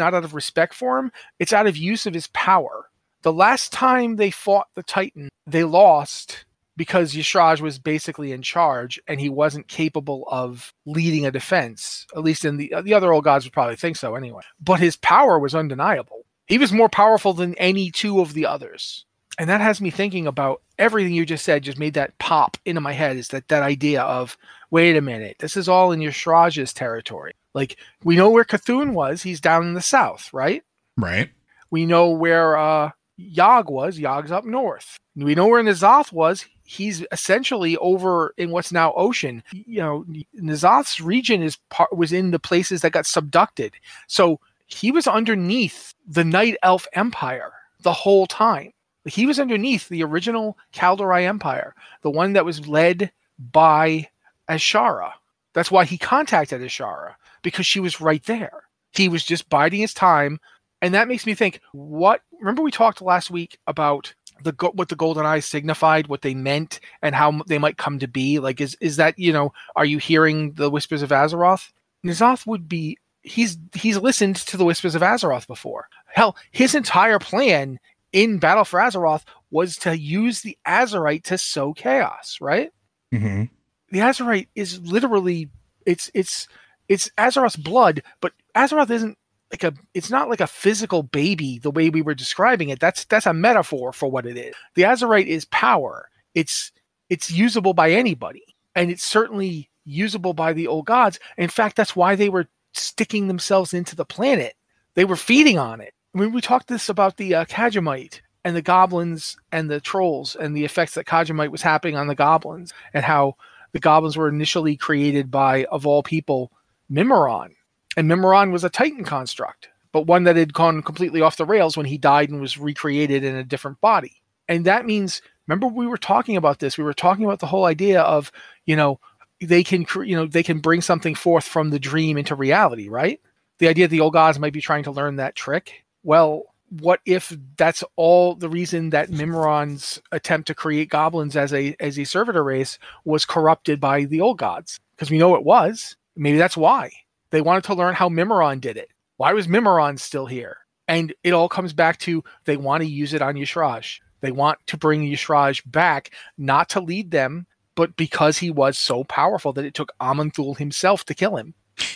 Not 0.00 0.14
out 0.14 0.24
of 0.24 0.34
respect 0.34 0.74
for 0.74 0.98
him, 0.98 1.12
it's 1.38 1.52
out 1.52 1.68
of 1.68 1.76
use 1.76 2.06
of 2.06 2.14
his 2.14 2.26
power. 2.28 2.86
The 3.22 3.32
last 3.32 3.72
time 3.72 4.16
they 4.16 4.32
fought 4.32 4.66
the 4.74 4.82
Titan, 4.82 5.28
they 5.46 5.62
lost 5.62 6.44
because 6.76 7.14
Y'Shaarj 7.14 7.60
was 7.60 7.78
basically 7.78 8.32
in 8.32 8.40
charge 8.40 8.98
and 9.06 9.20
he 9.20 9.28
wasn't 9.28 9.68
capable 9.68 10.26
of 10.30 10.72
leading 10.86 11.26
a 11.26 11.30
defense. 11.30 12.06
At 12.16 12.22
least 12.22 12.46
in 12.46 12.56
the 12.56 12.72
uh, 12.72 12.80
the 12.80 12.94
other 12.94 13.12
old 13.12 13.24
gods 13.24 13.44
would 13.44 13.52
probably 13.52 13.76
think 13.76 13.96
so 13.96 14.14
anyway. 14.14 14.42
But 14.58 14.80
his 14.80 14.96
power 14.96 15.38
was 15.38 15.54
undeniable. 15.54 16.24
He 16.46 16.56
was 16.56 16.72
more 16.72 16.88
powerful 16.88 17.34
than 17.34 17.54
any 17.56 17.90
two 17.90 18.20
of 18.20 18.32
the 18.32 18.46
others. 18.46 19.04
And 19.38 19.48
that 19.50 19.60
has 19.60 19.80
me 19.80 19.90
thinking 19.90 20.26
about 20.26 20.62
everything 20.78 21.12
you 21.12 21.26
just 21.26 21.44
said 21.44 21.62
just 21.62 21.78
made 21.78 21.94
that 21.94 22.18
pop 22.18 22.56
into 22.64 22.80
my 22.80 22.92
head 22.92 23.16
is 23.16 23.28
that 23.28 23.48
that 23.48 23.62
idea 23.62 24.02
of 24.02 24.36
wait 24.70 24.96
a 24.96 25.00
minute, 25.00 25.36
this 25.38 25.56
is 25.56 25.68
all 25.68 25.92
in 25.92 26.00
Y'Shaarj's 26.00 26.72
territory. 26.72 27.32
Like 27.54 27.78
we 28.04 28.16
know 28.16 28.30
where 28.30 28.44
C'Thun 28.44 28.92
was, 28.92 29.22
he's 29.22 29.40
down 29.40 29.64
in 29.66 29.74
the 29.74 29.82
south, 29.82 30.30
right? 30.32 30.62
Right. 30.96 31.30
We 31.70 31.86
know 31.86 32.10
where 32.10 32.56
uh 32.56 32.90
Yog 33.16 33.70
was, 33.70 33.98
Yog's 33.98 34.32
up 34.32 34.44
north. 34.44 34.98
We 35.16 35.34
know 35.34 35.46
where 35.46 35.62
N'Zoth 35.62 36.12
was, 36.12 36.46
he's 36.64 37.04
essentially 37.12 37.76
over 37.78 38.32
in 38.38 38.50
what's 38.50 38.72
now 38.72 38.92
ocean. 38.94 39.42
You 39.52 39.80
know, 39.80 40.06
N'Zoth's 40.40 41.00
region 41.00 41.42
is 41.42 41.56
part 41.68 41.94
was 41.94 42.12
in 42.12 42.30
the 42.30 42.38
places 42.38 42.80
that 42.80 42.92
got 42.92 43.04
subducted. 43.04 43.74
So 44.06 44.40
he 44.66 44.90
was 44.90 45.06
underneath 45.06 45.94
the 46.06 46.24
Night 46.24 46.56
Elf 46.62 46.86
Empire 46.94 47.52
the 47.82 47.92
whole 47.92 48.26
time. 48.26 48.72
He 49.04 49.26
was 49.26 49.40
underneath 49.40 49.88
the 49.88 50.04
original 50.04 50.56
Kaldorei 50.72 51.26
Empire, 51.26 51.74
the 52.02 52.10
one 52.10 52.34
that 52.34 52.44
was 52.44 52.68
led 52.68 53.10
by 53.38 54.08
Azshara. 54.48 55.12
That's 55.54 55.70
why 55.70 55.84
he 55.84 55.98
contacted 55.98 56.60
Azshara 56.60 57.14
because 57.42 57.66
she 57.66 57.80
was 57.80 58.00
right 58.00 58.24
there. 58.24 58.64
He 58.92 59.08
was 59.08 59.24
just 59.24 59.48
biding 59.48 59.80
his 59.80 59.94
time, 59.94 60.40
and 60.82 60.94
that 60.94 61.08
makes 61.08 61.26
me 61.26 61.34
think. 61.34 61.60
What? 61.72 62.22
Remember 62.40 62.62
we 62.62 62.70
talked 62.70 63.02
last 63.02 63.30
week 63.30 63.58
about 63.66 64.14
the 64.42 64.54
what 64.74 64.88
the 64.88 64.96
golden 64.96 65.26
eyes 65.26 65.44
signified, 65.44 66.08
what 66.08 66.22
they 66.22 66.34
meant, 66.34 66.80
and 67.02 67.14
how 67.14 67.42
they 67.46 67.58
might 67.58 67.76
come 67.76 67.98
to 67.98 68.08
be. 68.08 68.38
Like, 68.38 68.60
is 68.60 68.76
is 68.80 68.96
that 68.96 69.18
you 69.18 69.32
know? 69.32 69.52
Are 69.76 69.84
you 69.84 69.98
hearing 69.98 70.52
the 70.52 70.70
whispers 70.70 71.02
of 71.02 71.10
Azeroth? 71.10 71.70
N'Zoth 72.04 72.46
would 72.46 72.68
be. 72.68 72.98
He's 73.22 73.58
he's 73.74 73.98
listened 73.98 74.36
to 74.36 74.56
the 74.56 74.64
whispers 74.64 74.94
of 74.94 75.02
Azeroth 75.02 75.46
before. 75.46 75.88
Hell, 76.06 76.36
his 76.50 76.74
entire 76.74 77.18
plan 77.18 77.78
in 78.12 78.38
Battle 78.38 78.64
for 78.64 78.80
Azeroth 78.80 79.24
was 79.50 79.76
to 79.78 79.96
use 79.96 80.40
the 80.40 80.56
Azerite 80.66 81.24
to 81.24 81.38
sow 81.38 81.72
chaos. 81.72 82.38
Right. 82.40 82.72
Mm-hmm. 83.12 83.44
The 83.90 83.98
Azerite 83.98 84.48
is 84.54 84.80
literally 84.80 85.50
it's 85.86 86.10
it's 86.14 86.48
it's 86.90 87.08
Azeroth's 87.16 87.56
blood, 87.56 88.02
but 88.20 88.32
Azeroth 88.56 88.90
isn't 88.90 89.16
like 89.52 89.64
a 89.64 89.72
it's 89.94 90.10
not 90.10 90.28
like 90.28 90.40
a 90.40 90.46
physical 90.46 91.02
baby 91.02 91.58
the 91.58 91.70
way 91.70 91.88
we 91.88 92.02
were 92.02 92.14
describing 92.14 92.68
it. 92.68 92.80
That's 92.80 93.04
that's 93.04 93.26
a 93.26 93.32
metaphor 93.32 93.92
for 93.92 94.10
what 94.10 94.26
it 94.26 94.36
is. 94.36 94.54
The 94.74 94.82
azerite 94.82 95.26
is 95.26 95.44
power. 95.46 96.08
It's 96.34 96.72
it's 97.08 97.30
usable 97.30 97.74
by 97.74 97.92
anybody 97.92 98.42
and 98.74 98.90
it's 98.90 99.04
certainly 99.04 99.70
usable 99.84 100.34
by 100.34 100.52
the 100.52 100.66
old 100.66 100.86
gods. 100.86 101.18
In 101.38 101.48
fact 101.48 101.76
that's 101.76 101.96
why 101.96 102.16
they 102.16 102.28
were 102.28 102.48
sticking 102.74 103.28
themselves 103.28 103.72
into 103.72 103.96
the 103.96 104.04
planet. 104.04 104.54
They 104.94 105.04
were 105.04 105.16
feeding 105.16 105.58
on 105.58 105.80
it. 105.80 105.94
I 106.14 106.18
mean, 106.18 106.32
we 106.32 106.40
talked 106.40 106.68
this 106.68 106.88
about 106.88 107.16
the 107.16 107.36
uh, 107.36 107.44
Kaja'mite 107.44 108.20
and 108.44 108.56
the 108.56 108.62
goblins 108.62 109.36
and 109.52 109.70
the 109.70 109.80
trolls 109.80 110.36
and 110.36 110.56
the 110.56 110.64
effects 110.64 110.94
that 110.94 111.06
Kaja'mite 111.06 111.50
was 111.52 111.62
having 111.62 111.96
on 111.96 112.08
the 112.08 112.14
goblins 112.16 112.72
and 112.94 113.04
how 113.04 113.36
the 113.72 113.78
goblins 113.78 114.16
were 114.16 114.28
initially 114.28 114.76
created 114.76 115.30
by 115.30 115.64
of 115.66 115.86
all 115.86 116.02
people 116.02 116.50
Mimiron 116.90 117.50
and 117.96 118.10
Mimiron 118.10 118.52
was 118.52 118.64
a 118.64 118.70
Titan 118.70 119.04
construct, 119.04 119.68
but 119.92 120.06
one 120.06 120.24
that 120.24 120.36
had 120.36 120.52
gone 120.52 120.82
completely 120.82 121.20
off 121.20 121.36
the 121.36 121.44
rails 121.44 121.76
when 121.76 121.86
he 121.86 121.98
died 121.98 122.30
and 122.30 122.40
was 122.40 122.58
recreated 122.58 123.24
in 123.24 123.36
a 123.36 123.44
different 123.44 123.80
body. 123.80 124.22
And 124.48 124.64
that 124.64 124.86
means, 124.86 125.22
remember, 125.46 125.66
we 125.66 125.86
were 125.86 125.96
talking 125.96 126.36
about 126.36 126.58
this. 126.58 126.76
We 126.76 126.84
were 126.84 126.94
talking 126.94 127.24
about 127.24 127.38
the 127.38 127.46
whole 127.46 127.66
idea 127.66 128.02
of, 128.02 128.32
you 128.66 128.76
know, 128.76 128.98
they 129.40 129.62
can, 129.62 129.86
you 130.04 130.16
know, 130.16 130.26
they 130.26 130.42
can 130.42 130.58
bring 130.58 130.80
something 130.80 131.14
forth 131.14 131.44
from 131.44 131.70
the 131.70 131.78
dream 131.78 132.18
into 132.18 132.34
reality, 132.34 132.88
right? 132.88 133.20
The 133.58 133.68
idea 133.68 133.88
the 133.88 134.00
old 134.00 134.12
gods 134.12 134.38
might 134.38 134.52
be 134.52 134.60
trying 134.60 134.84
to 134.84 134.90
learn 134.90 135.16
that 135.16 135.36
trick. 135.36 135.84
Well, 136.02 136.44
what 136.70 137.00
if 137.04 137.36
that's 137.56 137.82
all 137.96 138.34
the 138.34 138.48
reason 138.48 138.90
that 138.90 139.10
Mimiron's 139.10 140.00
attempt 140.12 140.46
to 140.48 140.54
create 140.54 140.88
goblins 140.88 141.36
as 141.36 141.52
a 141.52 141.74
as 141.80 141.98
a 141.98 142.04
servitor 142.04 142.44
race 142.44 142.78
was 143.04 143.24
corrupted 143.24 143.80
by 143.80 144.04
the 144.04 144.20
old 144.20 144.38
gods? 144.38 144.78
Because 144.94 145.10
we 145.10 145.18
know 145.18 145.34
it 145.34 145.44
was. 145.44 145.96
Maybe 146.20 146.36
that's 146.36 146.56
why. 146.56 146.92
They 147.30 147.40
wanted 147.40 147.64
to 147.64 147.74
learn 147.74 147.94
how 147.94 148.10
Mimiron 148.10 148.60
did 148.60 148.76
it. 148.76 148.90
Why 149.16 149.32
was 149.32 149.46
Mimiron 149.46 149.98
still 149.98 150.26
here? 150.26 150.58
And 150.86 151.14
it 151.24 151.32
all 151.32 151.48
comes 151.48 151.72
back 151.72 151.98
to 152.00 152.22
they 152.44 152.58
want 152.58 152.82
to 152.82 152.88
use 152.88 153.14
it 153.14 153.22
on 153.22 153.36
Y'Shaarj. 153.36 154.00
They 154.20 154.30
want 154.30 154.58
to 154.66 154.76
bring 154.76 155.02
Y'Shaarj 155.02 155.62
back, 155.64 156.10
not 156.36 156.68
to 156.70 156.80
lead 156.80 157.10
them, 157.10 157.46
but 157.74 157.96
because 157.96 158.36
he 158.36 158.50
was 158.50 158.76
so 158.76 159.02
powerful 159.04 159.54
that 159.54 159.64
it 159.64 159.72
took 159.72 159.92
Aman'Thul 159.98 160.58
himself 160.58 161.06
to 161.06 161.14
kill 161.14 161.36
him. 161.36 161.54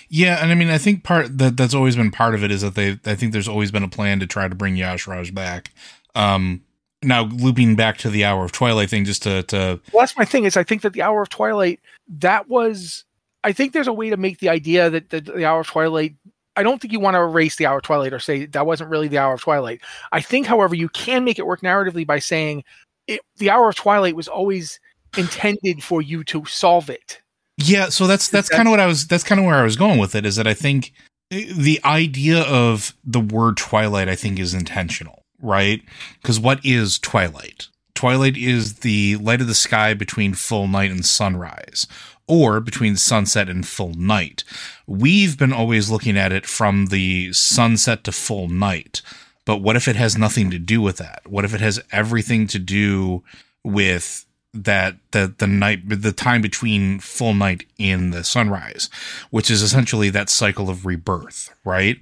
Yeah, 0.09 0.43
and 0.43 0.51
I 0.51 0.55
mean, 0.55 0.70
I 0.70 0.79
think 0.79 1.05
part 1.05 1.37
that 1.37 1.59
that's 1.59 1.75
always 1.75 1.97
been 1.97 2.11
part 2.11 2.35
of 2.35 2.43
it 2.43 2.51
is 2.51 2.62
that 2.62 2.77
they. 2.77 2.99
I 3.05 3.14
think 3.16 3.33
there's 3.33 3.49
always 3.49 3.70
been 3.70 3.83
a 3.83 3.89
plan 3.89 4.20
to 4.20 4.27
try 4.27 4.49
to 4.49 4.55
bring 4.55 4.77
Y'Shaarj 4.77 5.35
back. 5.35 5.72
Um, 6.14 6.62
now 7.03 7.25
looping 7.25 7.77
back 7.77 7.99
to 7.99 8.09
the 8.09 8.25
Hour 8.25 8.45
of 8.45 8.53
Twilight 8.53 8.89
thing, 8.89 9.05
just 9.05 9.25
to, 9.25 9.43
to 9.43 9.81
well, 9.93 10.01
that's 10.01 10.16
my 10.16 10.25
thing 10.25 10.45
is 10.45 10.57
I 10.57 10.62
think 10.62 10.81
that 10.81 10.95
the 10.95 11.03
Hour 11.03 11.20
of 11.20 11.29
Twilight 11.29 11.81
that 12.09 12.49
was 12.49 13.05
I 13.45 13.53
think 13.53 13.72
there's 13.72 13.86
a 13.86 13.92
way 13.92 14.11
to 14.11 14.16
make 14.16 14.38
the 14.38 14.49
idea 14.49 14.90
that 14.90 15.11
the, 15.11 15.20
the 15.20 15.45
Hour 15.45 15.61
of 15.61 15.66
Twilight. 15.66 16.14
I 16.57 16.62
don't 16.62 16.80
think 16.80 16.92
you 16.92 17.01
want 17.01 17.14
to 17.14 17.20
erase 17.20 17.57
the 17.57 17.66
Hour 17.66 17.76
of 17.76 17.82
Twilight 17.82 18.12
or 18.12 18.18
say 18.18 18.47
that 18.47 18.66
wasn't 18.66 18.90
really 18.90 19.09
the 19.09 19.18
Hour 19.18 19.34
of 19.34 19.42
Twilight. 19.42 19.82
I 20.12 20.20
think, 20.20 20.47
however, 20.47 20.74
you 20.74 20.88
can 20.88 21.24
make 21.24 21.38
it 21.38 21.47
work 21.47 21.61
narratively 21.61 22.07
by 22.07 22.18
saying 22.18 22.64
it, 23.07 23.20
the 23.36 23.51
Hour 23.51 23.68
of 23.68 23.76
Twilight 23.76 24.16
was 24.16 24.28
always 24.28 24.80
intended 25.16 25.84
for 25.84 26.01
you 26.01 26.24
to 26.24 26.45
solve 26.47 26.88
it. 26.90 27.20
Yeah, 27.59 27.88
so 27.90 28.07
that's 28.07 28.28
that's 28.28 28.49
kind 28.49 28.66
of 28.66 28.70
what 28.70 28.80
I 28.80 28.86
was. 28.86 29.07
That's 29.07 29.22
kind 29.22 29.38
of 29.38 29.47
where 29.47 29.57
I 29.57 29.62
was 29.64 29.76
going 29.76 29.99
with 29.99 30.14
it. 30.14 30.26
Is 30.26 30.36
that 30.36 30.47
I 30.47 30.55
think 30.55 30.92
eh, 31.30 31.53
the 31.55 31.80
idea 31.84 32.42
of 32.42 32.95
the 33.05 33.20
word 33.20 33.57
Twilight, 33.57 34.09
I 34.09 34.16
think, 34.16 34.40
is 34.40 34.55
intentional, 34.55 35.22
right? 35.40 35.82
Because 36.20 36.40
what 36.40 36.64
is 36.64 36.99
Twilight? 36.99 37.68
Twilight 37.95 38.36
is 38.36 38.80
the 38.80 39.16
light 39.16 39.40
of 39.40 39.47
the 39.47 39.55
sky 39.55 39.95
between 39.95 40.34
full 40.34 40.66
night 40.66 40.90
and 40.90 41.05
sunrise 41.05 41.86
or 42.27 42.61
between 42.61 42.97
sunset 42.97 43.49
and 43.49 43.66
full 43.66 43.95
night. 43.95 44.45
We've 44.87 45.39
been 45.39 45.53
always 45.53 45.91
looking 45.91 46.16
at 46.16 46.33
it 46.33 46.47
from 46.47 46.87
the 46.87 47.33
sunset 47.33 48.05
to 48.05 48.12
full 48.12 48.49
night. 48.49 49.03
But 49.45 49.59
what 49.59 49.77
if 49.77 49.89
it 49.89 49.97
has 49.97 50.16
nothing 50.16 50.51
to 50.51 50.59
do 50.59 50.81
with 50.81 50.97
that? 50.97 51.22
What 51.27 51.45
if 51.45 51.55
it 51.55 51.61
has 51.61 51.83
everything 51.93 52.47
to 52.49 52.59
do 52.59 53.22
with 53.62 54.25
that 54.55 54.95
the 55.11 55.35
the 55.37 55.49
night 55.49 55.81
the 55.85 56.12
time 56.12 56.41
between 56.41 57.01
full 57.01 57.35
night 57.35 57.66
and 57.79 58.14
the 58.14 58.22
sunrise, 58.22 58.89
which 59.31 59.51
is 59.51 59.62
essentially 59.62 60.11
that 60.11 60.31
cycle 60.31 60.70
of 60.70 60.87
rebirth, 60.87 61.51
right? 61.64 61.99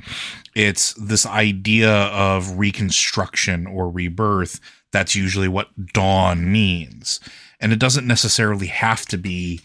It's 0.55 0.93
this 0.95 1.25
idea 1.25 1.91
of 1.91 2.59
reconstruction 2.59 3.67
or 3.67 3.89
rebirth. 3.89 4.61
That's 4.93 5.17
usually 5.17 5.49
what 5.49 5.93
dawn 5.95 6.53
means. 6.53 7.21
And 7.59 7.73
it 7.73 7.79
doesn't 7.79 8.07
necessarily 8.07 8.67
have 8.67 9.07
to 9.07 9.17
be 9.17 9.63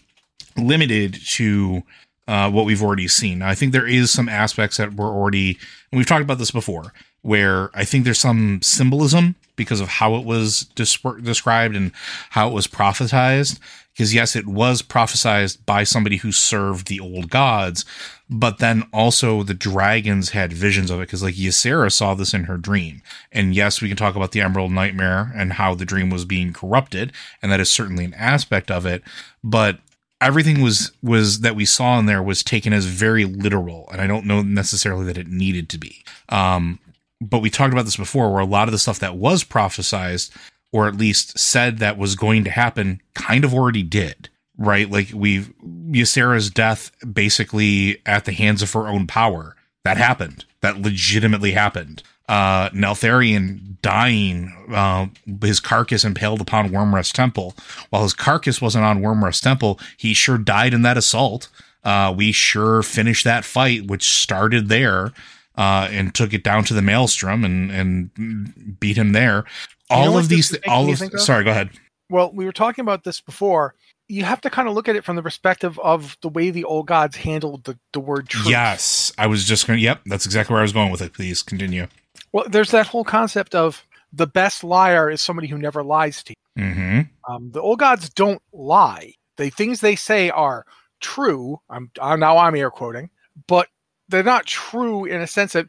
limited 0.58 1.18
to 1.30 1.82
uh, 2.28 2.50
what 2.50 2.66
we've 2.66 2.82
already 2.82 3.08
seen. 3.08 3.38
Now, 3.38 3.48
I 3.48 3.54
think 3.54 3.72
there 3.72 3.86
is 3.86 4.10
some 4.10 4.28
aspects 4.28 4.76
that 4.76 4.94
were 4.94 5.06
already, 5.06 5.58
and 5.90 5.98
we've 5.98 6.06
talked 6.06 6.22
about 6.22 6.38
this 6.38 6.50
before, 6.50 6.92
where 7.22 7.70
I 7.74 7.84
think 7.84 8.04
there's 8.04 8.18
some 8.18 8.60
symbolism 8.62 9.34
because 9.56 9.80
of 9.80 9.88
how 9.88 10.14
it 10.14 10.24
was 10.24 10.60
described 10.74 11.74
and 11.74 11.90
how 12.30 12.48
it 12.48 12.54
was 12.54 12.66
prophesized. 12.66 13.58
Because 13.92 14.14
yes, 14.14 14.36
it 14.36 14.46
was 14.46 14.80
prophesized 14.80 15.66
by 15.66 15.82
somebody 15.82 16.18
who 16.18 16.30
served 16.30 16.86
the 16.86 17.00
old 17.00 17.30
gods, 17.30 17.84
but 18.30 18.58
then 18.58 18.84
also 18.92 19.42
the 19.42 19.54
dragons 19.54 20.30
had 20.30 20.52
visions 20.52 20.88
of 20.88 21.00
it. 21.00 21.06
Because 21.06 21.24
like 21.24 21.34
Ysera 21.34 21.90
saw 21.90 22.14
this 22.14 22.32
in 22.32 22.44
her 22.44 22.56
dream, 22.56 23.02
and 23.32 23.56
yes, 23.56 23.82
we 23.82 23.88
can 23.88 23.96
talk 23.96 24.14
about 24.14 24.30
the 24.30 24.40
Emerald 24.40 24.70
Nightmare 24.70 25.32
and 25.34 25.54
how 25.54 25.74
the 25.74 25.84
dream 25.84 26.10
was 26.10 26.24
being 26.24 26.52
corrupted, 26.52 27.12
and 27.42 27.50
that 27.50 27.58
is 27.58 27.72
certainly 27.72 28.04
an 28.04 28.14
aspect 28.14 28.70
of 28.70 28.86
it. 28.86 29.02
But 29.42 29.80
everything 30.20 30.60
was 30.60 30.92
was 31.02 31.40
that 31.40 31.56
we 31.56 31.64
saw 31.64 31.98
in 31.98 32.06
there 32.06 32.22
was 32.22 32.42
taken 32.42 32.72
as 32.72 32.86
very 32.86 33.24
literal 33.24 33.88
and 33.92 34.00
i 34.00 34.06
don't 34.06 34.26
know 34.26 34.42
necessarily 34.42 35.04
that 35.04 35.18
it 35.18 35.28
needed 35.28 35.68
to 35.68 35.78
be. 35.78 36.04
Um 36.28 36.78
but 37.20 37.40
we 37.40 37.50
talked 37.50 37.72
about 37.72 37.84
this 37.84 37.96
before 37.96 38.32
where 38.32 38.42
a 38.42 38.46
lot 38.46 38.68
of 38.68 38.72
the 38.72 38.78
stuff 38.78 39.00
that 39.00 39.16
was 39.16 39.42
prophesized 39.42 40.30
or 40.72 40.86
at 40.86 40.94
least 40.96 41.36
said 41.36 41.78
that 41.78 41.98
was 41.98 42.14
going 42.14 42.44
to 42.44 42.50
happen 42.50 43.00
kind 43.14 43.44
of 43.44 43.52
already 43.52 43.82
did 43.82 44.28
right? 44.58 44.90
Like 44.90 45.10
we've 45.14 45.52
Ysera's 45.90 46.50
death 46.50 46.90
basically 47.12 48.02
at 48.04 48.24
the 48.24 48.32
hands 48.32 48.60
of 48.60 48.72
her 48.72 48.88
own 48.88 49.06
power. 49.06 49.56
That 49.84 49.96
happened. 49.96 50.44
That 50.60 50.82
legitimately 50.82 51.52
happened 51.52 52.02
uh, 52.28 52.70
Neltharion 52.70 53.80
dying, 53.80 54.52
uh, 54.72 55.06
his 55.40 55.60
carcass 55.60 56.04
impaled 56.04 56.40
upon 56.40 56.70
Wyrmrest 56.70 57.12
Temple. 57.12 57.54
While 57.90 58.02
his 58.02 58.12
carcass 58.12 58.60
wasn't 58.60 58.84
on 58.84 59.00
Wyrmrest 59.00 59.42
Temple, 59.42 59.80
he 59.96 60.14
sure 60.14 60.38
died 60.38 60.74
in 60.74 60.82
that 60.82 60.96
assault. 60.96 61.48
Uh, 61.84 62.12
we 62.16 62.32
sure 62.32 62.82
finished 62.82 63.24
that 63.24 63.44
fight, 63.44 63.86
which 63.86 64.10
started 64.10 64.68
there, 64.68 65.12
uh, 65.56 65.88
and 65.90 66.14
took 66.14 66.34
it 66.34 66.42
down 66.42 66.64
to 66.64 66.74
the 66.74 66.82
Maelstrom 66.82 67.44
and 67.44 67.70
and 67.70 68.78
beat 68.80 68.98
him 68.98 69.12
there. 69.12 69.44
All 69.88 70.18
of 70.18 70.28
these, 70.28 70.50
th- 70.50 70.62
all 70.68 70.90
of, 70.90 71.00
of, 71.00 71.20
sorry, 71.20 71.44
go 71.44 71.50
ahead. 71.50 71.70
Well, 72.10 72.30
we 72.32 72.44
were 72.44 72.52
talking 72.52 72.82
about 72.82 73.04
this 73.04 73.20
before. 73.20 73.74
You 74.06 74.24
have 74.24 74.40
to 74.42 74.50
kind 74.50 74.68
of 74.68 74.74
look 74.74 74.88
at 74.88 74.96
it 74.96 75.04
from 75.04 75.16
the 75.16 75.22
perspective 75.22 75.78
of 75.78 76.16
the 76.22 76.28
way 76.28 76.50
the 76.50 76.64
old 76.64 76.86
gods 76.86 77.16
handled 77.16 77.64
the, 77.64 77.78
the 77.92 78.00
word 78.00 78.28
truth. 78.28 78.48
Yes, 78.48 79.12
I 79.18 79.26
was 79.26 79.44
just 79.44 79.66
going 79.66 79.78
to, 79.78 79.82
yep, 79.82 80.00
that's 80.06 80.24
exactly 80.24 80.54
where 80.54 80.60
I 80.60 80.62
was 80.62 80.72
going 80.72 80.90
with 80.90 81.02
it. 81.02 81.12
Please 81.12 81.42
continue. 81.42 81.86
Well, 82.32 82.46
there's 82.48 82.70
that 82.70 82.86
whole 82.86 83.04
concept 83.04 83.54
of 83.54 83.86
the 84.12 84.26
best 84.26 84.64
liar 84.64 85.10
is 85.10 85.20
somebody 85.20 85.48
who 85.48 85.58
never 85.58 85.82
lies 85.82 86.22
to 86.24 86.32
you. 86.32 86.62
Mm-hmm. 86.62 87.32
Um, 87.32 87.50
the 87.52 87.60
old 87.60 87.78
gods 87.78 88.08
don't 88.10 88.42
lie. 88.52 89.14
The 89.36 89.50
things 89.50 89.80
they 89.80 89.96
say 89.96 90.30
are 90.30 90.64
true. 91.00 91.60
I'm, 91.70 91.90
I'm 92.00 92.20
now 92.20 92.38
I'm 92.38 92.56
air 92.56 92.70
quoting, 92.70 93.10
but 93.46 93.68
they're 94.08 94.22
not 94.22 94.46
true 94.46 95.04
in 95.04 95.20
a 95.20 95.26
sense 95.26 95.52
that 95.52 95.66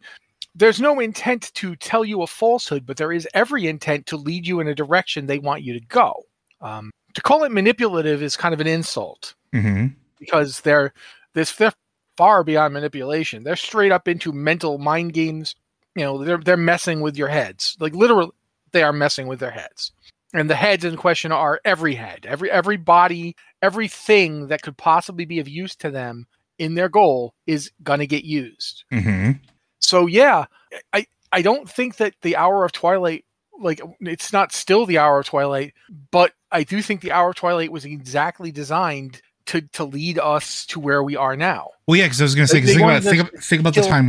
there's 0.55 0.81
no 0.81 0.99
intent 0.99 1.53
to 1.55 1.75
tell 1.75 2.03
you 2.03 2.21
a 2.21 2.27
falsehood, 2.27 2.85
but 2.85 2.97
there 2.97 3.11
is 3.11 3.27
every 3.33 3.67
intent 3.67 4.07
to 4.07 4.17
lead 4.17 4.47
you 4.47 4.59
in 4.59 4.67
a 4.67 4.75
direction 4.75 5.25
they 5.25 5.39
want 5.39 5.61
you 5.61 5.73
to 5.73 5.85
go. 5.85 6.13
Um, 6.61 6.91
to 7.13 7.21
call 7.21 7.43
it 7.43 7.51
manipulative 7.51 8.23
is 8.23 8.35
kind 8.35 8.53
of 8.53 8.59
an 8.59 8.67
insult 8.67 9.35
mm-hmm. 9.53 9.87
because 10.19 10.61
they're 10.61 10.93
this 11.33 11.55
they're 11.55 11.73
far 12.17 12.43
beyond 12.43 12.73
manipulation. 12.73 13.43
They're 13.43 13.55
straight 13.55 13.91
up 13.91 14.07
into 14.07 14.31
mental 14.31 14.77
mind 14.77 15.13
games 15.13 15.55
you 15.95 16.03
know 16.03 16.23
they're 16.23 16.37
they're 16.37 16.57
messing 16.57 17.01
with 17.01 17.17
your 17.17 17.27
heads 17.27 17.75
like 17.79 17.93
literally 17.93 18.31
they 18.71 18.83
are 18.83 18.93
messing 18.93 19.27
with 19.27 19.39
their 19.39 19.51
heads 19.51 19.91
and 20.33 20.49
the 20.49 20.55
heads 20.55 20.85
in 20.85 20.95
question 20.95 21.31
are 21.31 21.59
every 21.65 21.95
head 21.95 22.25
every 22.27 22.49
every 22.51 22.77
body 22.77 23.35
everything 23.61 24.47
that 24.47 24.61
could 24.61 24.77
possibly 24.77 25.25
be 25.25 25.39
of 25.39 25.47
use 25.47 25.75
to 25.75 25.89
them 25.91 26.25
in 26.59 26.75
their 26.75 26.89
goal 26.89 27.33
is 27.47 27.71
gonna 27.83 28.05
get 28.05 28.25
used. 28.25 28.83
hmm 28.91 29.31
So 29.79 30.05
yeah, 30.07 30.45
I 30.93 31.07
I 31.31 31.41
don't 31.41 31.69
think 31.69 31.97
that 31.97 32.13
the 32.21 32.35
hour 32.35 32.65
of 32.65 32.71
twilight 32.73 33.25
like 33.59 33.81
it's 34.01 34.31
not 34.33 34.51
still 34.51 34.85
the 34.85 34.97
hour 34.97 35.19
of 35.19 35.25
twilight, 35.25 35.73
but 36.11 36.33
I 36.51 36.63
do 36.63 36.81
think 36.81 37.01
the 37.01 37.11
hour 37.11 37.29
of 37.29 37.35
twilight 37.35 37.71
was 37.71 37.85
exactly 37.85 38.51
designed 38.51 39.21
to 39.47 39.61
to 39.61 39.83
lead 39.85 40.19
us 40.19 40.65
to 40.67 40.79
where 40.79 41.01
we 41.01 41.15
are 41.15 41.35
now. 41.35 41.69
Well, 41.87 41.97
yeah, 41.97 42.05
because 42.05 42.21
I 42.21 42.25
was 42.25 42.35
going 42.35 42.47
to 42.47 42.51
say, 42.51 42.59
'cause 42.59 42.67
they 42.67 42.73
think 42.75 42.83
about 42.85 43.03
think, 43.03 43.43
think 43.43 43.59
about 43.61 43.73
the 43.75 43.81
time. 43.81 44.07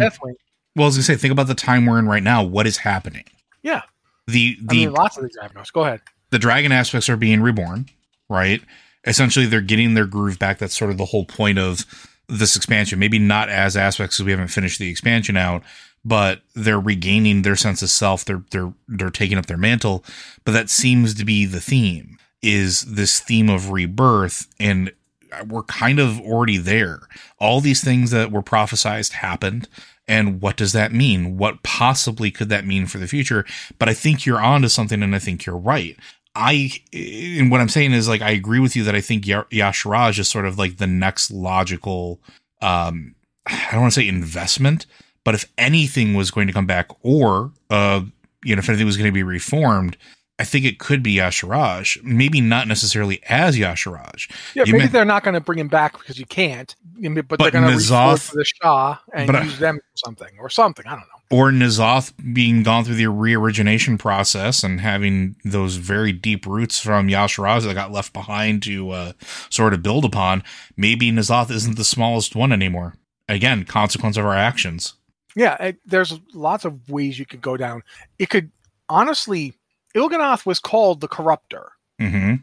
Well, 0.77 0.85
I 0.85 0.89
was 0.89 0.97
to 0.97 1.03
say, 1.03 1.17
think 1.17 1.33
about 1.33 1.47
the 1.49 1.55
time 1.55 1.87
we're 1.87 1.99
in 1.99 2.07
right 2.07 2.23
now. 2.23 2.43
What 2.43 2.67
is 2.67 2.79
happening? 2.79 3.25
Yeah, 3.63 3.83
The 4.27 4.57
I 4.61 4.65
the 4.73 4.77
mean 4.87 4.93
lots 4.93 5.17
of 5.17 5.23
things 5.23 5.37
happen. 5.41 5.63
Go 5.73 5.85
ahead. 5.85 6.01
the 6.31 6.39
dragon 6.39 6.73
aspects 6.73 7.09
are 7.09 7.17
being 7.17 7.41
reborn, 7.43 7.87
right? 8.29 8.63
Essentially, 9.07 9.47
they're 9.47 9.61
getting 9.61 9.95
their 9.95 10.07
groove 10.07 10.39
back. 10.39 10.59
That's 10.59 10.77
sort 10.77 10.91
of 10.91 10.99
the 10.99 11.07
whole 11.07 11.25
point 11.25 11.59
of 11.59 11.85
this 12.29 12.55
expansion. 12.57 12.99
Maybe 12.99 13.19
not 13.19 13.49
as 13.49 13.77
aspects 13.77 14.17
because 14.17 14.27
we 14.27 14.31
haven't 14.33 14.49
finished 14.49 14.79
the 14.79 14.89
expansion 14.91 15.37
out, 15.37 15.63
but 16.05 16.43
they're 16.55 16.79
regaining 16.81 17.43
their 17.43 17.57
sense 17.57 17.83
of 17.83 17.91
self. 17.91 18.25
They're 18.25 18.43
they're 18.51 18.73
they're 18.89 19.11
taking 19.11 19.39
up 19.39 19.47
their 19.47 19.57
mantle. 19.59 20.05
But 20.45 20.53
that 20.53 20.71
seems 20.71 21.15
to 21.15 21.25
be 21.25 21.45
the 21.47 21.61
theme 21.61 22.17
is 22.43 22.83
this 22.83 23.21
theme 23.21 23.51
of 23.51 23.71
rebirth, 23.71 24.47
and 24.59 24.93
uh, 25.33 25.45
we're 25.47 25.63
kind 25.65 25.99
of 25.99 26.21
already 26.21 26.57
there. 26.57 27.01
All 27.39 27.61
these 27.61 27.83
things 27.85 28.11
that 28.13 28.31
were 28.33 28.43
prophesized 28.43 29.13
happened. 29.13 29.69
And 30.11 30.43
what 30.43 30.57
does 30.57 30.73
that 30.73 30.93
mean? 30.93 31.39
What 31.39 31.63
possibly 31.63 32.33
could 32.33 32.49
that 32.49 32.67
mean 32.67 32.87
for 32.87 32.99
the 32.99 33.07
future? 33.07 33.47
But 33.79 33.89
I 33.89 33.95
think 33.95 34.27
you're 34.27 34.41
onto 34.41 34.67
something, 34.67 35.05
and 35.05 35.15
I 35.15 35.21
think 35.21 35.47
you're 35.47 35.57
right. 35.57 35.97
I 36.35 36.73
and 36.93 37.49
what 37.49 37.61
I'm 37.61 37.69
saying 37.69 37.93
is 37.93 38.09
like 38.09 38.21
I 38.21 38.31
agree 38.31 38.59
with 38.59 38.75
you 38.75 38.83
that 38.85 38.97
I 38.97 39.01
think 39.01 39.25
Ya- 39.25 39.45
Y'Shaarj 39.53 40.19
is 40.19 40.29
sort 40.29 40.47
of 40.47 40.59
like 40.59 40.79
the 40.79 40.87
next 40.89 41.31
logical 41.31 42.21
um 42.61 43.15
I 43.47 43.69
don't 43.71 43.83
want 43.83 43.95
to 43.95 44.01
say 44.01 44.09
investment, 44.09 44.87
but 45.25 45.37
if 45.37 45.45
anything 45.57 46.15
was 46.15 46.33
going 46.33 46.49
to 46.49 46.53
come 46.53 46.67
back 46.67 46.89
or 47.03 47.53
uh 47.71 48.03
you 48.45 48.57
know 48.57 48.61
if 48.61 48.69
anything 48.69 48.87
was 48.87 48.97
going 48.97 49.09
to 49.09 49.13
be 49.13 49.23
reformed, 49.23 49.97
I 50.41 50.45
think 50.45 50.65
it 50.65 50.79
could 50.79 51.03
be 51.03 51.17
Y'Shaarj. 51.17 52.03
Maybe 52.03 52.41
not 52.41 52.67
necessarily 52.67 53.21
as 53.29 53.59
Y'Shaarj. 53.59 54.31
Yeah, 54.55 54.65
You 54.65 54.73
maybe 54.73 54.87
they're 54.87 55.05
not 55.05 55.23
going 55.23 55.35
to 55.35 55.41
bring 55.41 55.59
him 55.59 55.69
back 55.69 55.99
because 55.99 56.19
you 56.19 56.25
can't. 56.25 56.75
But, 56.99 57.29
But 57.29 57.39
they're 57.41 57.51
going 57.51 57.65
to 57.65 57.77
to 57.79 58.31
the 58.33 58.45
Shah 58.45 58.97
and 59.13 59.27
but 59.27 59.45
use 59.45 59.59
them 59.59 59.77
for 59.77 59.97
something 59.99 60.31
or 60.39 60.49
something. 60.49 60.87
I 60.87 60.93
don't 60.93 61.01
know. 61.01 61.37
or 61.37 61.51
N'Zoth 61.51 62.15
being 62.33 62.63
gone 62.63 62.85
through 62.85 62.95
the 62.95 63.05
reorigination 63.05 63.99
process 63.99 64.65
and 64.65 64.81
having 64.81 65.37
those 65.45 65.77
very 65.77 66.11
deep 66.11 66.47
roots 66.47 66.81
from 66.81 67.09
Yasharaz 67.09 67.65
that 67.65 67.75
got 67.75 67.93
left 67.93 68.15
behind 68.15 68.63
to 68.63 68.91
uh, 68.93 69.13
sort 69.51 69.75
of 69.75 69.83
build 69.83 70.07
upon, 70.07 70.43
maybe 70.75 71.13
N'Zoth 71.13 71.51
isn't 71.51 71.77
the 71.77 71.85
smallest 71.85 72.35
one 72.35 72.51
anymore. 72.51 72.95
Again, 73.29 73.65
consequence 73.65 74.17
of 74.17 74.25
our 74.25 74.35
actions. 74.35 74.95
Yeah, 75.37 75.57
it, 75.63 75.77
there's 75.85 76.19
lots 76.33 76.65
of 76.65 76.89
ways 76.89 77.19
you 77.19 77.27
could 77.27 77.43
go 77.43 77.59
down. 77.59 77.83
It 78.19 78.31
could 78.31 78.51
honestly, 78.89 79.53
Il'gynoth 79.95 80.47
was 80.47 80.59
called 80.61 81.01
the 81.01 81.09
Corruptor, 81.09 81.69
hmm 81.99 82.35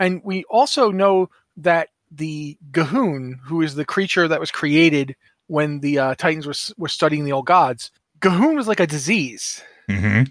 and 0.00 0.20
we 0.24 0.44
also 0.44 0.90
know 0.90 1.30
that 1.56 1.90
the 2.10 2.58
G'huun, 2.72 3.38
who 3.44 3.62
is 3.62 3.74
the 3.74 3.84
creature 3.84 4.26
that 4.26 4.40
was 4.40 4.50
created 4.50 5.14
when 5.46 5.80
the 5.80 5.98
uh, 5.98 6.14
Titans 6.16 6.46
were 6.46 6.54
were 6.76 6.88
studying 6.88 7.24
the 7.24 7.32
old 7.32 7.46
gods, 7.46 7.90
G'huun 8.20 8.56
was 8.56 8.68
like 8.68 8.80
a 8.80 8.86
disease, 8.86 9.62
hmm 9.88 10.22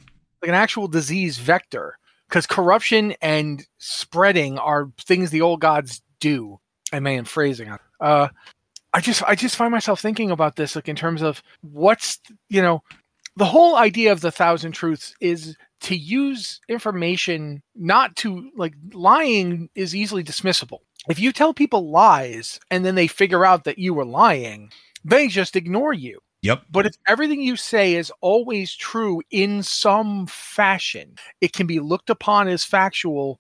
like 0.41 0.49
an 0.49 0.55
actual 0.55 0.88
disease 0.88 1.38
vector, 1.38 1.97
because 2.28 2.45
corruption 2.45 3.13
and 3.21 3.65
spreading 3.78 4.57
are 4.57 4.91
things 4.99 5.30
the 5.30 5.41
old 5.41 5.61
gods 5.61 6.01
do. 6.19 6.59
I 6.91 6.99
may 6.99 7.17
am 7.17 7.26
phrasing. 7.26 7.69
It. 7.69 7.80
Uh, 7.99 8.28
I 8.93 8.99
just 9.01 9.24
I 9.24 9.36
just 9.36 9.55
find 9.55 9.71
myself 9.71 10.01
thinking 10.01 10.32
about 10.32 10.55
this, 10.55 10.76
like 10.76 10.88
in 10.89 10.95
terms 10.95 11.21
of 11.21 11.41
what's 11.61 12.19
you 12.49 12.61
know, 12.61 12.84
the 13.38 13.45
whole 13.45 13.76
idea 13.76 14.11
of 14.11 14.21
the 14.21 14.32
thousand 14.32 14.74
truths 14.74 15.15
is 15.19 15.55
to 15.84 15.95
use 15.95 16.61
information 16.69 17.61
not 17.75 18.15
to 18.17 18.49
like 18.55 18.73
lying 18.93 19.69
is 19.75 19.95
easily 19.95 20.23
dismissible. 20.23 20.79
If 21.09 21.19
you 21.19 21.31
tell 21.31 21.53
people 21.53 21.91
lies 21.91 22.59
and 22.71 22.86
then 22.86 22.95
they 22.95 23.07
figure 23.07 23.45
out 23.45 23.65
that 23.65 23.77
you 23.77 23.93
were 23.93 24.05
lying, 24.05 24.71
they 25.03 25.27
just 25.27 25.55
ignore 25.55 25.93
you. 25.93 26.19
Yep. 26.41 26.63
But 26.71 26.86
if 26.86 26.95
everything 27.07 27.41
you 27.41 27.55
say 27.55 27.95
is 27.95 28.11
always 28.21 28.73
true 28.73 29.21
in 29.29 29.63
some 29.63 30.27
fashion, 30.27 31.15
it 31.41 31.53
can 31.53 31.67
be 31.67 31.79
looked 31.79 32.09
upon 32.09 32.47
as 32.47 32.63
factual. 32.65 33.39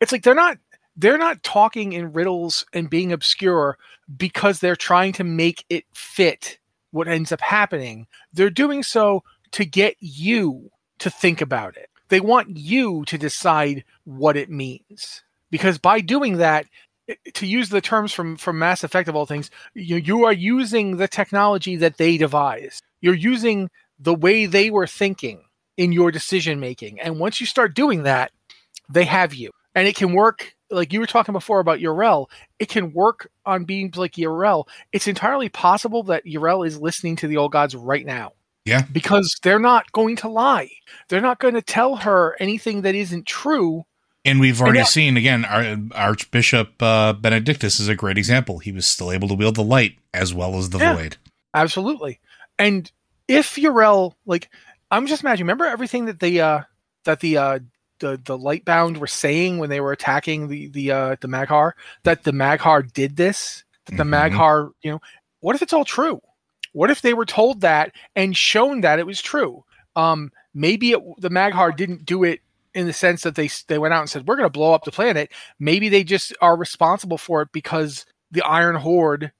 It's 0.00 0.12
like 0.12 0.22
they're 0.22 0.34
not 0.34 0.58
they're 0.96 1.18
not 1.18 1.42
talking 1.42 1.92
in 1.92 2.12
riddles 2.12 2.64
and 2.72 2.90
being 2.90 3.12
obscure 3.12 3.78
because 4.16 4.60
they're 4.60 4.76
trying 4.76 5.12
to 5.14 5.24
make 5.24 5.64
it 5.68 5.84
fit 5.94 6.58
what 6.90 7.08
ends 7.08 7.32
up 7.32 7.40
happening. 7.40 8.06
They're 8.32 8.50
doing 8.50 8.82
so 8.82 9.24
to 9.52 9.64
get 9.64 9.96
you 10.00 10.70
to 10.98 11.10
think 11.10 11.40
about 11.40 11.76
it. 11.76 11.88
They 12.08 12.20
want 12.20 12.56
you 12.56 13.04
to 13.06 13.18
decide 13.18 13.84
what 14.04 14.36
it 14.36 14.50
means. 14.50 15.22
Because 15.50 15.78
by 15.78 16.00
doing 16.00 16.38
that, 16.38 16.66
to 17.34 17.46
use 17.46 17.68
the 17.68 17.80
terms 17.80 18.12
from 18.12 18.36
from 18.36 18.58
Mass 18.58 18.82
Effect 18.82 19.08
of 19.08 19.16
all 19.16 19.26
things, 19.26 19.50
you 19.74 19.96
you 19.96 20.24
are 20.24 20.32
using 20.32 20.96
the 20.96 21.08
technology 21.08 21.76
that 21.76 21.98
they 21.98 22.16
devised. 22.16 22.82
You're 23.00 23.14
using 23.14 23.70
the 23.98 24.14
way 24.14 24.46
they 24.46 24.70
were 24.70 24.86
thinking 24.86 25.44
in 25.76 25.92
your 25.92 26.10
decision 26.10 26.60
making. 26.60 27.00
And 27.00 27.18
once 27.18 27.40
you 27.40 27.46
start 27.46 27.74
doing 27.74 28.04
that, 28.04 28.32
they 28.88 29.04
have 29.04 29.34
you. 29.34 29.50
And 29.74 29.86
it 29.86 29.96
can 29.96 30.14
work 30.14 30.54
like 30.70 30.92
you 30.92 31.00
were 31.00 31.06
talking 31.06 31.32
before 31.32 31.60
about 31.60 31.78
Yrel, 31.78 32.26
it 32.58 32.68
can 32.68 32.92
work 32.92 33.30
on 33.46 33.64
beings 33.64 33.96
like 33.96 34.12
Yrel. 34.14 34.66
It's 34.92 35.06
entirely 35.06 35.48
possible 35.48 36.02
that 36.04 36.24
Yrel 36.24 36.66
is 36.66 36.80
listening 36.80 37.16
to 37.16 37.28
the 37.28 37.36
old 37.36 37.52
gods 37.52 37.76
right 37.76 38.04
now. 38.04 38.32
Yeah. 38.64 38.82
Because 38.92 39.38
they're 39.42 39.58
not 39.58 39.92
going 39.92 40.16
to 40.16 40.28
lie. 40.28 40.70
They're 41.08 41.20
not 41.20 41.38
going 41.38 41.54
to 41.54 41.62
tell 41.62 41.96
her 41.96 42.36
anything 42.40 42.82
that 42.82 42.94
isn't 42.94 43.26
true. 43.26 43.84
And 44.24 44.40
we've 44.40 44.60
already 44.60 44.78
yeah. 44.78 44.84
seen 44.84 45.16
again, 45.18 45.44
our, 45.44 45.76
Archbishop 45.94 46.82
uh, 46.82 47.12
Benedictus 47.12 47.78
is 47.78 47.88
a 47.88 47.94
great 47.94 48.16
example. 48.16 48.58
He 48.58 48.72
was 48.72 48.86
still 48.86 49.12
able 49.12 49.28
to 49.28 49.34
wield 49.34 49.56
the 49.56 49.62
light 49.62 49.98
as 50.14 50.32
well 50.32 50.56
as 50.56 50.70
the 50.70 50.78
Yeah. 50.78 50.94
void. 50.96 51.16
Absolutely. 51.52 52.20
And 52.58 52.90
if 53.28 53.56
Yrel, 53.56 54.14
like, 54.24 54.48
I'm 54.90 55.06
just 55.06 55.22
imagining, 55.22 55.44
remember 55.46 55.66
everything 55.66 56.06
that 56.06 56.20
the 56.20 56.40
uh 56.40 56.60
that 57.04 57.20
the 57.20 57.36
uh 57.36 57.58
the 57.98 58.20
the 58.24 58.38
Lightbound 58.38 58.96
were 58.96 59.06
saying 59.06 59.58
when 59.58 59.68
they 59.70 59.80
were 59.80 59.92
attacking 59.92 60.48
the 60.48 60.68
the 60.68 60.90
uh 60.90 61.16
the 61.20 61.28
Mag'har 61.28 61.72
that 62.04 62.24
the 62.24 62.32
Mag'har 62.32 62.90
did 62.92 63.16
this, 63.16 63.62
that 63.86 63.96
the 63.96 64.04
Mhm. 64.04 64.32
Mag'har, 64.32 64.70
you 64.82 64.90
know, 64.92 65.00
what 65.40 65.54
if 65.54 65.62
it's 65.62 65.72
all 65.72 65.84
true? 65.84 66.20
What 66.74 66.90
if 66.90 67.02
they 67.02 67.14
were 67.14 67.24
told 67.24 67.60
that 67.60 67.92
and 68.14 68.36
shown 68.36 68.82
that 68.82 68.98
it 68.98 69.06
was 69.06 69.22
true? 69.22 69.64
Um, 69.96 70.32
maybe 70.52 70.90
it, 70.90 71.00
the 71.18 71.30
Mag'har 71.30 71.74
didn't 71.74 72.04
do 72.04 72.24
it 72.24 72.40
in 72.74 72.86
the 72.86 72.92
sense 72.92 73.22
that 73.22 73.36
they 73.36 73.48
they 73.68 73.78
went 73.78 73.94
out 73.94 74.00
and 74.00 74.10
said 74.10 74.26
we're 74.26 74.36
going 74.36 74.48
to 74.48 74.52
blow 74.52 74.74
up 74.74 74.84
the 74.84 74.90
planet. 74.90 75.30
Maybe 75.60 75.88
they 75.88 76.02
just 76.02 76.34
are 76.40 76.56
responsible 76.56 77.16
for 77.16 77.42
it 77.42 77.48
because 77.52 78.04
the 78.32 78.42
Iron 78.42 78.74
Horde 78.74 79.30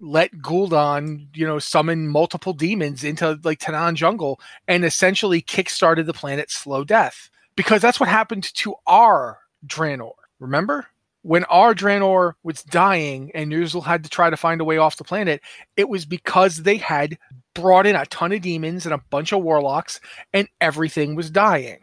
let 0.00 0.32
Gul'dan, 0.36 1.26
you 1.34 1.44
know, 1.44 1.58
summon 1.58 2.06
multiple 2.06 2.52
demons 2.52 3.02
into 3.02 3.38
like 3.42 3.58
Tanaan 3.58 3.94
jungle 3.94 4.40
and 4.68 4.84
essentially 4.84 5.42
kickstarted 5.42 6.06
the 6.06 6.12
planet's 6.12 6.54
slow 6.54 6.84
death. 6.84 7.30
Because 7.56 7.82
that's 7.82 7.98
what 7.98 8.08
happened 8.08 8.44
to 8.54 8.74
our 8.86 9.38
Draenor. 9.66 10.12
Remember? 10.38 10.86
When 11.26 11.42
our 11.46 11.74
Draenor 11.74 12.34
was 12.44 12.62
dying 12.62 13.32
and 13.34 13.50
Ner'zhul 13.50 13.82
had 13.82 14.04
to 14.04 14.08
try 14.08 14.30
to 14.30 14.36
find 14.36 14.60
a 14.60 14.64
way 14.64 14.78
off 14.78 14.96
the 14.96 15.02
planet, 15.02 15.40
it 15.76 15.88
was 15.88 16.06
because 16.06 16.58
they 16.58 16.76
had 16.76 17.18
brought 17.52 17.84
in 17.84 17.96
a 17.96 18.06
ton 18.06 18.30
of 18.30 18.42
demons 18.42 18.86
and 18.86 18.94
a 18.94 19.02
bunch 19.10 19.32
of 19.32 19.42
warlocks 19.42 19.98
and 20.32 20.46
everything 20.60 21.16
was 21.16 21.28
dying. 21.28 21.80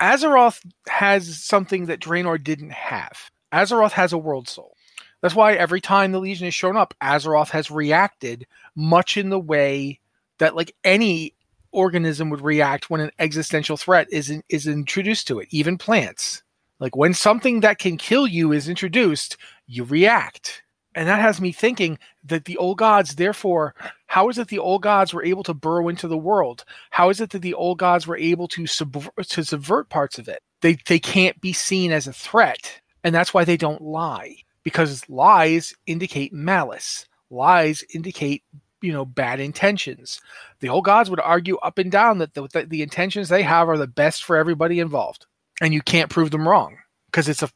Azeroth 0.00 0.66
has 0.88 1.44
something 1.44 1.86
that 1.86 2.00
Draenor 2.00 2.42
didn't 2.42 2.72
have. 2.72 3.30
Azeroth 3.52 3.92
has 3.92 4.12
a 4.12 4.18
world 4.18 4.48
soul. 4.48 4.76
That's 5.22 5.36
why 5.36 5.54
every 5.54 5.80
time 5.80 6.10
the 6.10 6.18
Legion 6.18 6.46
has 6.46 6.54
shown 6.54 6.76
up, 6.76 6.92
Azeroth 7.00 7.50
has 7.50 7.70
reacted 7.70 8.48
much 8.74 9.16
in 9.16 9.30
the 9.30 9.38
way 9.38 10.00
that 10.38 10.56
like 10.56 10.74
any 10.82 11.34
organism 11.70 12.30
would 12.30 12.40
react 12.40 12.90
when 12.90 13.00
an 13.00 13.12
existential 13.20 13.76
threat 13.76 14.08
is 14.10 14.28
in, 14.28 14.42
is 14.48 14.66
introduced 14.66 15.28
to 15.28 15.38
it, 15.38 15.46
even 15.52 15.78
plants. 15.78 16.42
Like 16.78 16.96
when 16.96 17.14
something 17.14 17.60
that 17.60 17.78
can 17.78 17.96
kill 17.96 18.26
you 18.26 18.52
is 18.52 18.68
introduced, 18.68 19.36
you 19.66 19.84
react. 19.84 20.62
And 20.94 21.08
that 21.08 21.20
has 21.20 21.40
me 21.40 21.52
thinking 21.52 21.98
that 22.24 22.46
the 22.46 22.56
old 22.56 22.78
gods, 22.78 23.16
therefore, 23.16 23.74
how 24.06 24.28
is 24.30 24.38
it 24.38 24.48
the 24.48 24.58
old 24.58 24.82
gods 24.82 25.12
were 25.12 25.24
able 25.24 25.42
to 25.42 25.52
burrow 25.52 25.88
into 25.88 26.08
the 26.08 26.16
world? 26.16 26.64
How 26.90 27.10
is 27.10 27.20
it 27.20 27.30
that 27.30 27.42
the 27.42 27.54
old 27.54 27.78
gods 27.78 28.06
were 28.06 28.16
able 28.16 28.48
to 28.48 28.66
subvert, 28.66 29.12
to 29.28 29.44
subvert 29.44 29.90
parts 29.90 30.18
of 30.18 30.26
it? 30.26 30.42
They 30.62 30.78
they 30.86 30.98
can't 30.98 31.38
be 31.40 31.52
seen 31.52 31.92
as 31.92 32.06
a 32.06 32.14
threat, 32.14 32.80
and 33.04 33.14
that's 33.14 33.34
why 33.34 33.44
they 33.44 33.58
don't 33.58 33.82
lie 33.82 34.36
because 34.62 35.08
lies 35.08 35.74
indicate 35.86 36.32
malice. 36.32 37.06
Lies 37.28 37.84
indicate 37.94 38.42
you 38.80 38.92
know 38.92 39.04
bad 39.04 39.38
intentions. 39.38 40.20
The 40.60 40.70
old 40.70 40.86
gods 40.86 41.10
would 41.10 41.20
argue 41.20 41.56
up 41.58 41.76
and 41.76 41.92
down 41.92 42.18
that 42.18 42.32
the, 42.34 42.48
that 42.54 42.70
the 42.70 42.82
intentions 42.82 43.28
they 43.28 43.42
have 43.42 43.68
are 43.68 43.78
the 43.78 43.86
best 43.86 44.24
for 44.24 44.36
everybody 44.36 44.80
involved, 44.80 45.26
and 45.60 45.72
you 45.74 45.82
can't 45.82 46.10
prove 46.10 46.30
them 46.30 46.48
wrong 46.48 46.76
because 47.06 47.28
it's 47.28 47.42
a 47.42 47.50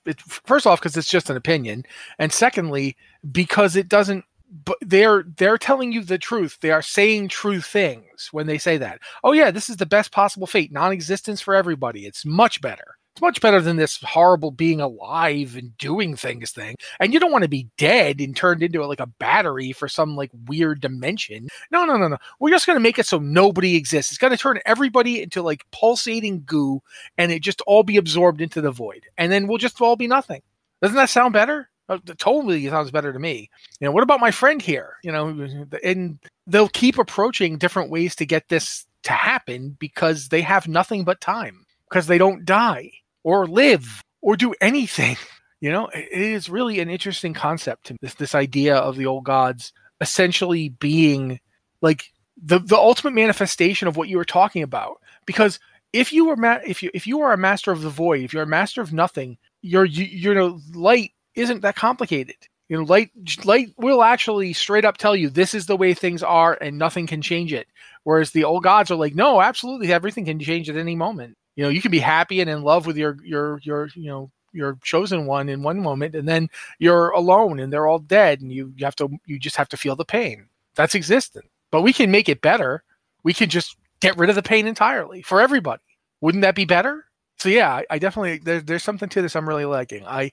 first 0.45 0.67
off 0.67 0.81
because 0.81 0.97
it's 0.97 1.11
just 1.11 1.31
an 1.31 1.37
opinion, 1.37 1.85
and 2.19 2.33
secondly 2.33 2.97
because 3.31 3.77
it 3.77 3.89
doesn't 3.89 4.25
but 4.65 4.77
they're 4.81 5.25
they're 5.37 5.59
telling 5.59 5.93
you 5.93 6.03
the 6.03 6.19
truth. 6.19 6.59
They 6.61 6.71
are 6.71 6.83
saying 6.83 7.29
true 7.29 7.61
things 7.61 8.29
when 8.33 8.47
they 8.47 8.59
say 8.59 8.79
that. 8.79 9.01
Oh 9.23 9.33
yeah, 9.33 9.51
this 9.51 9.71
is 9.71 9.77
the 9.77 9.87
best 9.87 10.13
possible 10.13 10.47
fate, 10.47 10.73
non-existence 10.73 11.41
for 11.41 11.55
everybody. 11.55 12.05
It's 12.05 12.27
much 12.27 12.61
better. 12.61 12.97
It's 13.15 13.23
much 13.23 13.41
better 13.41 13.61
than 13.61 13.77
this 13.77 14.01
horrible 14.03 14.53
being 14.53 14.81
alive 14.81 15.57
and 15.57 15.77
doing 15.79 16.15
things 16.15 16.53
thing. 16.53 16.77
And 17.01 17.13
you 17.13 17.19
don't 17.19 17.33
want 17.33 17.43
to 17.43 17.49
be 17.49 17.69
dead 17.77 18.21
and 18.21 18.37
turned 18.37 18.63
into 18.63 18.87
like 18.87 19.01
a 19.01 19.07
battery 19.07 19.73
for 19.73 19.89
some 19.89 20.15
like 20.15 20.31
weird 20.47 20.81
dimension. 20.81 21.49
No, 21.73 21.85
no, 21.85 21.97
no, 21.97 22.07
no. 22.07 22.19
We're 22.39 22.51
just 22.51 22.67
going 22.67 22.77
to 22.77 22.83
make 22.83 23.01
it 23.01 23.07
so 23.07 23.19
nobody 23.19 23.75
exists. 23.75 24.13
It's 24.13 24.19
going 24.19 24.31
to 24.31 24.37
turn 24.37 24.61
everybody 24.65 25.23
into 25.23 25.43
like 25.43 25.67
pulsating 25.73 26.45
goo 26.47 26.81
and 27.19 27.33
it 27.33 27.43
just 27.43 27.63
all 27.63 27.83
be 27.83 27.97
absorbed 27.97 28.41
into 28.41 28.61
the 28.61 28.71
void. 28.71 29.07
And 29.19 29.33
then 29.33 29.49
we'll 29.49 29.59
just 29.59 29.81
all 29.81 29.97
be 29.97 30.07
nothing. 30.07 30.43
Doesn't 30.81 30.97
that 30.97 31.11
sound 31.11 31.33
better? 31.33 31.69
Uh, 31.89 31.99
totally 32.19 32.69
sounds 32.69 32.93
better 32.93 33.13
to 33.13 33.19
me. 33.19 33.51
You 33.81 33.87
know, 33.87 33.93
what 33.93 34.05
about 34.05 34.21
my 34.21 34.31
friend 34.31 34.63
here? 34.63 34.95
You 35.03 35.11
know, 35.11 35.49
and 35.83 36.21
they'll 36.47 36.69
keep 36.69 36.97
approaching 36.97 37.59
different 37.59 37.91
ways 37.91 38.15
to 38.17 38.25
get 38.25 38.49
this 38.49 38.87
to 39.03 39.13
happen 39.13 39.77
because 39.81 40.29
they 40.29 40.43
have 40.43 40.69
nothing 40.69 41.03
but 41.03 41.21
time 41.21 41.67
because 41.91 42.07
they 42.07 42.19
don't 42.19 42.45
die 42.45 42.93
or 43.25 43.47
live 43.47 44.03
or 44.23 44.37
do 44.37 44.55
anything. 44.61 45.17
You 45.63 45.71
know, 45.71 45.89
it 45.89 46.11
is 46.11 46.49
really 46.49 46.81
an 46.81 46.89
interesting 46.89 47.35
concept 47.35 47.89
to 47.89 47.97
this 48.01 48.15
this 48.15 48.35
idea 48.35 48.77
of 48.77 48.97
the 48.97 49.05
old 49.05 49.25
gods 49.25 49.75
essentially 50.01 50.71
being 50.71 51.39
like 51.83 52.15
the 52.43 52.61
the 52.61 52.79
ultimate 52.79 53.13
manifestation 53.13 53.87
of 53.87 53.95
what 53.99 54.09
you 54.09 54.17
were 54.17 54.25
talking 54.25 54.63
about. 54.63 55.03
Because 55.27 55.61
if 55.93 56.15
you 56.15 56.25
were 56.25 56.37
ma- 56.37 56.61
if 56.67 56.83
you 56.83 56.91
if 56.95 57.07
you 57.07 57.21
are 57.21 57.35
a 57.35 57.37
master 57.37 57.73
of 57.73 57.83
the 57.83 57.91
void, 57.91 58.25
if 58.25 58.33
you're 58.33 58.45
a 58.45 58.47
master 58.47 58.81
of 58.81 58.95
nothing, 58.95 59.37
your 59.61 59.85
you, 59.85 60.07
you 60.07 60.33
know 60.33 60.59
light 60.73 61.11
isn't 61.35 61.61
that 61.61 61.77
complicated. 61.77 62.37
You 62.71 62.79
know, 62.79 62.85
light 62.85 63.11
light 63.45 63.75
will 63.77 64.03
actually 64.03 64.55
straight 64.55 64.87
up 64.87 64.97
tell 64.97 65.15
you 65.15 65.29
this 65.29 65.53
is 65.53 65.67
the 65.67 65.77
way 65.77 65.93
things 65.93 66.23
are 66.23 66.57
and 66.63 66.79
nothing 66.79 67.07
can 67.07 67.21
change 67.21 67.53
it. 67.53 67.67
Whereas 68.05 68.31
the 68.31 68.45
old 68.45 68.63
gods 68.63 68.91
are 68.91 68.97
like, 68.97 69.15
no, 69.15 69.43
absolutely 69.43 69.93
everything 69.93 70.25
can 70.25 70.41
change 70.41 70.71
at 70.71 70.77
any 70.79 70.97
moment 70.97 71.37
you 71.57 71.65
know 71.65 71.69
you 71.71 71.81
can 71.81 71.91
be 71.91 71.99
happy 71.99 72.41
and 72.41 72.51
in 72.51 72.63
love 72.63 72.87
with 72.87 72.97
your 72.97 73.17
your 73.25 73.61
your 73.63 73.89
you 73.95 74.09
know 74.09 74.31
your 74.53 74.79
chosen 74.83 75.27
one 75.27 75.49
in 75.49 75.63
one 75.63 75.81
moment 75.81 76.15
and 76.15 76.29
then 76.29 76.49
you're 76.79 77.11
alone 77.11 77.61
and 77.61 77.73
they're 77.73 77.87
all 77.87 77.99
dead 77.99 78.41
and 78.41 78.53
you, 78.53 78.73
you 78.77 78.85
have 78.85 78.97
to 78.97 79.09
you 79.27 79.39
just 79.39 79.57
have 79.57 79.69
to 79.69 79.77
feel 79.77 79.97
the 79.97 80.05
pain. 80.05 80.47
That's 80.75 80.95
existent. 80.95 81.47
But 81.71 81.83
we 81.83 81.93
can 81.93 82.11
make 82.11 82.29
it 82.29 82.41
better. 82.41 82.83
We 83.23 83.33
can 83.33 83.49
just 83.49 83.77
get 84.01 84.17
rid 84.17 84.31
of 84.31 84.37
the 84.37 84.43
pain 84.43 84.67
entirely 84.67 85.23
for 85.23 85.41
everybody. 85.41 85.83
Wouldn't 86.21 86.43
that 86.43 86.55
be 86.55 86.65
better? 86.65 87.05
So 87.39 87.49
yeah 87.49 87.83
i, 87.91 87.99
definitely 87.99 88.39
there, 88.39 88.61
there's 88.61 88.83
something 88.83 89.09
to 89.09 89.23
this 89.23 89.35
i'm 89.35 89.49
really 89.49 89.65
liking. 89.65 90.05
I 90.07 90.33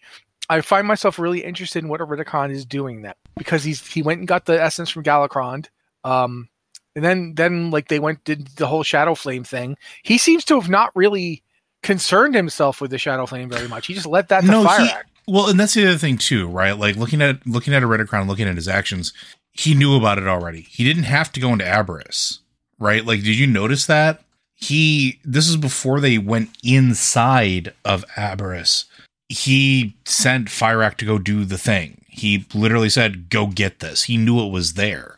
i 0.49 0.61
find 0.61 0.87
myself 0.87 1.19
really 1.19 1.43
interested 1.43 1.83
in 1.83 1.89
what 1.89 2.01
Iridikron 2.01 2.51
is 2.51 2.65
doing 2.65 3.03
that 3.03 3.17
because 3.37 3.63
he's 3.63 3.85
he 3.85 4.01
went 4.01 4.19
and 4.19 4.27
got 4.27 4.45
the 4.45 4.61
essence 4.61 4.89
from 4.89 5.03
Galakrond 5.03 5.67
um 6.03 6.49
and 6.97 7.05
then 7.05 7.35
then 7.35 7.69
like 7.69 7.89
they 7.89 7.99
went 7.99 8.23
did 8.23 8.47
the 8.57 8.65
whole 8.65 8.81
shadow 8.81 9.13
flame 9.13 9.43
thing. 9.43 9.77
He 10.01 10.17
seems 10.17 10.43
to 10.45 10.59
have 10.59 10.67
not 10.67 10.91
really 10.95 11.43
concerned 11.83 12.33
himself 12.33 12.81
with 12.81 12.89
the 12.89 12.97
shadow 12.97 13.27
flame 13.27 13.49
very 13.49 13.67
much. 13.67 13.85
He 13.85 13.93
just 13.93 14.07
let 14.07 14.29
that 14.29 14.43
no, 14.43 14.63
fire 14.63 15.03
he, 15.27 15.31
well 15.31 15.47
and 15.47 15.59
that's 15.59 15.75
the 15.75 15.85
other 15.87 15.97
thing 15.99 16.17
too 16.17 16.47
right? 16.47 16.71
Like 16.71 16.95
looking 16.95 17.21
at 17.21 17.45
looking 17.45 17.75
at 17.75 17.83
Iridikron 17.83 18.27
looking 18.27 18.47
at 18.47 18.55
his 18.55 18.67
actions 18.67 19.13
he 19.51 19.75
knew 19.75 19.95
about 19.95 20.17
it 20.17 20.27
already. 20.27 20.61
He 20.61 20.83
didn't 20.83 21.03
have 21.03 21.31
to 21.33 21.39
go 21.39 21.53
into 21.53 21.65
Aberrus 21.65 22.39
right? 22.79 23.05
Like 23.05 23.21
did 23.21 23.37
you 23.37 23.45
notice 23.45 23.85
that? 23.85 24.23
He 24.55 25.19
this 25.23 25.47
is 25.47 25.55
before 25.55 25.99
they 25.99 26.17
went 26.17 26.49
inside 26.63 27.75
of 27.85 28.03
Aberrus 28.15 28.85
he 29.29 29.95
sent 30.05 30.47
Fyrakk 30.47 30.95
to 30.97 31.05
go 31.05 31.17
do 31.17 31.45
the 31.45 31.57
thing 31.57 31.97
he 32.17 32.45
literally 32.53 32.89
said, 32.89 33.29
go 33.29 33.47
get 33.47 33.79
this. 33.79 34.03
He 34.03 34.17
knew 34.17 34.43
it 34.43 34.51
was 34.51 34.73
there. 34.73 35.15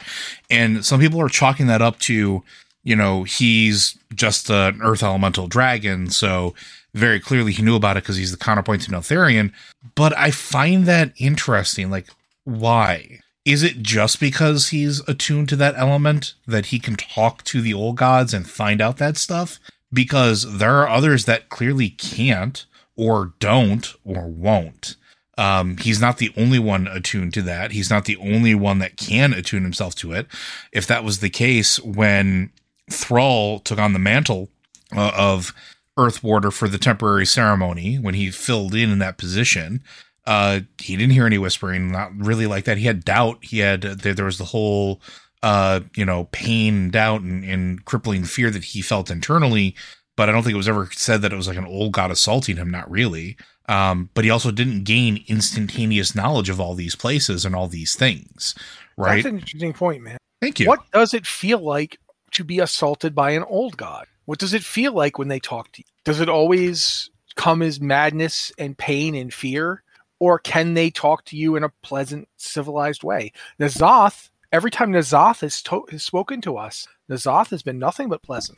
And 0.49 0.85
some 0.85 0.99
people 0.99 1.21
are 1.21 1.29
chalking 1.29 1.67
that 1.67 1.81
up 1.81 1.97
to, 1.99 2.43
you 2.83 2.95
know, 2.95 3.23
he's 3.23 3.97
just 4.13 4.49
an 4.49 4.81
earth 4.81 5.01
elemental 5.01 5.47
dragon. 5.47 6.09
So 6.09 6.53
very 6.93 7.21
clearly 7.21 7.53
he 7.53 7.63
knew 7.63 7.75
about 7.77 7.95
it 7.95 8.03
because 8.03 8.17
he's 8.17 8.31
the 8.31 8.37
counterpoint 8.37 8.81
to 8.83 8.91
Neltharion. 8.91 9.53
But 9.95 10.15
I 10.17 10.31
find 10.31 10.85
that 10.87 11.13
interesting. 11.15 11.89
Like, 11.89 12.07
why? 12.43 13.21
Is 13.45 13.63
it 13.63 13.81
just 13.81 14.19
because 14.19 14.69
he's 14.69 14.99
attuned 15.07 15.47
to 15.49 15.55
that 15.55 15.77
element 15.77 16.33
that 16.45 16.67
he 16.67 16.79
can 16.79 16.95
talk 16.95 17.45
to 17.45 17.61
the 17.61 17.73
old 17.73 17.95
gods 17.95 18.33
and 18.33 18.47
find 18.47 18.81
out 18.81 18.97
that 18.97 19.15
stuff? 19.15 19.57
Because 19.93 20.57
there 20.57 20.75
are 20.75 20.89
others 20.89 21.23
that 21.25 21.47
clearly 21.47 21.89
can't, 21.89 22.65
or 22.99 23.33
don't, 23.39 23.95
or 24.03 24.27
won't. 24.27 24.97
Um, 25.37 25.77
he's 25.77 26.01
not 26.01 26.17
the 26.17 26.33
only 26.35 26.59
one 26.59 26.85
attuned 26.85 27.33
to 27.35 27.41
that. 27.43 27.71
He's 27.71 27.89
not 27.89 28.03
the 28.03 28.17
only 28.17 28.53
one 28.53 28.79
that 28.79 28.97
can 28.97 29.31
attune 29.31 29.63
himself 29.63 29.95
to 29.95 30.11
it. 30.11 30.27
If 30.73 30.85
that 30.87 31.05
was 31.05 31.19
the 31.19 31.29
case 31.29 31.79
when 31.79 32.51
Thrall 32.91 33.59
took 33.59 33.79
on 33.79 33.93
the 33.93 33.99
mantle 33.99 34.49
uh, 34.93 35.13
of 35.15 35.53
Earth 35.97 36.21
Warder 36.23 36.51
for 36.51 36.67
the 36.67 36.77
temporary 36.77 37.25
ceremony, 37.25 37.95
when 37.95 38.15
he 38.15 38.31
filled 38.31 38.75
in 38.75 38.91
in 38.91 38.99
that 38.99 39.17
position, 39.17 39.81
uh, 40.27 40.59
he 40.77 40.97
didn't 40.97 41.13
hear 41.13 41.25
any 41.25 41.37
whispering, 41.37 41.89
not 41.89 42.11
really 42.17 42.45
like 42.45 42.65
that. 42.65 42.77
He 42.77 42.85
had 42.85 43.05
doubt. 43.05 43.37
He 43.41 43.59
had, 43.59 43.83
there, 43.83 44.13
there 44.13 44.25
was 44.25 44.39
the 44.39 44.43
whole, 44.43 45.01
uh, 45.41 45.79
you 45.95 46.03
know, 46.03 46.27
pain, 46.33 46.89
doubt, 46.89 47.21
and, 47.21 47.45
and 47.45 47.85
crippling 47.85 48.25
fear 48.25 48.49
that 48.51 48.65
he 48.65 48.81
felt 48.81 49.09
internally. 49.09 49.73
But 50.19 50.27
I 50.27 50.33
don't 50.33 50.43
think 50.43 50.55
it 50.55 50.57
was 50.57 50.67
ever 50.67 50.89
said 50.91 51.21
that 51.21 51.31
it 51.31 51.37
was 51.37 51.47
like 51.47 51.55
an 51.55 51.65
old 51.65 51.93
god 51.93 52.11
assaulting 52.11 52.57
him. 52.57 52.69
Not 52.69 52.91
really. 52.91 53.37
Um, 53.69 54.09
but 54.13 54.25
he 54.25 54.29
also 54.29 54.51
didn't 54.51 54.83
gain 54.83 55.23
instantaneous 55.29 56.13
knowledge 56.13 56.49
of 56.49 56.59
all 56.59 56.75
these 56.75 56.93
places 56.93 57.45
and 57.45 57.55
all 57.55 57.69
these 57.69 57.95
things, 57.95 58.53
right? 58.97 59.23
That's 59.23 59.27
an 59.27 59.39
interesting 59.39 59.71
point, 59.71 60.03
man. 60.03 60.17
Thank 60.41 60.59
you. 60.59 60.67
What 60.67 60.81
does 60.91 61.13
it 61.13 61.25
feel 61.25 61.59
like 61.59 61.99
to 62.31 62.43
be 62.43 62.59
assaulted 62.59 63.15
by 63.15 63.31
an 63.31 63.43
old 63.43 63.77
god? 63.77 64.07
What 64.25 64.39
does 64.39 64.53
it 64.53 64.61
feel 64.61 64.91
like 64.91 65.17
when 65.17 65.29
they 65.29 65.39
talk 65.39 65.71
to 65.71 65.79
you? 65.79 65.85
Does 66.03 66.19
it 66.19 66.27
always 66.27 67.09
come 67.37 67.61
as 67.61 67.79
madness 67.79 68.51
and 68.59 68.77
pain 68.77 69.15
and 69.15 69.33
fear? 69.33 69.83
Or 70.19 70.37
can 70.37 70.73
they 70.73 70.89
talk 70.89 71.23
to 71.27 71.37
you 71.37 71.55
in 71.55 71.63
a 71.63 71.71
pleasant, 71.81 72.27
civilized 72.35 73.05
way? 73.05 73.31
N'Zoth, 73.57 74.31
every 74.51 74.69
time 74.69 74.91
N'Zoth 74.91 75.39
has, 75.39 75.61
to- 75.61 75.85
has 75.91 76.03
spoken 76.03 76.41
to 76.41 76.57
us, 76.57 76.89
N'Zoth 77.09 77.51
has 77.51 77.63
been 77.63 77.79
nothing 77.79 78.09
but 78.09 78.21
pleasant. 78.21 78.57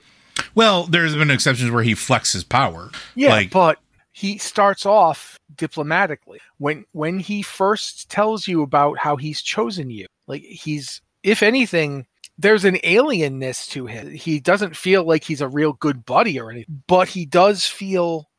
Well, 0.55 0.83
there's 0.83 1.15
been 1.15 1.31
exceptions 1.31 1.71
where 1.71 1.83
he 1.83 1.93
flexes 1.93 2.47
power. 2.47 2.89
Yeah, 3.15 3.29
like, 3.29 3.51
but 3.51 3.79
he 4.11 4.37
starts 4.37 4.85
off 4.85 5.39
diplomatically. 5.55 6.39
When 6.57 6.85
when 6.91 7.19
he 7.19 7.41
first 7.41 8.09
tells 8.09 8.47
you 8.47 8.61
about 8.61 8.97
how 8.97 9.15
he's 9.15 9.41
chosen 9.41 9.89
you 9.89 10.07
like 10.31 10.43
he's 10.43 11.01
if 11.23 11.43
anything 11.43 12.07
there's 12.37 12.65
an 12.65 12.75
alienness 12.77 13.69
to 13.69 13.85
him. 13.85 14.09
He 14.09 14.39
doesn't 14.39 14.75
feel 14.75 15.03
like 15.03 15.23
he's 15.23 15.41
a 15.41 15.47
real 15.47 15.73
good 15.73 16.05
buddy 16.05 16.39
or 16.39 16.49
anything 16.49 16.83
but 16.87 17.09
he 17.09 17.25
does 17.25 17.65
feel 17.65 18.29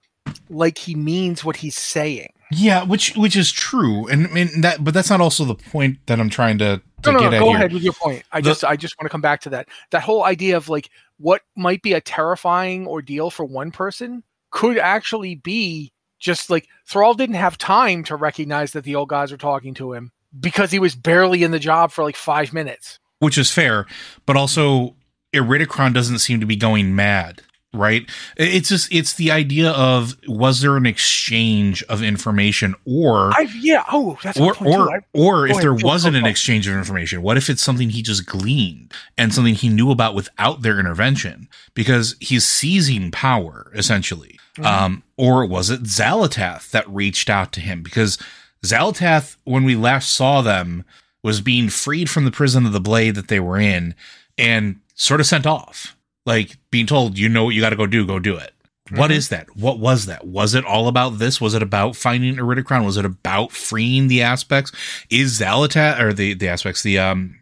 like 0.49 0.79
he 0.79 0.95
means 0.95 1.45
what 1.45 1.57
he's 1.57 1.77
saying 1.77 2.32
yeah 2.55 2.83
which 2.83 3.17
which 3.17 3.37
is 3.37 3.51
true 3.53 4.07
and, 4.09 4.27
and 4.37 4.65
that 4.65 4.83
but 4.83 4.95
that's 4.95 5.11
not 5.11 5.21
also 5.21 5.45
the 5.45 5.55
point 5.55 5.99
that 6.07 6.21
i'm 6.21 6.31
trying 6.31 6.59
to, 6.59 6.81
to 7.03 7.13
no, 7.13 7.19
no, 7.19 7.31
no, 7.31 7.39
go 7.39 7.47
here. 7.49 7.57
ahead 7.57 7.73
with 7.73 7.83
your 7.83 7.93
point 7.93 8.23
i 8.33 8.41
the, 8.41 8.51
just 8.51 8.65
i 8.65 8.77
just 8.77 8.97
want 8.99 9.07
to 9.07 9.11
come 9.11 9.21
back 9.21 9.41
to 9.41 9.51
that 9.51 9.69
that 9.91 10.03
whole 10.03 10.25
idea 10.25 10.57
of 10.57 10.69
like 10.69 10.91
what 11.19 11.43
might 11.57 11.83
be 11.83 11.93
a 11.93 12.01
terrifying 12.01 12.87
ordeal 12.87 13.31
for 13.31 13.45
one 13.45 13.71
person 13.71 14.23
could 14.51 14.79
actually 14.79 15.35
be 15.35 15.93
just 16.23 16.49
like 16.49 16.69
Thrall 16.87 17.15
didn't 17.15 17.35
have 17.35 17.59
time 17.59 18.05
to 18.05 18.17
recognize 18.17 18.73
that 18.73 18.85
the 18.85 18.95
old 18.95 19.09
guys 19.09 19.33
were 19.33 19.39
talking 19.39 19.75
to 19.75 19.93
him 19.93 20.13
because 20.39 20.71
he 20.71 20.79
was 20.79 20.95
barely 20.95 21.43
in 21.43 21.51
the 21.51 21.59
job 21.59 21.91
for 21.91 22.05
like 22.05 22.17
five 22.17 22.53
minutes. 22.53 22.99
Which 23.19 23.37
is 23.37 23.51
fair, 23.51 23.87
but 24.25 24.37
also 24.37 24.95
Iridikron 25.35 25.93
doesn't 25.93 26.21
seem 26.21 26.41
to 26.41 26.47
be 26.47 26.57
going 26.57 26.95
mad, 26.95 27.43
right? 27.73 28.09
It's 28.37 28.68
just 28.68 28.93
it's 28.93 29.14
the 29.14 29.31
idea 29.31 29.70
of 29.70 30.16
was 30.27 30.61
there 30.61 30.77
an 30.77 30.87
exchange 30.87 31.83
of 31.85 32.03
information 32.03 32.75
or 32.85 33.33
I, 33.33 33.49
yeah, 33.59 33.85
oh, 33.91 34.18
that's 34.23 34.39
or 34.39 34.55
or, 34.61 34.95
I, 34.95 35.01
or 35.12 35.47
if 35.47 35.53
ahead, 35.53 35.62
there 35.62 35.75
wasn't 35.75 36.16
an 36.16 36.27
exchange 36.27 36.66
of 36.66 36.75
information, 36.75 37.23
what 37.23 37.37
if 37.37 37.49
it's 37.49 37.62
something 37.62 37.91
he 37.91 38.03
just 38.03 38.27
gleaned 38.27 38.93
and 39.16 39.33
something 39.33 39.55
he 39.55 39.68
knew 39.68 39.91
about 39.91 40.14
without 40.14 40.62
their 40.62 40.79
intervention 40.79 41.49
because 41.75 42.16
he's 42.20 42.45
seizing 42.45 43.11
power 43.11 43.70
essentially 43.75 44.39
Mm-hmm. 44.57 44.66
Um, 44.66 45.03
or 45.16 45.47
was 45.47 45.70
it 45.70 45.85
Xal'atath 45.85 46.70
that 46.70 46.89
reached 46.89 47.31
out 47.31 47.53
to 47.53 47.61
him? 47.61 47.83
Because 47.83 48.18
Xal'atath, 48.64 49.37
when 49.45 49.64
we 49.64 49.75
last 49.75 50.11
saw 50.12 50.43
them, 50.43 50.85
was 51.23 51.41
being 51.41 51.68
freed 51.68 52.11
from 52.11 52.25
the 52.25 52.31
prison 52.31 52.66
of 52.66 52.73
the 52.73 52.81
blade 52.81 53.14
that 53.14 53.29
they 53.29 53.41
were 53.41 53.59
in 53.59 53.95
and 54.37 54.81
sort 54.95 55.20
of 55.20 55.27
sent 55.27 55.47
off. 55.47 55.97
Like 56.25 56.57
being 56.70 56.87
told, 56.87 57.18
you 57.18 57.29
know 57.29 57.45
what 57.45 57.55
you 57.55 57.61
got 57.61 57.70
to 57.70 57.77
go 57.77 57.87
do, 57.87 58.07
go 58.07 58.18
do 58.18 58.37
it. 58.37 58.53
Mm-hmm. 58.89 58.99
What 58.99 59.11
is 59.11 59.29
that? 59.31 59.57
What 59.57 59.79
was 59.79 60.07
that? 60.07 60.27
Was 60.27 60.55
it 60.55 60.64
all 60.64 60.89
about 60.89 61.18
this? 61.18 61.41
Was 61.41 61.55
it 61.55 61.62
about 61.62 61.97
finding 61.97 62.37
Iridikron? 62.37 62.85
Was 62.85 62.97
it 62.97 63.05
about 63.05 63.53
freeing 63.53 64.09
the 64.09 64.23
aspects? 64.23 64.73
Is 65.11 65.39
Xal'atath 65.39 66.01
or 66.01 66.12
the 66.12 66.35
the 66.35 66.49
aspects 66.49 66.83
the 66.83 66.99
um 66.99 67.39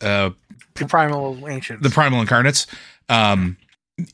uh 0.00 0.30
the 0.74 0.86
primal 0.86 1.48
ancients 1.48 1.82
the 1.82 1.90
primal 1.90 2.20
incarnates 2.20 2.66
um 3.08 3.56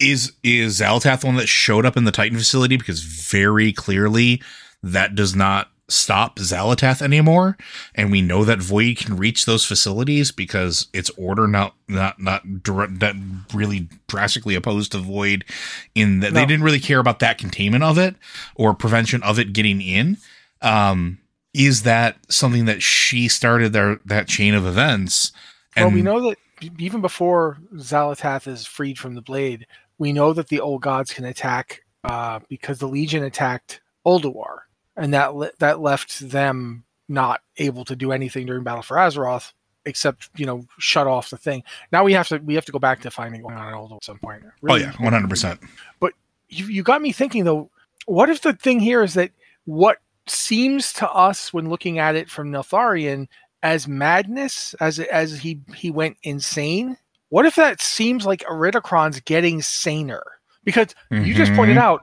is 0.00 0.32
is 0.42 0.80
Xal'atath 0.80 1.20
the 1.20 1.26
one 1.26 1.36
that 1.36 1.48
showed 1.48 1.84
up 1.84 1.96
in 1.96 2.04
the 2.04 2.12
Titan 2.12 2.38
facility? 2.38 2.76
Because 2.76 3.02
very 3.02 3.72
clearly 3.72 4.42
that 4.82 5.14
does 5.14 5.34
not 5.34 5.70
stop 5.88 6.36
Xal'atath 6.38 7.00
anymore, 7.00 7.56
and 7.94 8.10
we 8.10 8.20
know 8.22 8.44
that 8.44 8.60
Void 8.60 8.98
can 8.98 9.16
reach 9.16 9.46
those 9.46 9.64
facilities 9.64 10.30
because 10.32 10.88
its 10.92 11.10
order 11.16 11.46
not 11.46 11.74
not 11.88 12.20
not 12.20 12.62
direct, 12.62 13.00
that 13.00 13.14
really 13.54 13.88
drastically 14.06 14.54
opposed 14.54 14.92
to 14.92 14.98
Void 14.98 15.44
in 15.94 16.20
that 16.20 16.32
No. 16.32 16.40
they 16.40 16.46
didn't 16.46 16.64
really 16.64 16.80
care 16.80 16.98
about 16.98 17.18
that 17.20 17.38
containment 17.38 17.84
of 17.84 17.98
it 17.98 18.16
or 18.54 18.74
prevention 18.74 19.22
of 19.22 19.38
it 19.38 19.52
getting 19.52 19.80
in. 19.80 20.18
Um, 20.60 21.18
is 21.54 21.82
that 21.82 22.16
something 22.28 22.66
that 22.66 22.82
she 22.82 23.28
started 23.28 23.72
their 23.72 24.00
that 24.04 24.28
chain 24.28 24.54
of 24.54 24.66
events? 24.66 25.32
well, 25.76 25.90
we 25.90 26.02
know 26.02 26.20
that 26.28 26.36
even 26.78 27.00
before 27.00 27.58
Xal'atath 27.74 28.46
is 28.46 28.66
freed 28.66 28.98
from 28.98 29.14
the 29.14 29.22
blade, 29.22 29.66
we 29.96 30.12
know 30.12 30.32
that 30.32 30.48
the 30.48 30.60
old 30.60 30.82
gods 30.82 31.12
can 31.12 31.24
attack 31.24 31.82
uh, 32.04 32.40
because 32.48 32.78
the 32.78 32.88
Legion 32.88 33.22
attacked 33.22 33.80
Ulduar, 34.06 34.58
and 34.98 35.14
that 35.14 35.34
le- 35.34 35.52
that 35.58 35.80
left 35.80 36.20
them 36.28 36.84
not 37.08 37.40
able 37.56 37.84
to 37.86 37.96
do 37.96 38.12
anything 38.12 38.44
during 38.46 38.64
Battle 38.64 38.82
for 38.82 38.96
Azeroth 38.98 39.52
except 39.86 40.28
you 40.36 40.44
know 40.44 40.64
shut 40.78 41.06
off 41.06 41.30
the 41.30 41.38
thing. 41.38 41.62
Now 41.92 42.04
we 42.04 42.12
have 42.12 42.28
to 42.28 42.38
we 42.38 42.54
have 42.54 42.66
to 42.66 42.72
go 42.72 42.78
back 42.78 43.00
to 43.02 43.10
finding 43.10 43.44
on 43.44 43.52
Ulduar 43.52 43.96
at 43.96 44.04
some 44.04 44.18
point. 44.18 44.42
Oh 44.68 44.74
yeah, 44.74 44.92
one 44.98 45.12
hundred 45.14 45.30
percent. 45.30 45.60
But 46.00 46.12
you, 46.50 46.66
you 46.66 46.82
got 46.82 47.00
me 47.00 47.12
thinking 47.12 47.44
though 47.44 47.70
what 48.06 48.28
if 48.28 48.42
the 48.42 48.52
thing 48.52 48.80
here 48.80 49.02
is 49.02 49.14
that 49.14 49.30
what 49.64 49.98
seems 50.26 50.92
to 50.94 51.10
us 51.10 51.52
when 51.52 51.70
looking 51.70 51.98
at 51.98 52.14
it 52.16 52.28
from 52.28 52.50
Neltharion 52.50 53.28
as 53.62 53.88
madness 53.88 54.74
as 54.80 54.98
as 54.98 55.38
he 55.38 55.60
he 55.74 55.90
went 55.90 56.16
insane 56.22 56.96
what 57.30 57.44
if 57.44 57.56
that 57.56 57.80
seems 57.80 58.24
like 58.24 58.40
Iridikron's 58.40 59.20
getting 59.20 59.60
saner 59.62 60.22
because 60.64 60.94
you 61.10 61.34
just 61.34 61.52
pointed 61.54 61.76
Mhm. 61.76 61.80
out 61.80 62.02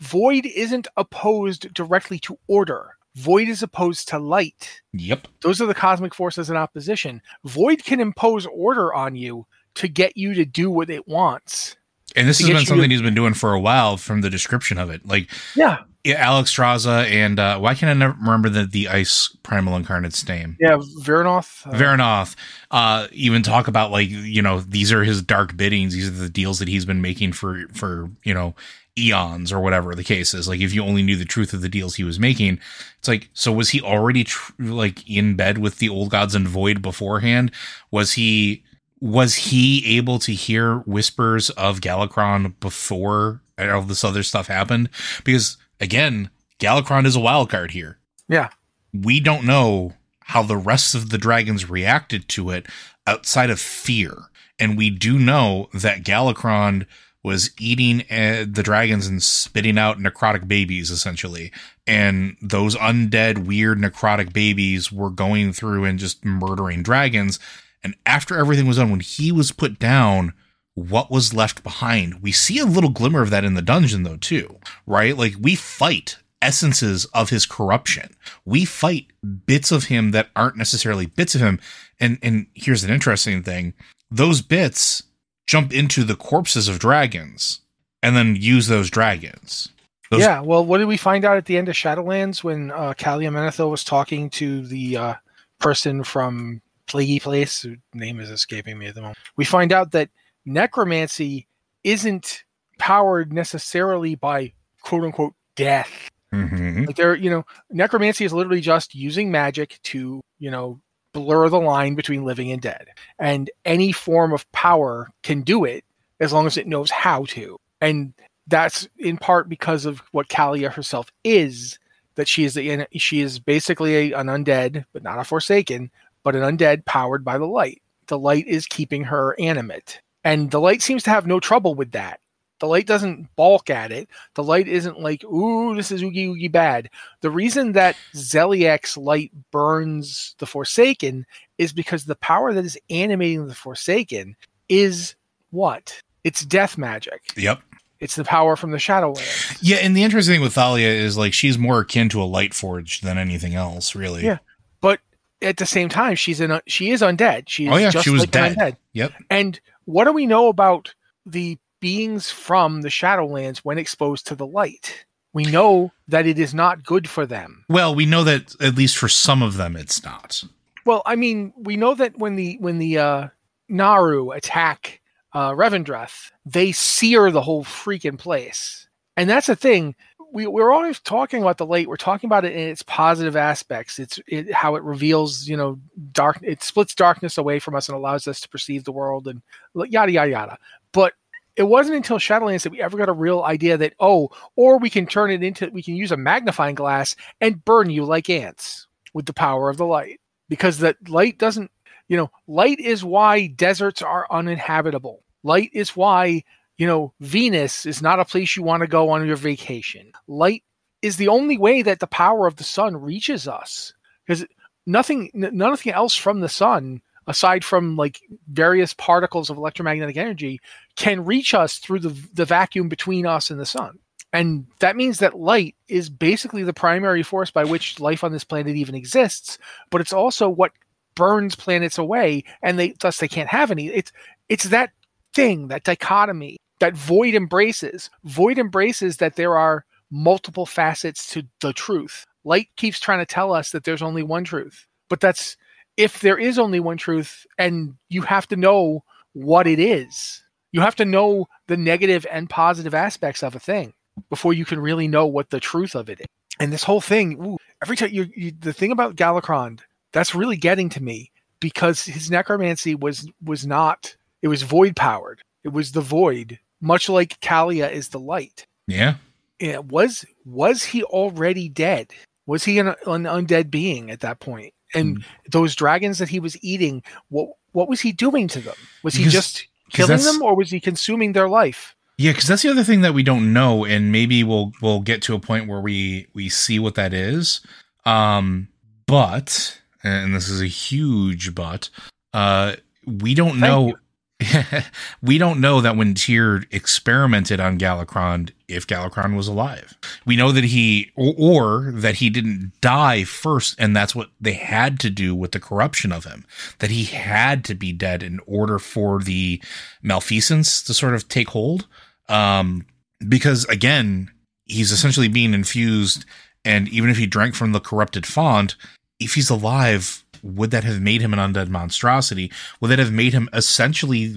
void 0.00 0.46
isn't 0.46 0.88
opposed 0.96 1.72
directly 1.74 2.18
to 2.20 2.38
order 2.46 2.96
void 3.16 3.48
is 3.48 3.62
opposed 3.62 4.08
to 4.08 4.18
light 4.18 4.80
Yep. 4.92 5.28
those 5.42 5.60
are 5.60 5.66
the 5.66 5.74
cosmic 5.74 6.14
forces 6.14 6.48
in 6.50 6.56
opposition 6.56 7.20
void 7.44 7.84
can 7.84 8.00
impose 8.00 8.46
order 8.46 8.94
on 8.94 9.14
you 9.16 9.46
to 9.74 9.88
get 9.88 10.16
you 10.16 10.34
to 10.34 10.44
do 10.44 10.70
what 10.70 10.90
it 10.90 11.06
wants 11.08 11.76
And 12.16 12.28
this 12.28 12.38
has 12.40 12.48
been 12.48 12.64
something 12.66 12.88
to- 12.88 12.94
he's 12.94 13.02
been 13.02 13.14
doing 13.14 13.34
for 13.34 13.52
a 13.52 13.60
while 13.60 13.96
from 13.96 14.20
the 14.20 14.30
description 14.30 14.78
of 14.78 14.90
it. 14.90 15.06
Like 15.06 15.30
yeah 15.54 15.78
yeah, 16.02 16.26
Alexstrasza 16.26 17.04
and 17.10 17.38
uh, 17.38 17.58
why 17.58 17.74
can't 17.74 17.90
I 17.90 17.92
never 17.92 18.14
remember 18.18 18.48
the 18.48 18.64
the 18.64 18.88
ice 18.88 19.36
primal 19.42 19.76
incarnate's 19.76 20.26
name? 20.26 20.56
Yeah, 20.58 20.78
Vyranoth. 21.02 21.66
uh, 21.66 22.74
uh, 22.74 23.06
even 23.12 23.42
talk 23.42 23.68
about 23.68 23.90
like 23.90 24.08
you 24.08 24.40
know 24.40 24.60
these 24.60 24.92
are 24.92 25.04
his 25.04 25.20
dark 25.20 25.58
biddings. 25.58 25.92
These 25.92 26.08
are 26.08 26.12
the 26.12 26.30
deals 26.30 26.58
that 26.60 26.68
he's 26.68 26.86
been 26.86 27.02
making 27.02 27.32
for 27.34 27.66
for 27.74 28.10
you 28.24 28.32
know 28.32 28.54
eons 28.98 29.52
or 29.52 29.60
whatever 29.60 29.94
the 29.94 30.04
case 30.04 30.34
is. 30.34 30.48
Like 30.48 30.60
if 30.60 30.74
you 30.74 30.82
only 30.82 31.02
knew 31.02 31.16
the 31.16 31.24
truth 31.24 31.52
of 31.52 31.62
the 31.62 31.68
deals 31.68 31.96
he 31.96 32.04
was 32.04 32.18
making, 32.18 32.60
it's 32.98 33.08
like 33.08 33.30
so 33.32 33.52
was 33.52 33.70
he 33.70 33.80
already 33.80 34.24
tr- 34.24 34.52
like 34.58 35.08
in 35.08 35.36
bed 35.36 35.58
with 35.58 35.78
the 35.78 35.88
old 35.88 36.10
gods 36.10 36.34
and 36.34 36.48
void 36.48 36.82
beforehand? 36.82 37.52
Was 37.90 38.12
he 38.12 38.64
was 39.00 39.34
he 39.36 39.96
able 39.96 40.18
to 40.18 40.32
hear 40.32 40.78
whispers 40.80 41.50
of 41.50 41.80
Galakrond 41.80 42.60
before 42.60 43.40
all 43.58 43.82
this 43.82 44.04
other 44.04 44.22
stuff 44.22 44.46
happened? 44.46 44.90
Because 45.24 45.56
again, 45.80 46.30
Galakrond 46.58 47.06
is 47.06 47.16
a 47.16 47.20
wild 47.20 47.48
card 47.48 47.70
here 47.70 48.00
yeah, 48.30 48.50
we 48.94 49.18
don't 49.18 49.44
know 49.44 49.94
how 50.20 50.44
the 50.44 50.56
rest 50.56 50.94
of 50.94 51.10
the 51.10 51.18
dragons 51.18 51.68
reacted 51.68 52.28
to 52.28 52.50
it 52.50 52.66
outside 53.06 53.50
of 53.50 53.60
fear. 53.60 54.16
And 54.58 54.78
we 54.78 54.88
do 54.88 55.18
know 55.18 55.68
that 55.74 56.04
Galakrond 56.04 56.86
was 57.22 57.50
eating 57.58 58.00
uh, 58.10 58.46
the 58.50 58.62
dragons 58.62 59.06
and 59.06 59.22
spitting 59.22 59.78
out 59.78 59.98
necrotic 59.98 60.48
babies, 60.48 60.90
essentially. 60.90 61.52
And 61.86 62.36
those 62.40 62.76
undead, 62.76 63.46
weird 63.46 63.78
necrotic 63.78 64.32
babies 64.32 64.90
were 64.90 65.10
going 65.10 65.52
through 65.52 65.84
and 65.84 65.98
just 65.98 66.24
murdering 66.24 66.82
dragons. 66.82 67.38
And 67.82 67.94
after 68.06 68.38
everything 68.38 68.66
was 68.66 68.78
done, 68.78 68.90
when 68.90 69.00
he 69.00 69.32
was 69.32 69.52
put 69.52 69.78
down, 69.78 70.32
what 70.74 71.10
was 71.10 71.34
left 71.34 71.62
behind? 71.62 72.22
We 72.22 72.32
see 72.32 72.58
a 72.58 72.64
little 72.64 72.90
glimmer 72.90 73.22
of 73.22 73.30
that 73.30 73.44
in 73.44 73.54
the 73.54 73.62
dungeon, 73.62 74.02
though, 74.02 74.16
too, 74.16 74.58
right? 74.86 75.16
Like 75.16 75.34
we 75.38 75.54
fight 75.54 76.16
essences 76.42 77.04
of 77.06 77.30
his 77.30 77.44
corruption. 77.46 78.14
We 78.44 78.64
fight 78.64 79.06
bits 79.46 79.72
of 79.72 79.84
him 79.84 80.12
that 80.12 80.30
aren't 80.34 80.56
necessarily 80.56 81.06
bits 81.06 81.34
of 81.34 81.40
him. 81.40 81.60
And 81.98 82.18
and 82.22 82.46
here's 82.54 82.84
an 82.84 82.90
interesting 82.90 83.42
thing. 83.42 83.74
Those 84.10 84.42
bits 84.42 85.02
jump 85.50 85.72
into 85.72 86.04
the 86.04 86.14
corpses 86.14 86.68
of 86.68 86.78
dragons 86.78 87.60
and 88.04 88.14
then 88.14 88.36
use 88.36 88.68
those 88.68 88.88
dragons. 88.88 89.68
Those- 90.12 90.20
yeah. 90.20 90.40
Well, 90.40 90.64
what 90.64 90.78
did 90.78 90.86
we 90.86 90.96
find 90.96 91.24
out 91.24 91.36
at 91.36 91.46
the 91.46 91.58
end 91.58 91.68
of 91.68 91.74
Shadowlands 91.74 92.44
when 92.44 92.70
uh, 92.70 92.94
Calia 92.96 93.30
Menethil 93.32 93.68
was 93.68 93.82
talking 93.82 94.30
to 94.30 94.64
the 94.64 94.96
uh, 94.96 95.14
person 95.58 96.04
from 96.04 96.62
Plaguey 96.86 97.18
Place? 97.18 97.62
Whose 97.62 97.78
name 97.94 98.20
is 98.20 98.30
escaping 98.30 98.78
me 98.78 98.86
at 98.86 98.94
the 98.94 99.00
moment. 99.00 99.18
We 99.36 99.44
find 99.44 99.72
out 99.72 99.90
that 99.90 100.08
necromancy 100.44 101.48
isn't 101.82 102.44
powered 102.78 103.32
necessarily 103.32 104.14
by 104.14 104.52
quote 104.82 105.02
unquote 105.02 105.34
death. 105.56 106.10
Mhm. 106.32 106.86
Like 106.86 106.94
there, 106.96 107.16
you 107.16 107.28
know, 107.28 107.44
necromancy 107.70 108.24
is 108.24 108.32
literally 108.32 108.60
just 108.60 108.94
using 108.94 109.32
magic 109.32 109.80
to, 109.82 110.20
you 110.38 110.50
know, 110.52 110.80
blur 111.12 111.48
the 111.48 111.60
line 111.60 111.94
between 111.94 112.24
living 112.24 112.50
and 112.52 112.62
dead. 112.62 112.88
And 113.18 113.50
any 113.64 113.92
form 113.92 114.32
of 114.32 114.50
power 114.52 115.10
can 115.22 115.42
do 115.42 115.64
it 115.64 115.84
as 116.20 116.32
long 116.32 116.46
as 116.46 116.56
it 116.56 116.66
knows 116.66 116.90
how 116.90 117.24
to. 117.26 117.58
And 117.80 118.12
that's 118.46 118.88
in 118.98 119.16
part 119.16 119.48
because 119.48 119.86
of 119.86 120.00
what 120.12 120.28
Calia 120.28 120.70
herself 120.72 121.10
is. 121.24 121.78
That 122.16 122.28
she 122.28 122.44
is 122.44 122.54
the, 122.54 122.86
she 122.96 123.20
is 123.20 123.38
basically 123.38 124.12
a, 124.12 124.18
an 124.18 124.26
undead, 124.26 124.84
but 124.92 125.02
not 125.02 125.18
a 125.18 125.24
forsaken, 125.24 125.90
but 126.22 126.36
an 126.36 126.42
undead 126.42 126.84
powered 126.84 127.24
by 127.24 127.38
the 127.38 127.46
light. 127.46 127.80
The 128.08 128.18
light 128.18 128.46
is 128.46 128.66
keeping 128.66 129.04
her 129.04 129.38
animate, 129.38 130.00
and 130.24 130.50
the 130.50 130.60
light 130.60 130.82
seems 130.82 131.04
to 131.04 131.10
have 131.10 131.26
no 131.26 131.40
trouble 131.40 131.74
with 131.74 131.92
that. 131.92 132.20
The 132.60 132.66
light 132.68 132.86
doesn't 132.86 133.28
balk 133.36 133.70
at 133.70 133.90
it. 133.90 134.08
The 134.34 134.44
light 134.44 134.68
isn't 134.68 135.00
like, 135.00 135.24
ooh, 135.24 135.74
this 135.74 135.90
is 135.90 136.02
oogie 136.02 136.26
oogie 136.26 136.48
bad. 136.48 136.90
The 137.22 137.30
reason 137.30 137.72
that 137.72 137.96
Zeliek's 138.14 138.96
light 138.96 139.32
burns 139.50 140.34
the 140.38 140.46
Forsaken 140.46 141.26
is 141.58 141.72
because 141.72 142.04
the 142.04 142.16
power 142.16 142.52
that 142.52 142.64
is 142.64 142.78
animating 142.90 143.46
the 143.48 143.54
Forsaken 143.54 144.36
is 144.68 145.14
what? 145.50 146.00
It's 146.22 146.44
death 146.44 146.76
magic. 146.78 147.22
Yep. 147.36 147.60
It's 147.98 148.14
the 148.16 148.24
power 148.24 148.56
from 148.56 148.70
the 148.70 148.78
Shadowlands. 148.78 149.58
Yeah, 149.60 149.76
and 149.76 149.94
the 149.96 150.02
interesting 150.02 150.34
thing 150.34 150.40
with 150.42 150.54
Thalia 150.54 150.88
is 150.88 151.18
like 151.18 151.32
she's 151.34 151.58
more 151.58 151.80
akin 151.80 152.08
to 152.10 152.22
a 152.22 152.24
light 152.24 152.54
forge 152.54 153.00
than 153.02 153.18
anything 153.18 153.54
else, 153.54 153.94
really. 153.94 154.24
Yeah. 154.24 154.38
But 154.80 155.00
at 155.42 155.58
the 155.58 155.66
same 155.66 155.88
time, 155.90 156.14
she's 156.16 156.40
an 156.40 156.60
she 156.66 156.90
is 156.90 157.02
undead. 157.02 157.44
She 157.48 157.66
is 157.66 157.72
Oh 157.72 157.76
yeah, 157.76 157.90
just 157.90 158.04
she 158.04 158.10
was 158.10 158.22
like 158.22 158.30
dead. 158.30 158.56
undead. 158.56 158.76
Yep. 158.94 159.12
And 159.28 159.60
what 159.84 160.04
do 160.04 160.12
we 160.12 160.26
know 160.26 160.48
about 160.48 160.94
the 161.26 161.58
beings 161.80 162.30
from 162.30 162.82
the 162.82 162.88
Shadowlands 162.88 163.58
when 163.58 163.78
exposed 163.78 164.26
to 164.28 164.34
the 164.34 164.46
light? 164.46 165.04
We 165.32 165.44
know 165.44 165.92
that 166.08 166.26
it 166.26 166.38
is 166.38 166.54
not 166.54 166.84
good 166.84 167.08
for 167.08 167.24
them. 167.24 167.64
Well, 167.68 167.94
we 167.94 168.04
know 168.04 168.24
that 168.24 168.54
at 168.60 168.74
least 168.74 168.96
for 168.96 169.08
some 169.08 169.42
of 169.42 169.56
them 169.56 169.76
it's 169.76 170.02
not. 170.02 170.42
Well, 170.84 171.02
I 171.06 171.16
mean, 171.16 171.52
we 171.56 171.76
know 171.76 171.94
that 171.94 172.18
when 172.18 172.36
the 172.36 172.56
when 172.58 172.78
the 172.78 172.98
uh, 172.98 173.28
Naaru 173.68 174.30
attack 174.30 175.00
uh, 175.32 175.50
Revendreth, 175.52 176.32
they 176.44 176.72
sear 176.72 177.30
the 177.30 177.42
whole 177.42 177.64
freaking 177.64 178.18
place, 178.18 178.88
and 179.16 179.30
that's 179.30 179.46
the 179.46 179.56
thing. 179.56 179.94
We, 180.32 180.46
we're 180.46 180.72
always 180.72 181.00
talking 181.00 181.42
about 181.42 181.58
the 181.58 181.66
light. 181.66 181.88
We're 181.88 181.96
talking 181.96 182.28
about 182.28 182.44
it 182.44 182.52
in 182.52 182.68
its 182.68 182.82
positive 182.82 183.36
aspects. 183.36 183.98
It's 183.98 184.18
it, 184.26 184.52
how 184.52 184.76
it 184.76 184.82
reveals, 184.82 185.48
you 185.48 185.56
know, 185.56 185.78
dark. 186.12 186.38
It 186.42 186.62
splits 186.62 186.94
darkness 186.94 187.36
away 187.36 187.58
from 187.58 187.74
us 187.74 187.88
and 187.88 187.96
allows 187.96 188.26
us 188.26 188.40
to 188.40 188.48
perceive 188.48 188.84
the 188.84 188.92
world, 188.92 189.28
and 189.28 189.42
yada 189.74 190.10
yada 190.10 190.30
yada. 190.30 190.58
But 190.92 191.14
it 191.60 191.68
wasn't 191.68 191.96
until 191.96 192.16
Shadowlands 192.18 192.62
that 192.62 192.72
we 192.72 192.80
ever 192.80 192.96
got 192.96 193.10
a 193.10 193.12
real 193.12 193.42
idea 193.42 193.76
that 193.76 193.92
oh, 194.00 194.30
or 194.56 194.78
we 194.78 194.88
can 194.88 195.06
turn 195.06 195.30
it 195.30 195.42
into 195.42 195.68
we 195.68 195.82
can 195.82 195.94
use 195.94 196.10
a 196.10 196.16
magnifying 196.16 196.74
glass 196.74 197.14
and 197.38 197.62
burn 197.62 197.90
you 197.90 198.06
like 198.06 198.30
ants 198.30 198.86
with 199.12 199.26
the 199.26 199.34
power 199.34 199.68
of 199.68 199.76
the 199.76 199.84
light. 199.84 200.20
Because 200.48 200.78
that 200.78 200.96
light 201.10 201.36
doesn't 201.36 201.70
you 202.08 202.16
know 202.16 202.30
light 202.46 202.80
is 202.80 203.04
why 203.04 203.46
deserts 203.46 204.00
are 204.00 204.26
uninhabitable. 204.30 205.22
Light 205.42 205.68
is 205.74 205.94
why 205.94 206.44
you 206.78 206.86
know 206.86 207.12
venus 207.20 207.84
is 207.84 208.00
not 208.00 208.20
a 208.20 208.24
place 208.24 208.56
you 208.56 208.62
want 208.62 208.80
to 208.80 208.86
go 208.86 209.10
on 209.10 209.26
your 209.26 209.36
vacation. 209.36 210.12
Light 210.28 210.64
is 211.02 211.18
the 211.18 211.28
only 211.28 211.58
way 211.58 211.82
that 211.82 212.00
the 212.00 212.06
power 212.06 212.46
of 212.46 212.56
the 212.56 212.64
sun 212.64 212.96
reaches 212.96 213.46
us. 213.46 213.92
Because 214.26 214.46
nothing 214.86 215.30
n- 215.34 215.50
nothing 215.52 215.92
else 215.92 216.16
from 216.16 216.40
the 216.40 216.48
sun 216.48 217.02
aside 217.30 217.64
from 217.64 217.96
like 217.96 218.20
various 218.48 218.92
particles 218.94 219.48
of 219.48 219.56
electromagnetic 219.56 220.16
energy 220.16 220.60
can 220.96 221.24
reach 221.24 221.54
us 221.54 221.78
through 221.78 222.00
the 222.00 222.10
the 222.34 222.44
vacuum 222.44 222.88
between 222.88 223.26
us 223.26 223.50
and 223.50 223.58
the 223.58 223.66
sun 223.66 223.98
and 224.32 224.66
that 224.78 224.96
means 224.96 225.18
that 225.18 225.38
light 225.38 225.74
is 225.88 226.08
basically 226.08 226.62
the 226.62 226.72
primary 226.72 227.22
force 227.22 227.50
by 227.50 227.64
which 227.64 227.98
life 227.98 228.22
on 228.22 228.32
this 228.32 228.44
planet 228.44 228.76
even 228.76 228.94
exists, 228.94 229.58
but 229.90 230.00
it's 230.00 230.12
also 230.12 230.48
what 230.48 230.72
burns 231.16 231.56
planets 231.56 231.98
away 231.98 232.44
and 232.62 232.78
they 232.78 232.94
thus 233.00 233.18
they 233.18 233.28
can't 233.28 233.48
have 233.48 233.70
any. 233.70 233.88
It's 233.88 234.12
it's 234.48 234.64
that 234.64 234.90
thing, 235.34 235.68
that 235.68 235.84
dichotomy 235.84 236.58
that 236.78 236.96
void 236.96 237.34
embraces. 237.34 238.10
Void 238.24 238.58
embraces 238.58 239.18
that 239.18 239.36
there 239.36 239.56
are 239.56 239.84
multiple 240.10 240.66
facets 240.66 241.30
to 241.32 241.42
the 241.60 241.72
truth. 241.72 242.26
Light 242.44 242.68
keeps 242.76 243.00
trying 243.00 243.18
to 243.18 243.26
tell 243.26 243.52
us 243.52 243.70
that 243.70 243.84
there's 243.84 244.02
only 244.02 244.22
one 244.22 244.44
truth, 244.44 244.86
but 245.08 245.20
that's 245.20 245.56
if 246.00 246.20
there 246.20 246.38
is 246.38 246.58
only 246.58 246.80
one 246.80 246.96
truth, 246.96 247.46
and 247.58 247.94
you 248.08 248.22
have 248.22 248.48
to 248.48 248.56
know 248.56 249.04
what 249.34 249.66
it 249.66 249.78
is. 249.78 250.42
You 250.72 250.80
have 250.80 250.96
to 250.96 251.04
know 251.04 251.46
the 251.66 251.76
negative 251.76 252.26
and 252.30 252.48
positive 252.48 252.94
aspects 252.94 253.42
of 253.42 253.54
a 253.54 253.60
thing 253.60 253.92
before 254.28 254.52
you 254.52 254.64
can 254.64 254.80
really 254.80 255.08
know 255.08 255.26
what 255.26 255.50
the 255.50 255.60
truth 255.60 255.94
of 255.94 256.08
it 256.08 256.20
is. 256.20 256.26
And 256.58 256.72
this 256.72 256.84
whole 256.84 257.00
thing, 257.00 257.38
ooh, 257.44 257.56
every 257.82 257.96
time 257.96 258.10
you, 258.12 258.30
you 258.34 258.52
the 258.58 258.72
thing 258.72 258.92
about 258.92 259.16
Galakrond, 259.16 259.80
that's 260.12 260.34
really 260.34 260.56
getting 260.56 260.88
to 260.90 261.02
me 261.02 261.30
because 261.60 262.04
his 262.04 262.30
necromancy 262.30 262.94
was 262.94 263.28
was 263.42 263.66
not 263.66 264.16
it 264.42 264.48
was 264.48 264.62
void 264.62 264.96
powered. 264.96 265.42
It 265.64 265.72
was 265.72 265.92
the 265.92 266.00
void, 266.00 266.58
much 266.80 267.08
like 267.08 267.40
Calia 267.40 267.90
is 267.90 268.08
the 268.08 268.20
light. 268.20 268.66
Yeah. 268.86 269.14
It 269.58 269.84
was 269.86 270.24
was 270.44 270.84
he 270.84 271.02
already 271.02 271.68
dead? 271.68 272.12
Was 272.46 272.64
he 272.64 272.78
an, 272.78 272.88
an 272.88 273.24
undead 273.24 273.70
being 273.70 274.10
at 274.10 274.20
that 274.20 274.40
point? 274.40 274.72
And 274.94 275.18
Mm. 275.18 275.24
those 275.50 275.74
dragons 275.76 276.18
that 276.18 276.28
he 276.28 276.40
was 276.40 276.56
eating, 276.62 277.02
what 277.28 277.50
what 277.72 277.88
was 277.88 278.00
he 278.00 278.10
doing 278.12 278.48
to 278.48 278.60
them? 278.60 278.74
Was 279.04 279.14
he 279.14 279.20
Because- 279.24 279.32
just 279.32 279.66
killing 279.92 280.22
them, 280.22 280.42
or 280.42 280.56
was 280.56 280.70
he 280.70 280.80
consuming 280.80 281.32
their 281.34 281.48
life? 281.48 281.94
Yeah, 282.18 282.32
because 282.32 282.48
that's 282.48 282.62
the 282.62 282.68
other 282.70 282.82
thing 282.84 283.00
that 283.02 283.14
we 283.14 283.22
don't 283.22 283.52
know, 283.52 283.84
and 283.84 284.10
maybe 284.12 284.42
we'll 284.44 284.72
we'll 284.82 285.00
get 285.00 285.22
to 285.22 285.34
a 285.34 285.38
point 285.38 285.68
where 285.68 285.80
we 285.80 286.26
we 286.34 286.48
see 286.48 286.78
what 286.78 286.96
that 286.96 287.12
is. 287.14 287.60
Um, 288.04 288.68
but 289.06 289.78
and 290.02 290.34
this 290.34 290.48
is 290.48 290.60
a 290.60 290.66
huge 290.66 291.54
but, 291.54 291.90
uh, 292.32 292.76
we 293.06 293.34
don't 293.34 293.60
Thank 293.60 293.60
know. 293.60 293.94
we 295.22 295.38
don't 295.38 295.60
know 295.60 295.80
that 295.80 295.96
when 295.96 296.14
Tyr 296.14 296.64
experimented 296.70 297.60
on 297.60 297.78
Galakrond, 297.78 298.50
if 298.68 298.86
Galakrond 298.86 299.36
was 299.36 299.48
alive. 299.48 299.96
We 300.24 300.36
know 300.36 300.52
that 300.52 300.64
he, 300.64 301.10
or, 301.16 301.34
or 301.36 301.92
that 301.92 302.16
he 302.16 302.30
didn't 302.30 302.72
die 302.80 303.24
first, 303.24 303.74
and 303.78 303.94
that's 303.94 304.14
what 304.14 304.30
they 304.40 304.54
had 304.54 304.98
to 305.00 305.10
do 305.10 305.34
with 305.34 305.52
the 305.52 305.60
corruption 305.60 306.12
of 306.12 306.24
him. 306.24 306.44
That 306.78 306.90
he 306.90 307.04
had 307.04 307.64
to 307.66 307.74
be 307.74 307.92
dead 307.92 308.22
in 308.22 308.40
order 308.46 308.78
for 308.78 309.20
the 309.20 309.62
malfeasance 310.02 310.82
to 310.84 310.94
sort 310.94 311.14
of 311.14 311.28
take 311.28 311.50
hold. 311.50 311.86
Um, 312.28 312.86
because 313.26 313.64
again, 313.66 314.30
he's 314.64 314.92
essentially 314.92 315.28
being 315.28 315.54
infused, 315.54 316.24
and 316.64 316.88
even 316.88 317.10
if 317.10 317.18
he 317.18 317.26
drank 317.26 317.54
from 317.54 317.72
the 317.72 317.80
corrupted 317.80 318.26
font, 318.26 318.76
if 319.18 319.34
he's 319.34 319.50
alive, 319.50 320.24
would 320.42 320.70
that 320.70 320.84
have 320.84 321.00
made 321.00 321.20
him 321.20 321.32
an 321.32 321.38
undead 321.38 321.68
monstrosity? 321.68 322.50
Would 322.80 322.88
that 322.88 322.98
have 322.98 323.12
made 323.12 323.32
him 323.32 323.48
essentially 323.52 324.34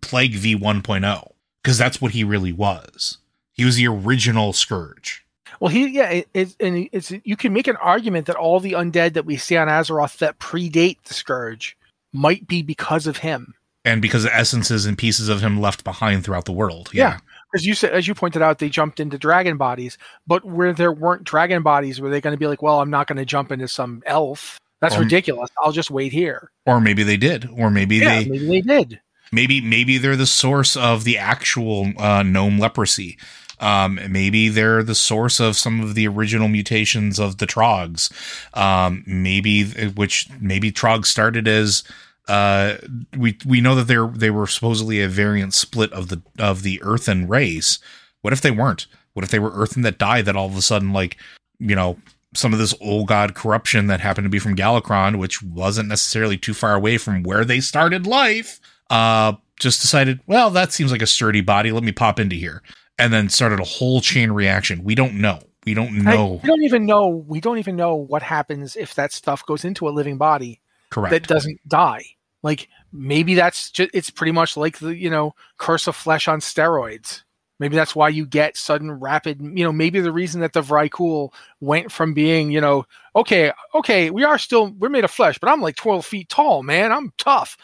Plague 0.00 0.34
V 0.34 0.56
1.0? 0.56 1.32
Because 1.62 1.78
that's 1.78 2.00
what 2.00 2.12
he 2.12 2.24
really 2.24 2.52
was. 2.52 3.18
He 3.52 3.64
was 3.64 3.76
the 3.76 3.88
original 3.88 4.52
Scourge. 4.52 5.26
Well, 5.60 5.68
he 5.68 5.88
yeah, 5.88 6.10
it, 6.10 6.28
it, 6.32 6.56
and 6.58 6.88
it's 6.90 7.12
you 7.22 7.36
can 7.36 7.52
make 7.52 7.68
an 7.68 7.76
argument 7.76 8.26
that 8.26 8.36
all 8.36 8.60
the 8.60 8.72
undead 8.72 9.12
that 9.12 9.26
we 9.26 9.36
see 9.36 9.58
on 9.58 9.68
Azeroth 9.68 10.16
that 10.18 10.38
predate 10.38 11.02
the 11.04 11.12
scourge 11.12 11.76
might 12.12 12.46
be 12.46 12.62
because 12.62 13.06
of 13.06 13.18
him. 13.18 13.54
And 13.84 14.00
because 14.00 14.24
of 14.24 14.30
essences 14.32 14.86
and 14.86 14.96
pieces 14.96 15.28
of 15.28 15.42
him 15.42 15.60
left 15.60 15.84
behind 15.84 16.24
throughout 16.24 16.46
the 16.46 16.52
world. 16.52 16.90
Yeah. 16.92 17.18
As 17.54 17.64
you 17.64 17.74
said, 17.74 17.92
as 17.92 18.06
you 18.06 18.14
pointed 18.14 18.42
out, 18.42 18.58
they 18.58 18.68
jumped 18.68 19.00
into 19.00 19.18
dragon 19.18 19.56
bodies, 19.56 19.98
but 20.26 20.44
where 20.44 20.72
there 20.72 20.92
weren't 20.92 21.24
dragon 21.24 21.62
bodies, 21.62 22.00
were 22.00 22.10
they 22.10 22.20
going 22.20 22.34
to 22.34 22.38
be 22.38 22.46
like, 22.46 22.62
"Well, 22.62 22.80
I'm 22.80 22.90
not 22.90 23.06
going 23.06 23.18
to 23.18 23.24
jump 23.24 23.50
into 23.50 23.68
some 23.68 24.02
elf. 24.06 24.60
That's 24.80 24.94
Um, 24.96 25.02
ridiculous. 25.02 25.50
I'll 25.62 25.72
just 25.72 25.90
wait 25.90 26.12
here." 26.12 26.50
Or 26.66 26.80
maybe 26.80 27.02
they 27.02 27.16
did. 27.16 27.48
Or 27.52 27.70
maybe 27.70 27.96
Yeah, 27.96 28.20
they 28.20 28.28
maybe 28.28 28.46
they 28.46 28.60
did. 28.62 29.00
maybe 29.32 29.60
maybe 29.60 29.98
they're 29.98 30.16
the 30.16 30.26
source 30.26 30.76
of 30.76 31.04
the 31.04 31.18
actual 31.18 31.92
uh, 31.98 32.22
gnome 32.22 32.58
leprosy. 32.58 33.18
Um, 33.60 34.00
maybe 34.08 34.48
they're 34.48 34.82
the 34.82 34.94
source 34.94 35.38
of 35.38 35.54
some 35.54 35.80
of 35.82 35.94
the 35.94 36.08
original 36.08 36.48
mutations 36.48 37.18
of 37.18 37.36
the 37.36 37.46
trogs. 37.46 38.10
Um, 38.54 39.04
maybe 39.06 39.64
which 39.64 40.28
maybe 40.40 40.72
trogs 40.72 41.06
started 41.06 41.46
as 41.46 41.82
uh, 42.26 42.76
we 43.14 43.36
we 43.44 43.60
know 43.60 43.74
that 43.74 43.84
they're 43.86 44.06
they 44.06 44.30
were 44.30 44.46
supposedly 44.46 45.02
a 45.02 45.08
variant 45.08 45.52
split 45.52 45.92
of 45.92 46.08
the 46.08 46.22
of 46.38 46.62
the 46.62 46.80
earthen 46.82 47.28
race. 47.28 47.78
What 48.22 48.32
if 48.32 48.40
they 48.40 48.50
weren't? 48.50 48.86
What 49.12 49.24
if 49.24 49.30
they 49.30 49.38
were 49.38 49.52
earthen 49.52 49.82
that 49.82 49.98
died? 49.98 50.24
That 50.24 50.36
all 50.36 50.46
of 50.46 50.56
a 50.56 50.62
sudden, 50.62 50.92
like 50.94 51.18
you 51.58 51.74
know, 51.76 51.98
some 52.34 52.52
of 52.52 52.58
this 52.58 52.74
old 52.80 53.08
god 53.08 53.34
corruption 53.34 53.88
that 53.88 54.00
happened 54.00 54.24
to 54.24 54.30
be 54.30 54.38
from 54.38 54.56
Galakrond, 54.56 55.18
which 55.18 55.42
wasn't 55.42 55.88
necessarily 55.88 56.36
too 56.36 56.54
far 56.54 56.74
away 56.74 56.96
from 56.98 57.22
where 57.22 57.44
they 57.44 57.60
started 57.60 58.06
life, 58.06 58.60
uh, 58.90 59.32
just 59.58 59.80
decided, 59.80 60.20
well, 60.26 60.50
that 60.50 60.72
seems 60.72 60.92
like 60.92 61.02
a 61.02 61.06
sturdy 61.06 61.40
body. 61.40 61.72
Let 61.72 61.82
me 61.82 61.92
pop 61.92 62.18
into 62.20 62.36
here. 62.36 62.62
And 62.98 63.12
then 63.12 63.28
started 63.30 63.60
a 63.60 63.64
whole 63.64 64.00
chain 64.00 64.30
reaction. 64.30 64.84
We 64.84 64.94
don't 64.94 65.14
know. 65.14 65.40
We 65.64 65.74
don't 65.74 66.06
I- 66.06 66.14
know. 66.14 66.40
we 66.42 66.46
don't 66.46 66.62
even 66.62 66.86
know. 66.86 67.08
We 67.08 67.40
don't 67.40 67.58
even 67.58 67.76
know 67.76 67.94
what 67.96 68.22
happens 68.22 68.76
if 68.76 68.94
that 68.94 69.12
stuff 69.12 69.44
goes 69.46 69.64
into 69.64 69.88
a 69.88 69.90
living 69.90 70.16
body 70.18 70.60
Correct. 70.90 71.10
that 71.12 71.26
doesn't 71.26 71.60
die. 71.68 72.04
Like 72.42 72.68
maybe 72.92 73.34
that's 73.34 73.70
just 73.70 73.90
it's 73.92 74.10
pretty 74.10 74.32
much 74.32 74.56
like 74.56 74.78
the 74.78 74.94
you 74.96 75.10
know 75.10 75.34
curse 75.58 75.86
of 75.86 75.96
flesh 75.96 76.28
on 76.28 76.40
steroids. 76.40 77.22
Maybe 77.60 77.76
that's 77.76 77.94
why 77.94 78.08
you 78.08 78.26
get 78.26 78.56
sudden 78.56 78.90
rapid. 78.90 79.40
You 79.40 79.62
know, 79.62 79.72
maybe 79.72 80.00
the 80.00 80.10
reason 80.10 80.40
that 80.40 80.54
the 80.54 80.62
Vrykul 80.62 81.32
went 81.60 81.92
from 81.92 82.14
being 82.14 82.50
you 82.50 82.60
know 82.60 82.86
okay 83.14 83.52
okay 83.74 84.10
we 84.10 84.24
are 84.24 84.38
still 84.38 84.72
we're 84.78 84.88
made 84.88 85.04
of 85.04 85.10
flesh, 85.10 85.38
but 85.38 85.48
I'm 85.50 85.60
like 85.60 85.76
twelve 85.76 86.04
feet 86.04 86.28
tall, 86.30 86.62
man. 86.64 86.90
I'm 86.90 87.12
tough. 87.18 87.56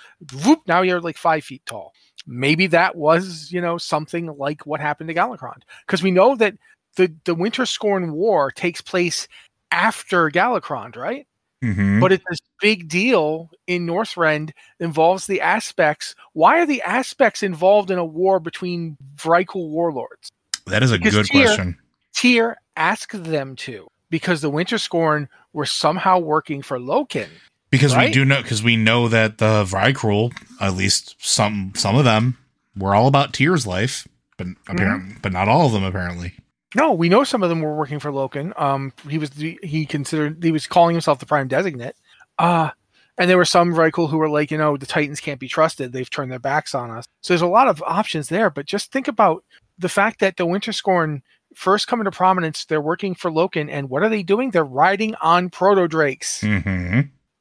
Whoop! 0.45 0.61
Now 0.69 0.83
you're 0.83 1.01
like 1.01 1.17
five 1.17 1.45
feet 1.45 1.63
tall. 1.67 1.95
Maybe 2.27 2.67
that 2.69 2.95
was 2.95 3.51
you 3.51 3.61
know 3.61 3.79
something 3.79 4.27
like 4.37 4.67
what 4.67 4.81
happened 4.81 5.09
to 5.09 5.15
Galakrond 5.15 5.63
because 5.87 6.03
we 6.03 6.11
know 6.11 6.37
that 6.37 6.55
the 6.97 7.13
the 7.25 7.35
Winterskorn 7.35 8.13
War 8.13 8.51
takes 8.51 8.83
place 8.83 9.27
after 9.73 10.31
Galakrond, 10.31 10.97
right? 10.97 11.27
Mhm. 11.65 12.01
but 12.01 12.13
it's 12.13 12.25
this 12.29 12.39
big 12.61 12.89
deal 12.89 13.51
in 13.67 13.87
Northrend 13.87 14.51
involves 14.79 15.27
the 15.27 15.41
aspects. 15.41 16.15
Why 16.35 16.61
are 16.61 16.67
the 16.67 16.83
aspects 16.83 17.43
involved 17.43 17.91
in 17.91 17.99
a 17.99 18.05
war 18.05 18.39
between 18.41 18.97
Vrykul 19.17 19.69
warlords? 19.71 20.31
that 20.67 20.83
is 20.83 20.91
a 20.93 20.99
good 20.99 21.13
Tyr- 21.27 21.45
question. 21.45 21.79
Tyr 22.13 22.57
asked 22.77 23.23
them 23.25 23.55
to 23.57 23.87
because 24.11 24.41
the 24.41 24.51
Winterskorn 24.51 25.29
were 25.53 25.65
somehow 25.67 26.19
working 26.19 26.61
for 26.63 26.79
Loken. 26.79 27.29
Because 27.71 27.97
we 27.97 28.11
do 28.11 28.25
know, 28.25 28.43
because 28.43 28.63
we 28.63 28.77
know 28.77 29.09
that 29.09 29.39
the 29.39 29.65
Vrykul, 29.65 30.33
at 30.61 30.75
least 30.75 31.17
some 31.19 31.73
some 31.75 31.97
of 31.97 32.05
them, 32.05 32.37
were 32.77 32.95
all 32.95 33.07
about 33.09 33.33
Tyr's 33.33 33.67
life, 33.67 34.07
but 34.37 34.47
Mm-hmm. 34.47 34.73
apparently, 34.73 35.17
but 35.23 35.33
not 35.33 35.49
all 35.49 35.67
of 35.67 35.73
them 35.73 35.83
apparently. 35.85 36.35
No, 36.77 36.93
we 36.93 37.09
know 37.09 37.25
some 37.25 37.43
of 37.43 37.49
them 37.49 37.63
were 37.63 37.75
working 37.75 37.99
for 37.99 38.13
Loken. 38.13 38.59
Um, 38.61 38.93
he 39.09 39.19
was 39.19 39.31
the, 39.31 39.59
he 39.63 39.87
considered 39.87 40.45
he 40.45 40.53
was 40.53 40.67
calling 40.67 40.95
himself 40.95 41.19
the 41.19 41.27
Prime 41.27 41.49
Designate. 41.49 41.97
Uh 42.39 42.71
and 43.19 43.31
there 43.31 43.39
were 43.39 43.47
some 43.47 43.73
Vrykul 43.73 44.11
who 44.11 44.19
were 44.19 44.29
like, 44.29 44.51
you 44.51 44.59
know, 44.59 44.77
the 44.77 44.87
Titans 44.87 45.21
can't 45.21 45.41
be 45.41 45.49
trusted. 45.49 45.93
They've 45.93 46.11
turned 46.11 46.31
their 46.31 46.39
backs 46.39 46.75
on 46.75 46.91
us. 46.91 47.07
So 47.23 47.33
there's 47.33 47.41
a 47.41 47.47
lot 47.47 47.67
of 47.67 47.83
options 47.83 48.29
there. 48.29 48.51
But 48.51 48.67
just 48.67 48.93
think 48.93 49.09
about 49.09 49.43
the 49.79 49.89
fact 49.89 50.21
that 50.21 50.37
the 50.37 50.47
Winterskorn 50.47 51.23
first 51.55 51.89
come 51.89 52.01
into 52.01 52.11
prominence. 52.11 52.65
They're 52.65 52.81
working 52.81 53.15
for 53.15 53.31
Loken, 53.31 53.71
and 53.71 53.89
what 53.89 54.03
are 54.03 54.09
they 54.09 54.23
doing? 54.23 54.51
They're 54.51 54.65
riding 54.65 55.15
on 55.17 55.49
proto 55.49 55.89
drakes. 55.89 56.43
hmm 56.43 57.01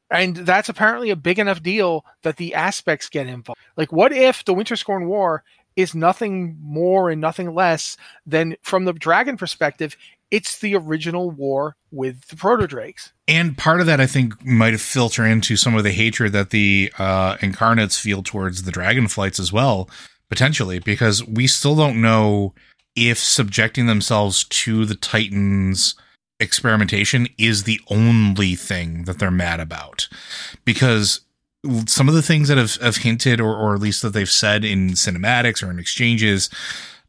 And 0.09 0.37
that's 0.37 0.69
apparently 0.69 1.09
a 1.09 1.15
big 1.15 1.39
enough 1.39 1.61
deal 1.61 2.05
that 2.23 2.37
the 2.37 2.53
aspects 2.53 3.09
get 3.09 3.27
involved. 3.27 3.59
Like, 3.75 3.91
what 3.91 4.13
if 4.13 4.45
the 4.45 4.53
Winterskorn 4.53 5.07
War 5.07 5.43
is 5.75 5.93
nothing 5.93 6.57
more 6.61 7.09
and 7.09 7.19
nothing 7.21 7.53
less 7.53 7.97
than, 8.25 8.55
from 8.61 8.85
the 8.85 8.93
dragon 8.93 9.37
perspective, 9.37 9.97
it's 10.31 10.59
the 10.59 10.75
original 10.75 11.31
war 11.31 11.75
with 11.91 12.27
the 12.27 12.35
proto 12.35 12.67
drakes? 12.67 13.11
And 13.27 13.57
part 13.57 13.79
of 13.79 13.85
that, 13.87 13.99
I 13.99 14.07
think, 14.07 14.45
might 14.45 14.79
filter 14.79 15.25
into 15.25 15.55
some 15.55 15.75
of 15.75 15.83
the 15.83 15.91
hatred 15.91 16.33
that 16.33 16.49
the 16.49 16.91
uh, 16.97 17.37
incarnates 17.41 17.99
feel 17.99 18.23
towards 18.23 18.63
the 18.63 18.71
dragonflights 18.71 19.39
as 19.39 19.51
well, 19.53 19.89
potentially, 20.29 20.79
because 20.79 21.23
we 21.25 21.47
still 21.47 21.75
don't 21.75 22.01
know 22.01 22.53
if 22.95 23.17
subjecting 23.17 23.87
themselves 23.87 24.45
to 24.45 24.85
the 24.85 24.95
Titans 24.95 25.95
experimentation 26.39 27.27
is 27.37 27.63
the 27.63 27.79
only 27.87 28.55
thing 28.55 29.03
that 29.03 29.19
they're 29.19 29.31
mad 29.31 29.59
about. 29.59 30.07
Because 30.63 31.21
some 31.87 32.07
of 32.07 32.15
the 32.15 32.21
things 32.21 32.47
that 32.47 32.57
have, 32.57 32.75
have 32.75 32.97
hinted, 32.97 33.39
or, 33.39 33.55
or 33.55 33.75
at 33.75 33.81
least 33.81 34.01
that 34.01 34.11
they've 34.11 34.29
said 34.29 34.63
in 34.63 34.89
cinematics 34.91 35.65
or 35.65 35.71
in 35.71 35.79
exchanges, 35.79 36.49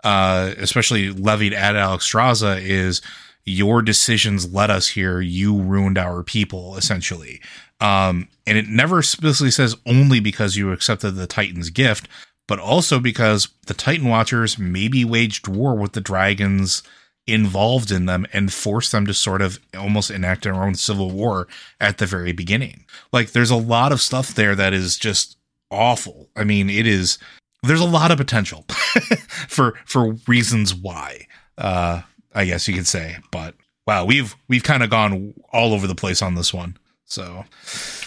uh, 0.04 0.54
especially 0.58 1.10
levied 1.10 1.52
at 1.52 1.76
Alex 1.76 2.12
Alexstrasza, 2.12 2.60
is 2.60 3.00
your 3.44 3.80
decisions 3.82 4.52
led 4.52 4.70
us 4.70 4.88
here. 4.88 5.20
You 5.20 5.56
ruined 5.56 5.98
our 5.98 6.22
people, 6.22 6.76
essentially. 6.76 7.40
Um, 7.80 8.28
and 8.46 8.56
it 8.58 8.68
never 8.68 8.98
explicitly 8.98 9.50
says 9.50 9.76
only 9.86 10.20
because 10.20 10.56
you 10.56 10.72
accepted 10.72 11.12
the 11.12 11.26
Titan's 11.26 11.70
gift, 11.70 12.08
but 12.48 12.58
also 12.58 12.98
because 12.98 13.48
the 13.66 13.74
Titan 13.74 14.08
Watchers 14.08 14.58
maybe 14.58 15.04
waged 15.04 15.48
war 15.48 15.74
with 15.76 15.92
the 15.92 16.00
dragons 16.00 16.82
involved 17.26 17.90
in 17.90 18.06
them 18.06 18.26
and 18.32 18.52
force 18.52 18.90
them 18.90 19.06
to 19.06 19.14
sort 19.14 19.42
of 19.42 19.58
almost 19.76 20.10
enact 20.10 20.44
their 20.44 20.54
own 20.54 20.74
civil 20.74 21.10
war 21.10 21.48
at 21.80 21.98
the 21.98 22.06
very 22.06 22.32
beginning. 22.32 22.84
Like 23.12 23.32
there's 23.32 23.50
a 23.50 23.56
lot 23.56 23.92
of 23.92 24.00
stuff 24.00 24.34
there 24.34 24.54
that 24.54 24.72
is 24.72 24.96
just 24.96 25.36
awful. 25.70 26.28
I 26.36 26.44
mean, 26.44 26.70
it 26.70 26.86
is 26.86 27.18
there's 27.62 27.80
a 27.80 27.86
lot 27.86 28.10
of 28.10 28.18
potential 28.18 28.64
for 29.48 29.74
for 29.84 30.12
reasons 30.26 30.74
why. 30.74 31.26
Uh 31.58 32.02
I 32.34 32.44
guess 32.44 32.68
you 32.68 32.74
could 32.74 32.86
say, 32.86 33.16
but 33.30 33.54
wow, 33.86 34.04
we've 34.04 34.36
we've 34.48 34.62
kind 34.62 34.82
of 34.82 34.90
gone 34.90 35.34
all 35.52 35.72
over 35.72 35.86
the 35.86 35.94
place 35.94 36.22
on 36.22 36.34
this 36.34 36.52
one. 36.52 36.76
So 37.08 37.44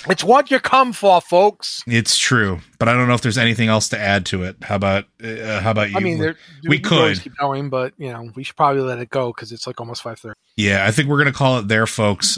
it's 0.10 0.26
what 0.26 0.52
you 0.52 0.60
come 0.60 0.92
for, 0.92 1.22
folks. 1.22 1.84
It's 1.88 2.18
true, 2.18 2.60
but 2.80 2.90
I 2.90 2.94
don't 2.94 3.08
know 3.08 3.14
if 3.14 3.22
there's 3.22 3.38
anything 3.38 3.70
else 3.70 3.88
to 3.90 4.00
add 4.00 4.26
to 4.28 4.44
it. 4.44 4.58
How 4.62 4.76
about 4.76 5.06
uh, 5.24 5.62
how 5.62 5.72
about 5.72 5.90
you? 5.90 5.96
I 5.96 6.02
mean, 6.02 6.20
there, 6.20 6.36
we, 6.64 6.70
we 6.70 6.80
could 6.80 7.22
keep 7.22 7.38
going, 7.38 7.70
but 7.70 7.94
you 7.98 8.12
know, 8.12 8.30
we 8.36 8.44
should 8.44 8.58
probably 8.58 8.82
let 8.82 9.00
it 9.00 9.10
go 9.10 9.32
because 9.32 9.54
it's 9.54 9.66
like 9.66 9.80
almost 9.80 10.02
five 10.02 10.20
thirty. 10.20 10.36
Yeah, 10.58 10.86
I 10.86 10.92
think 10.92 11.08
we're 11.08 11.18
gonna 11.18 11.32
call 11.32 11.60
it 11.60 11.70
there, 11.70 11.88
folks. 11.88 12.38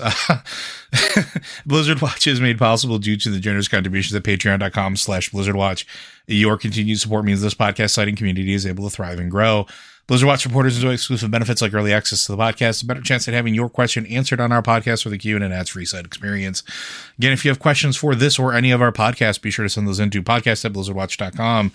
Blizzard 1.65 1.99
Watch 1.99 2.27
is 2.27 2.39
made 2.39 2.59
possible 2.59 2.99
due 2.99 3.17
to 3.17 3.31
the 3.31 3.39
generous 3.39 3.67
contributions 3.67 4.15
at 4.15 4.21
Patreon.com/slash 4.21 5.31
Blizzard 5.31 5.55
Watch. 5.55 5.87
Your 6.27 6.57
continued 6.57 6.99
support 6.99 7.25
means 7.25 7.41
this 7.41 7.55
podcast 7.55 7.89
site 7.89 8.07
and 8.07 8.15
community 8.15 8.53
is 8.53 8.67
able 8.67 8.83
to 8.87 8.95
thrive 8.95 9.17
and 9.17 9.31
grow. 9.31 9.65
Blizzard 10.11 10.27
Watch 10.27 10.45
reporters 10.45 10.75
enjoy 10.75 10.91
exclusive 10.91 11.31
benefits 11.31 11.61
like 11.61 11.73
early 11.73 11.93
access 11.93 12.25
to 12.25 12.33
the 12.33 12.37
podcast, 12.37 12.83
a 12.83 12.85
better 12.85 12.99
chance 12.99 13.29
at 13.29 13.33
having 13.33 13.55
your 13.55 13.69
question 13.69 14.05
answered 14.07 14.41
on 14.41 14.51
our 14.51 14.61
podcast 14.61 15.05
with 15.05 15.13
a 15.13 15.17
Q 15.17 15.37
and 15.37 15.45
an 15.45 15.53
ads-free 15.53 15.85
site 15.85 16.03
experience. 16.03 16.63
Again, 17.17 17.31
if 17.31 17.45
you 17.45 17.49
have 17.49 17.59
questions 17.59 17.95
for 17.95 18.13
this 18.13 18.37
or 18.37 18.53
any 18.53 18.71
of 18.71 18.81
our 18.81 18.91
podcasts, 18.91 19.41
be 19.41 19.49
sure 19.49 19.63
to 19.63 19.69
send 19.69 19.87
those 19.87 20.01
into 20.01 20.21
podcast 20.21 20.65
at 20.65 20.73
blizzardwatch.com. 20.73 21.71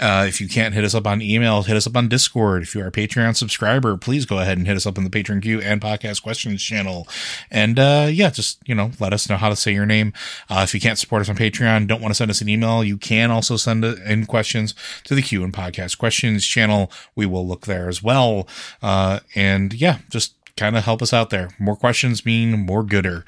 Uh, 0.00 0.24
if 0.26 0.40
you 0.40 0.48
can't 0.48 0.74
hit 0.74 0.82
us 0.82 0.96
up 0.96 1.06
on 1.06 1.22
email, 1.22 1.62
hit 1.62 1.76
us 1.76 1.86
up 1.86 1.96
on 1.96 2.08
Discord. 2.08 2.64
If 2.64 2.74
you 2.74 2.80
are 2.80 2.88
a 2.88 2.90
Patreon 2.90 3.36
subscriber, 3.36 3.96
please 3.96 4.26
go 4.26 4.40
ahead 4.40 4.58
and 4.58 4.66
hit 4.66 4.76
us 4.76 4.84
up 4.84 4.98
in 4.98 5.04
the 5.04 5.10
Patreon 5.10 5.40
Q 5.42 5.60
and 5.60 5.80
podcast 5.80 6.24
questions 6.24 6.60
channel. 6.64 7.06
And 7.52 7.78
uh, 7.78 8.08
yeah, 8.10 8.30
just, 8.30 8.58
you 8.68 8.74
know, 8.74 8.90
let 8.98 9.12
us 9.12 9.28
know 9.28 9.36
how 9.36 9.48
to 9.48 9.54
say 9.54 9.72
your 9.72 9.86
name. 9.86 10.12
Uh, 10.50 10.62
if 10.64 10.74
you 10.74 10.80
can't 10.80 10.98
support 10.98 11.22
us 11.22 11.28
on 11.28 11.36
Patreon, 11.36 11.86
don't 11.86 12.02
want 12.02 12.10
to 12.10 12.16
send 12.16 12.32
us 12.32 12.40
an 12.40 12.48
email, 12.48 12.82
you 12.82 12.96
can 12.96 13.30
also 13.30 13.56
send 13.56 13.84
in 13.84 14.26
questions 14.26 14.74
to 15.04 15.14
the 15.14 15.22
Q 15.22 15.44
and 15.44 15.52
podcast 15.52 15.98
questions 15.98 16.44
channel. 16.44 16.90
We 17.14 17.26
will 17.26 17.46
look 17.46 17.66
there 17.66 17.75
as 17.76 18.02
well. 18.02 18.48
Uh, 18.82 19.20
and 19.34 19.72
yeah, 19.72 19.98
just 20.10 20.34
kind 20.56 20.76
of 20.76 20.84
help 20.84 21.02
us 21.02 21.12
out 21.12 21.30
there. 21.30 21.50
More 21.58 21.76
questions 21.76 22.24
mean 22.24 22.52
more 22.52 22.82
gooder. 22.82 23.24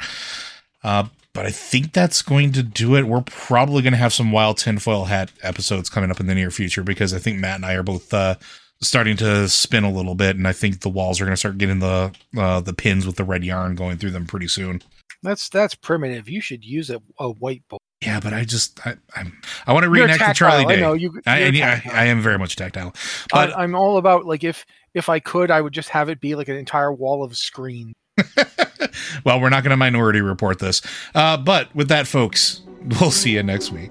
Uh, 0.82 1.08
but 1.34 1.46
I 1.46 1.50
think 1.50 1.92
that's 1.92 2.22
going 2.22 2.52
to 2.52 2.62
do 2.62 2.96
it. 2.96 3.06
We're 3.06 3.22
probably 3.22 3.82
going 3.82 3.92
to 3.92 3.98
have 3.98 4.12
some 4.12 4.32
wild 4.32 4.58
tinfoil 4.58 5.04
hat 5.04 5.30
episodes 5.42 5.88
coming 5.88 6.10
up 6.10 6.20
in 6.20 6.26
the 6.26 6.34
near 6.34 6.50
future 6.50 6.82
because 6.82 7.14
I 7.14 7.18
think 7.18 7.38
Matt 7.38 7.56
and 7.56 7.66
I 7.66 7.74
are 7.74 7.82
both 7.82 8.12
uh, 8.12 8.36
starting 8.80 9.16
to 9.18 9.48
spin 9.48 9.84
a 9.84 9.92
little 9.92 10.14
bit, 10.14 10.36
and 10.36 10.48
I 10.48 10.52
think 10.52 10.80
the 10.80 10.88
walls 10.88 11.20
are 11.20 11.24
going 11.24 11.34
to 11.34 11.36
start 11.38 11.58
getting 11.58 11.78
the 11.78 12.12
uh, 12.36 12.60
the 12.60 12.72
pins 12.72 13.06
with 13.06 13.16
the 13.16 13.24
red 13.24 13.44
yarn 13.44 13.74
going 13.74 13.98
through 13.98 14.12
them 14.12 14.26
pretty 14.26 14.48
soon. 14.48 14.82
That's 15.22 15.48
that's 15.48 15.74
primitive. 15.74 16.28
You 16.28 16.40
should 16.40 16.64
use 16.64 16.90
a, 16.90 17.00
a 17.18 17.32
whiteboard. 17.32 17.77
Yeah, 18.02 18.20
but 18.20 18.32
I 18.32 18.44
just 18.44 18.86
I 18.86 18.96
I'm, 19.16 19.36
i 19.66 19.72
want 19.72 19.82
to 19.82 19.90
reenact 19.90 20.20
the 20.20 20.32
Charlie 20.32 20.64
Day. 20.66 20.74
I 20.74 20.80
know 20.80 20.92
you. 20.92 21.20
I, 21.26 21.46
I, 21.46 21.82
I, 21.92 22.04
am 22.04 22.20
very 22.20 22.38
much 22.38 22.54
tactile, 22.54 22.94
but 23.32 23.56
I, 23.56 23.64
I'm 23.64 23.74
all 23.74 23.96
about 23.96 24.24
like 24.24 24.44
if 24.44 24.64
if 24.94 25.08
I 25.08 25.18
could, 25.18 25.50
I 25.50 25.60
would 25.60 25.72
just 25.72 25.88
have 25.88 26.08
it 26.08 26.20
be 26.20 26.36
like 26.36 26.48
an 26.48 26.56
entire 26.56 26.92
wall 26.92 27.24
of 27.24 27.36
screen. 27.36 27.94
well, 29.24 29.40
we're 29.40 29.48
not 29.48 29.64
going 29.64 29.70
to 29.70 29.76
minority 29.76 30.20
report 30.20 30.60
this, 30.60 30.80
uh, 31.16 31.36
but 31.36 31.74
with 31.74 31.88
that, 31.88 32.06
folks, 32.06 32.60
we'll 33.00 33.10
see 33.10 33.32
you 33.32 33.42
next 33.42 33.72
week. 33.72 33.90